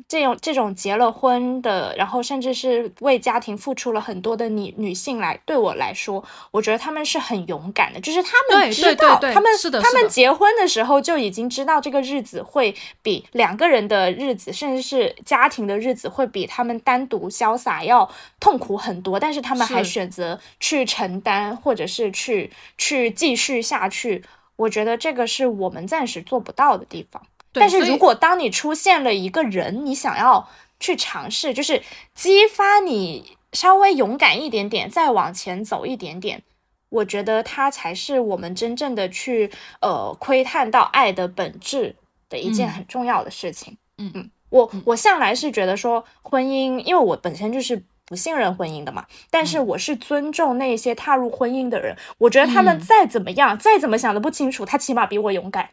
[0.09, 9.51] 这种这种结了婚的，然后甚至是为家庭付出了很多的女女性来，对我来说，我觉得她们是很勇敢的，就是她们对知道，她们
[9.83, 18.11] 她们结婚的时候就已经知道这个日子会比两个人的日子，甚至是家庭的日子会比他们单独潇洒要
[18.41, 24.23] 痛苦很多，但是他们还选择去承担，或者是去去继续下去。
[24.63, 27.23] 我觉得这个是我们暂时做不到的地方。
[27.53, 30.49] 但是如果当你出现了一个人，你想要
[30.81, 31.83] 去尝试，就是
[32.15, 36.43] 激发你稍微勇敢一点点，再往前走一点点，
[36.89, 41.95] 我觉得它才是我们真正的去呃窥探到爱的本质
[42.29, 43.77] 的一件嗯很重要的事情。
[43.99, 47.83] 嗯嗯，我我向来是觉得说婚姻，因为我本身就是。
[48.07, 51.97] 不信任婚姻的嘛，但是我是尊重那些踏入婚姻的人。
[52.19, 55.71] 我觉得他们嗯再怎么样，再怎么想的不清楚，他起码比我勇敢。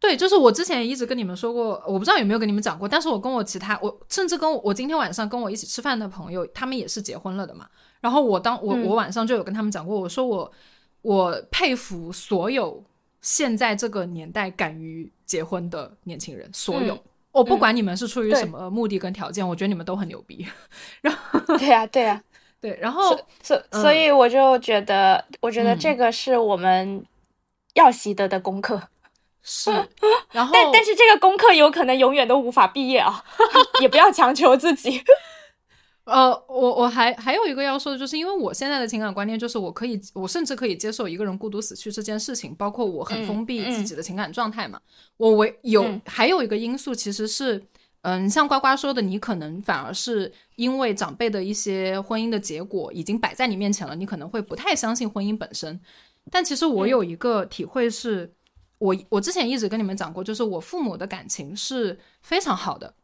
[0.00, 7.66] 对，就是我之前一直跟你们说过，我不知道有没有跟你们讲过，但是我跟我其他，我甚至跟我我今天晚上跟我一起吃饭的朋友，他们也是结婚了的嘛。
[8.00, 10.52] 然后我当我嗯我晚上就有跟他们讲过，我说我
[11.00, 12.84] 我佩服所有
[13.22, 16.94] 现在这个年代敢于结婚的年轻人，所有。
[16.94, 17.00] 嗯
[17.34, 20.46] 我不管你们是出于什么目的跟条件，我觉得你们都很牛逼。
[21.02, 22.22] 然后 对呀、对呀、
[22.60, 27.04] 对，然后所嗯所以我就觉得，我觉得嗯这个是我们
[27.74, 28.80] 要习得的功课。
[29.42, 29.70] 是，
[30.32, 33.22] 然后但但是这个功课有可能永远都无法毕业啊，
[33.82, 35.02] 也不要强求自己。
[36.04, 44.78] 呃，我我还还有一个要说的，就是因为我现在的情感观念就是，我可以，我甚至可以接受一个人孤独死去这件事情，包括我很嗯封闭自嗯己的情感状态嘛。
[45.16, 47.64] 我唯有、嗯还有一个因素，其实是，
[48.02, 55.80] 嗯、像呱呱说的，你可能反而是因为长辈的一些婚姻的结果已经摆在你面前了，你可能会不太相信婚姻本身。
[56.30, 58.30] 但其实我嗯有一个体会是，
[58.76, 62.94] 我我之前一直跟你们讲过，就是我父母的感情是非常好的。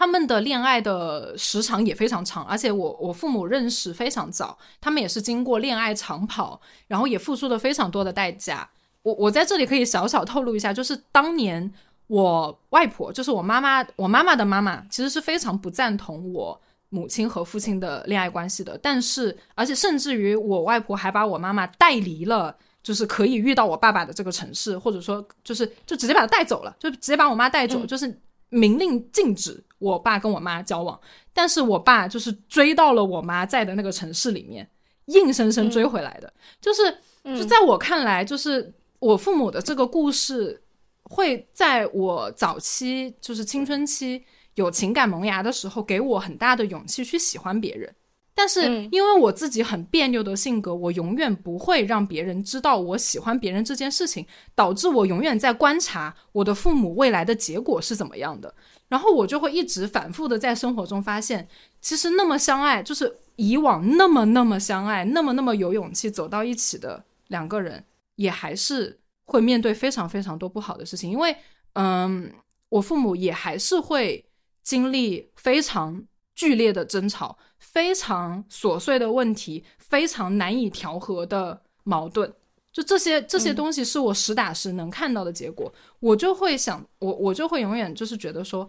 [0.00, 8.66] 他们的恋爱的时长也非常长，而且我我父母认识非常早，他们也是经过恋爱长跑，然后也付出了非常多的代价。
[9.02, 11.70] 我我在这里可以小小透露一下，就是当年
[12.06, 16.58] 我外婆，就是我妈妈，我妈妈的妈妈，其实是非常不赞同我
[16.88, 18.78] 母亲和父亲的恋爱关系的。
[18.82, 22.56] 但是，而且甚至于我外婆还把我妈妈带离了。
[22.82, 28.18] 就是可以遇到我爸爸的这个城市，或者说就是就直接把她带走了，就直接把我妈带走，嗯就是
[28.48, 30.98] 明令禁止我爸跟我妈交往。
[31.32, 34.70] 但是我爸就是追到了我妈在的那个城市里面，
[35.06, 36.32] 硬生生追回来的。
[36.60, 36.96] 就是
[37.36, 40.62] 就在我看来，就是我父母的这个故事，
[41.02, 44.22] 会在我早期就是青春期
[44.54, 47.92] 有情感萌芽的时候，给我很大的勇气去喜欢别人。
[48.32, 58.54] 但是嗯因为我自己很别扭的性格，我永远不会让别人知道我喜欢别人这件事情，导致我永远在观察我的父母未来的结果是怎么样的。
[58.90, 61.48] 然后我就会一直反复的在生活中发现，
[61.80, 67.84] 其实那么相爱，就是以往那么那么相爱，那么那么有勇气走到一起的两个人，
[68.16, 71.08] 也还是会面对非常非常多不好的事情。
[71.08, 71.36] 因为，
[71.74, 72.32] 嗯，
[72.68, 74.26] 我父母也还是会
[74.64, 76.04] 经历非常
[76.34, 82.32] 剧烈的争吵，非常琐碎的问题，非常难以调和的矛盾。
[82.72, 88.68] 就这些这些东西是我实打实能看到的结果，我就会想，我我就会永远就是觉得说，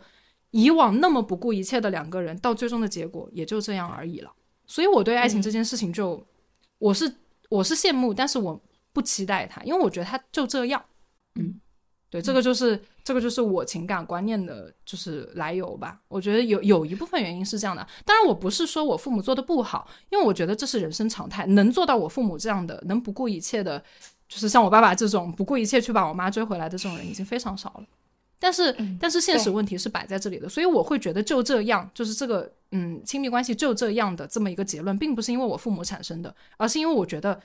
[0.50, 4.34] 以往那么不顾一切的两个人，到最终的结果也就这样而已了。
[4.66, 6.26] 所以我对爱情这件事情就，
[6.80, 7.14] 我是
[7.50, 8.60] 我是羡慕，但是我
[8.92, 10.84] 不期待它，因为我觉得它就这样。
[11.36, 11.61] 嗯，
[12.12, 15.98] 对，这个就是这个就是我情感观念的就是来由吧。
[16.10, 23.82] 我觉得有有一部分原因是这样的，当然我不是说我父母做的不好，因为我觉得这是人生常态，能做到我父母这样的，能不顾一切的，
[24.28, 27.86] 就是像我爸爸这种不顾一切去把我妈追回来的这种人已经非常少了。
[28.38, 37.40] 但是，但是现实问题是摆在这里的，所以我会觉得就这样，就是这个嗯亲密关系就这样的这么一个结论，并不是因为我父母产生的，而是因为我觉得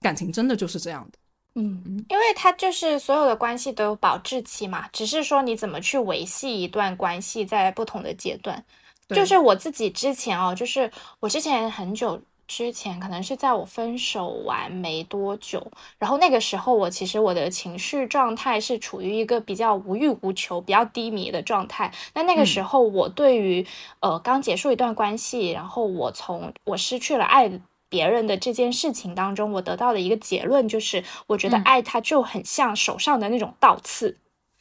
[0.00, 1.18] 感情真的就是这样的。
[1.54, 8.64] 嗯，因为它就是所有的关系都有保质期嘛，只是说你怎么去维系一段关系，在不同的阶段。
[9.08, 15.66] 就是我自己之前哦，就是我之前很久之前，可能是在我分手完没多久，
[15.98, 21.92] 然后那个时候我其实我的情绪状态是处于一个比较无欲无求、比较低迷的状态。
[22.14, 23.66] 那那个时候我对于
[23.98, 27.50] 呃刚结束一段关系，然后我从我失去了爱。
[27.90, 34.16] 别人的这件事情当中，我得到的一个结论就是，我觉得爱它就很像手上的那种倒刺，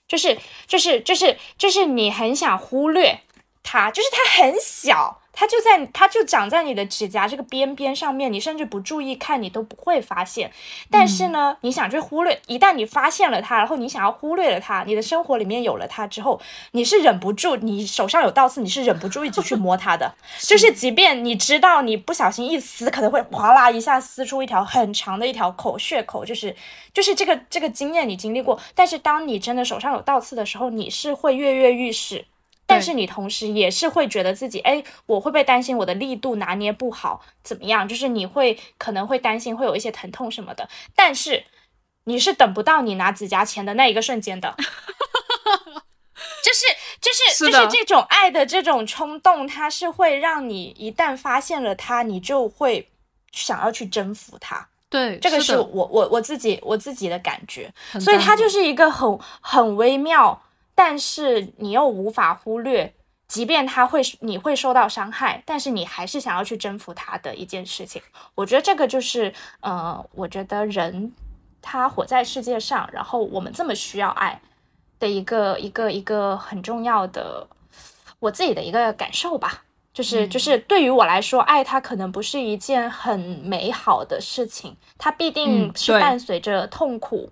[0.08, 0.38] 就是
[0.68, 3.22] 就是就是就是你很想忽略
[3.64, 5.19] 它，就是它很小。
[5.40, 10.52] 它就在，它就长在你的指甲这个边边上面，你甚至不注意看，你都不会发现。
[10.92, 16.42] 但是呢，你想去忽略，一旦你发现了它，然后你想要忽略了它，你的生活里面有了它之后，
[16.72, 20.14] 你是忍不住，你手上有倒刺，你是忍不住一直去摸它的。
[20.44, 26.54] 就是即便你知道你不小心一撕，可能会哗啦一下撕出一条很长的一条口血口，就是
[26.94, 28.60] 就是这个这个经验你经历过。
[28.76, 32.26] 但是当你真的手上有倒刺的时候，你是会跃跃欲试。
[32.70, 37.88] 但是你同时也是会觉得自己，哎，我会不会担心我的力度拿捏不好，怎么样？
[37.88, 40.70] 就是你会可能会担心会有一些疼痛什么的。
[40.96, 41.44] 但是
[42.04, 44.56] 你是等不到你拿指甲钳的那一个瞬间的，
[46.44, 46.66] 就是
[47.02, 52.92] 就是就是这种爱的这种冲动，它是会让你一旦发现了它，你就会
[53.32, 54.68] 想要去征服它。
[54.92, 60.40] 对，这个是我我我自己我自己的感觉，所以它就是一个很很微妙。
[60.82, 62.94] 但是你又无法忽略，
[63.28, 68.02] 即便他会你会受到伤害，但是你还是想要去征服他的一件事情。
[68.34, 71.12] 我觉得这个就是，呃，我觉得人
[71.62, 74.40] 他活在世界上，然后我们这么需要爱
[75.00, 77.46] 的一个一个一个很重要的
[78.20, 79.66] 我自己的一个感受吧。
[79.92, 87.30] 就是就是对于我来说，爱它可能不是一件很美好的事情，它必定是伴随着痛苦。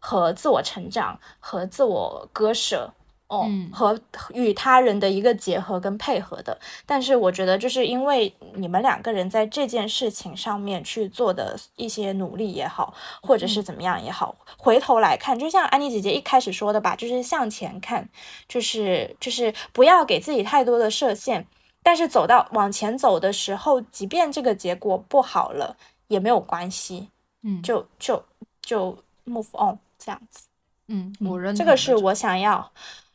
[0.00, 2.92] 和自我成长和自我割舍，
[3.28, 3.96] 哦，和
[4.34, 6.58] 与他人的一个结合跟配合的。
[6.84, 18.08] 但是我觉得，就是因为你们两个人在这件事情上面去做的一些努力也好，或者是怎么样也好，回头来看，就像安妮姐姐一开始说的吧，就是向前看，
[18.48, 21.46] 就是就是不要给自己太多的设限。
[21.82, 25.76] 但是走到往前走的时候，即便这个结果不好了，
[26.08, 27.08] 也没有关系，
[27.42, 28.22] 嗯，就就
[28.60, 29.78] 就 move on。
[30.02, 30.46] 这样子，
[30.88, 32.72] 嗯，我认这个是我想要，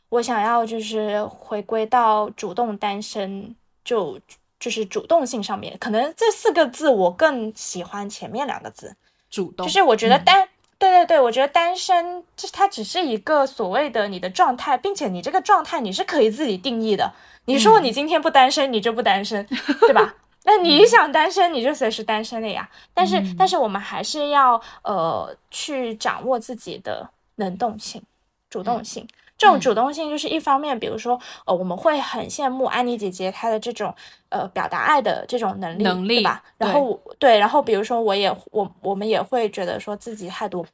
[0.08, 3.54] 我想要就是回归到主动单身，
[3.84, 4.18] 就
[4.60, 8.94] 就是主动性上面，可能这四个字我更喜欢前面两个字，
[9.28, 10.48] 主动，就是我觉得单，
[10.78, 17.12] 对对对，我觉得单身，这它只是一个所谓的你的状态，并且你这个状态你是可以自己定义的，
[17.46, 19.44] 你说你今天不单身，你就不单身，
[19.80, 20.14] 对吧？
[20.48, 22.70] 那你想单身，你就随时单身的呀。
[22.94, 28.00] 但是，但是我们还是要呃去掌握自己的能动性、
[28.48, 29.06] 主动性。
[29.36, 33.92] 这种主动性就是一方面，比如说呃，我们会很羡慕安妮姐姐她的这种
[34.28, 36.42] 呃表达爱的这种能力，能力吧。
[36.56, 40.64] 然后对，然后比如说我也我我们也会觉得说自己太多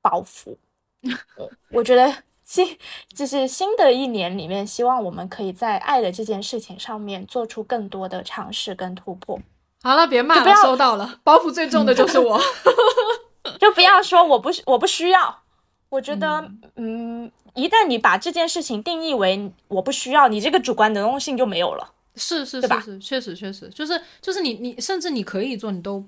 [0.00, 0.56] 包袱。
[1.70, 2.10] 我觉得。
[2.50, 2.76] 新
[3.14, 9.38] 就是新的一年里面，希望我们可以在爱的这件事情上面做出更多的尝试跟突破。
[9.84, 11.20] 好了，别骂了，收到了。
[11.22, 12.40] 包袱最重的就是我
[13.60, 15.42] 就不要说我不我不需要。
[15.90, 21.92] 我觉得，嗯，一旦你把这件事情定义为我不需要，你这个主观能动性就没有了。
[22.16, 26.04] 是是是是，确实确实，就是就是你你甚至你可以做，你都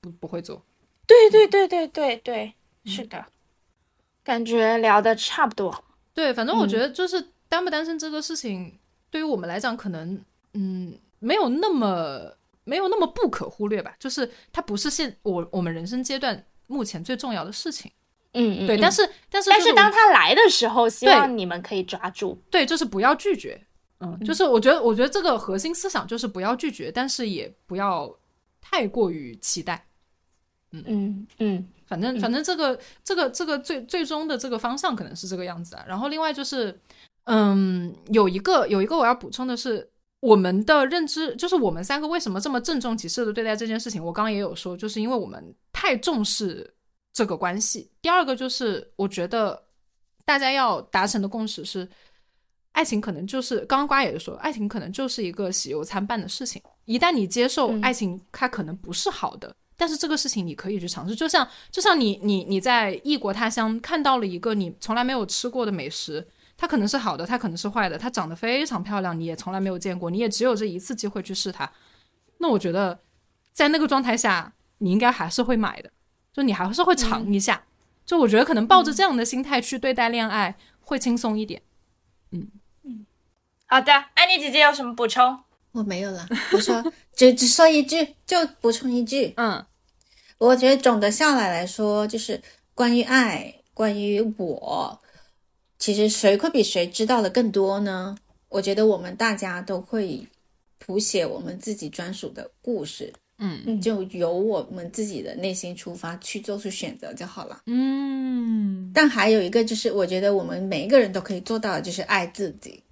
[0.00, 0.60] 不不会做。
[1.06, 2.54] 对对对对对对，
[2.84, 3.26] 是的。
[4.24, 5.83] 感觉聊的差不多，
[6.14, 8.78] 对，反正我觉得就是单不单身这个事情，
[9.10, 12.32] 对于我们来讲，可能嗯没有那么
[12.62, 17.90] 没有那么不可忽略吧，就是它不是现我我们人生阶段目前最重要的事情，
[18.32, 23.60] 嗯嗯，对，但是但是但是当他来的时候，希望你们可以抓住，对，就是不要拒绝，
[23.98, 28.16] 嗯，就是我觉得我觉得这个核心思想就是不要拒绝，但是也不要
[28.60, 29.86] 太过于期待，
[30.70, 30.84] 嗯。
[30.86, 31.68] 嗯嗯。
[31.86, 35.84] 反正反正这个这个这个最最终的这个方向可能是这个样子啊。
[35.86, 36.78] 然后另外就是，
[37.24, 39.90] 嗯，有一个有一个我要补充的是，
[40.20, 44.04] 我们的认知就是我们三个为什么这么郑重其事的对待这件事情。
[44.04, 46.74] 我刚刚也有说，就是因为我们太重视
[47.12, 47.90] 这个关系。
[48.00, 49.62] 第二个就是，我觉得
[50.24, 51.88] 大家要达成的共识是，
[52.72, 56.62] 爱情可能就是刚刚瓜也说，爱情可能就是一个喜忧参半的事情。
[56.86, 59.54] 一旦你接受爱情，它可能不是好的。
[59.76, 66.26] 但是这个事情你可以去尝试，就像就像你你你在异国他乡看到了一个你从来没有吃过的美食，
[66.56, 71.70] 它可能是好的，它可能是坏的，它长得非常漂亮，你也从来没有见过，你也只有这一次机会去试它。
[72.38, 73.00] 那我觉得
[73.52, 75.90] 在那个状态下，你应该还是会买的，
[76.32, 77.64] 就你还是会尝一下。
[78.06, 81.62] 就我觉得可能抱着这样的心态去对待恋爱会轻松一点。
[82.32, 82.48] 嗯
[82.84, 83.06] 嗯，
[83.66, 85.42] 好的，安妮姐姐有什么补充？
[85.74, 89.34] 我没有了，我说只只说一句，就补充一句。
[89.36, 89.66] 嗯，
[90.38, 92.40] 我觉得总的下来来说，就是
[92.74, 95.00] 关于爱，关于我，
[95.76, 98.16] 其实谁会比谁知道的更多呢？
[98.48, 100.24] 我觉得我们大家都会
[100.78, 103.12] 谱写我们自己专属的故事。
[103.38, 107.62] 嗯，就由我们自己的内心出发去做出选择就好了。
[107.66, 112.83] 嗯，但还有一个就是，我觉得我们每一个人都可以做到的，就是爱自己。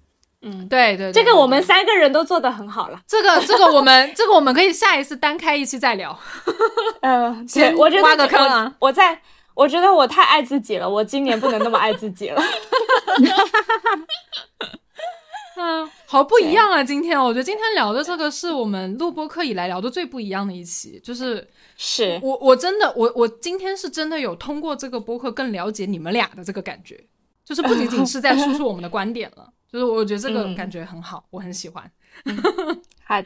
[0.45, 2.99] 嗯，对对，这个我们三个人都做得很好了。
[3.07, 6.19] 这个这个我们这个我们可以下一次单开一期再聊。
[7.01, 8.75] 嗯， 对，我觉得挖个坑啊！
[8.79, 9.21] 我在，
[9.53, 12.43] 我觉得我太爱自己了，我今年不能那么爱自己了。
[15.55, 16.83] 嗯， 好不一样啊！
[16.83, 21.47] 今天我觉得今天聊的这个是我们录播课以来聊的最不一样的一期，就是
[21.77, 27.01] 是我我真的我我今天是真的有通过这个播客更了解你们俩的这个感觉，
[27.45, 31.91] 就是不仅仅是在输出我们的观点了，就是我觉得这个感觉很好，我很喜欢。
[33.03, 33.19] 好，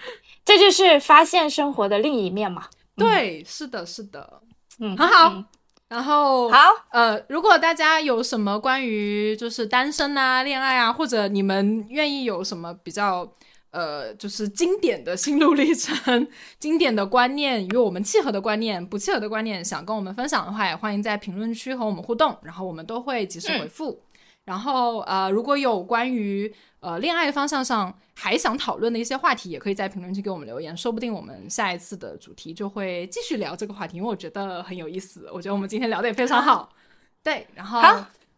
[0.46, 2.68] 这就是发现生活的另一面嘛？
[2.96, 4.42] 对，是的，是的，
[4.80, 5.44] 嗯，很好。
[5.90, 6.58] 然后好，
[6.92, 13.30] 呃，如果大家有什么关于就是单身啊、恋爱啊，或者你们愿意有什么比较
[13.72, 16.26] 呃，就是经典的心路历程、
[16.60, 24.02] 经典的观念与我们契合的观念、不契合的观念，想跟我们分享的话，也欢迎在评论区和我们互动，然后我们都会及时回复。
[24.48, 26.50] 然后呃，如果有关于
[26.80, 35.30] 呃恋爱方向上还想讨论的一些话题，也可以在评论区给我们留言，说不定我们下一次的主题就会继续聊这个话题，因为我觉得很有意思。
[35.34, 36.70] 我觉得我们今天聊的也非常好，
[37.22, 37.82] 对，然后，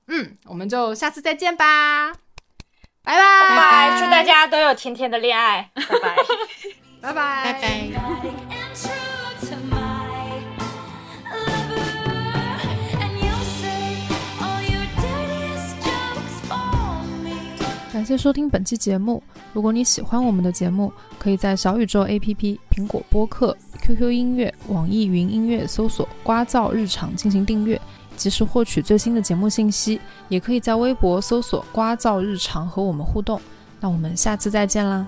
[0.08, 2.12] 嗯，我们就下次再见吧，
[3.04, 3.22] 拜拜。
[3.56, 6.16] 拜，祝大家都有甜甜的恋爱，拜拜，
[7.02, 9.09] 拜拜，拜拜。
[18.00, 19.22] 感谢收听本期节目。
[19.52, 27.78] 如果你喜欢我们的节目，可以在小宇宙 APP、苹果播客、QQ 音乐、网易云音乐搜索“瓜噪日常”进行订阅，
[28.16, 30.00] 及时获取最新的节目信息。
[30.30, 33.38] 也可以在微博搜索“瓜噪日常”和我们互动。
[33.82, 35.06] 那我们下次再见啦！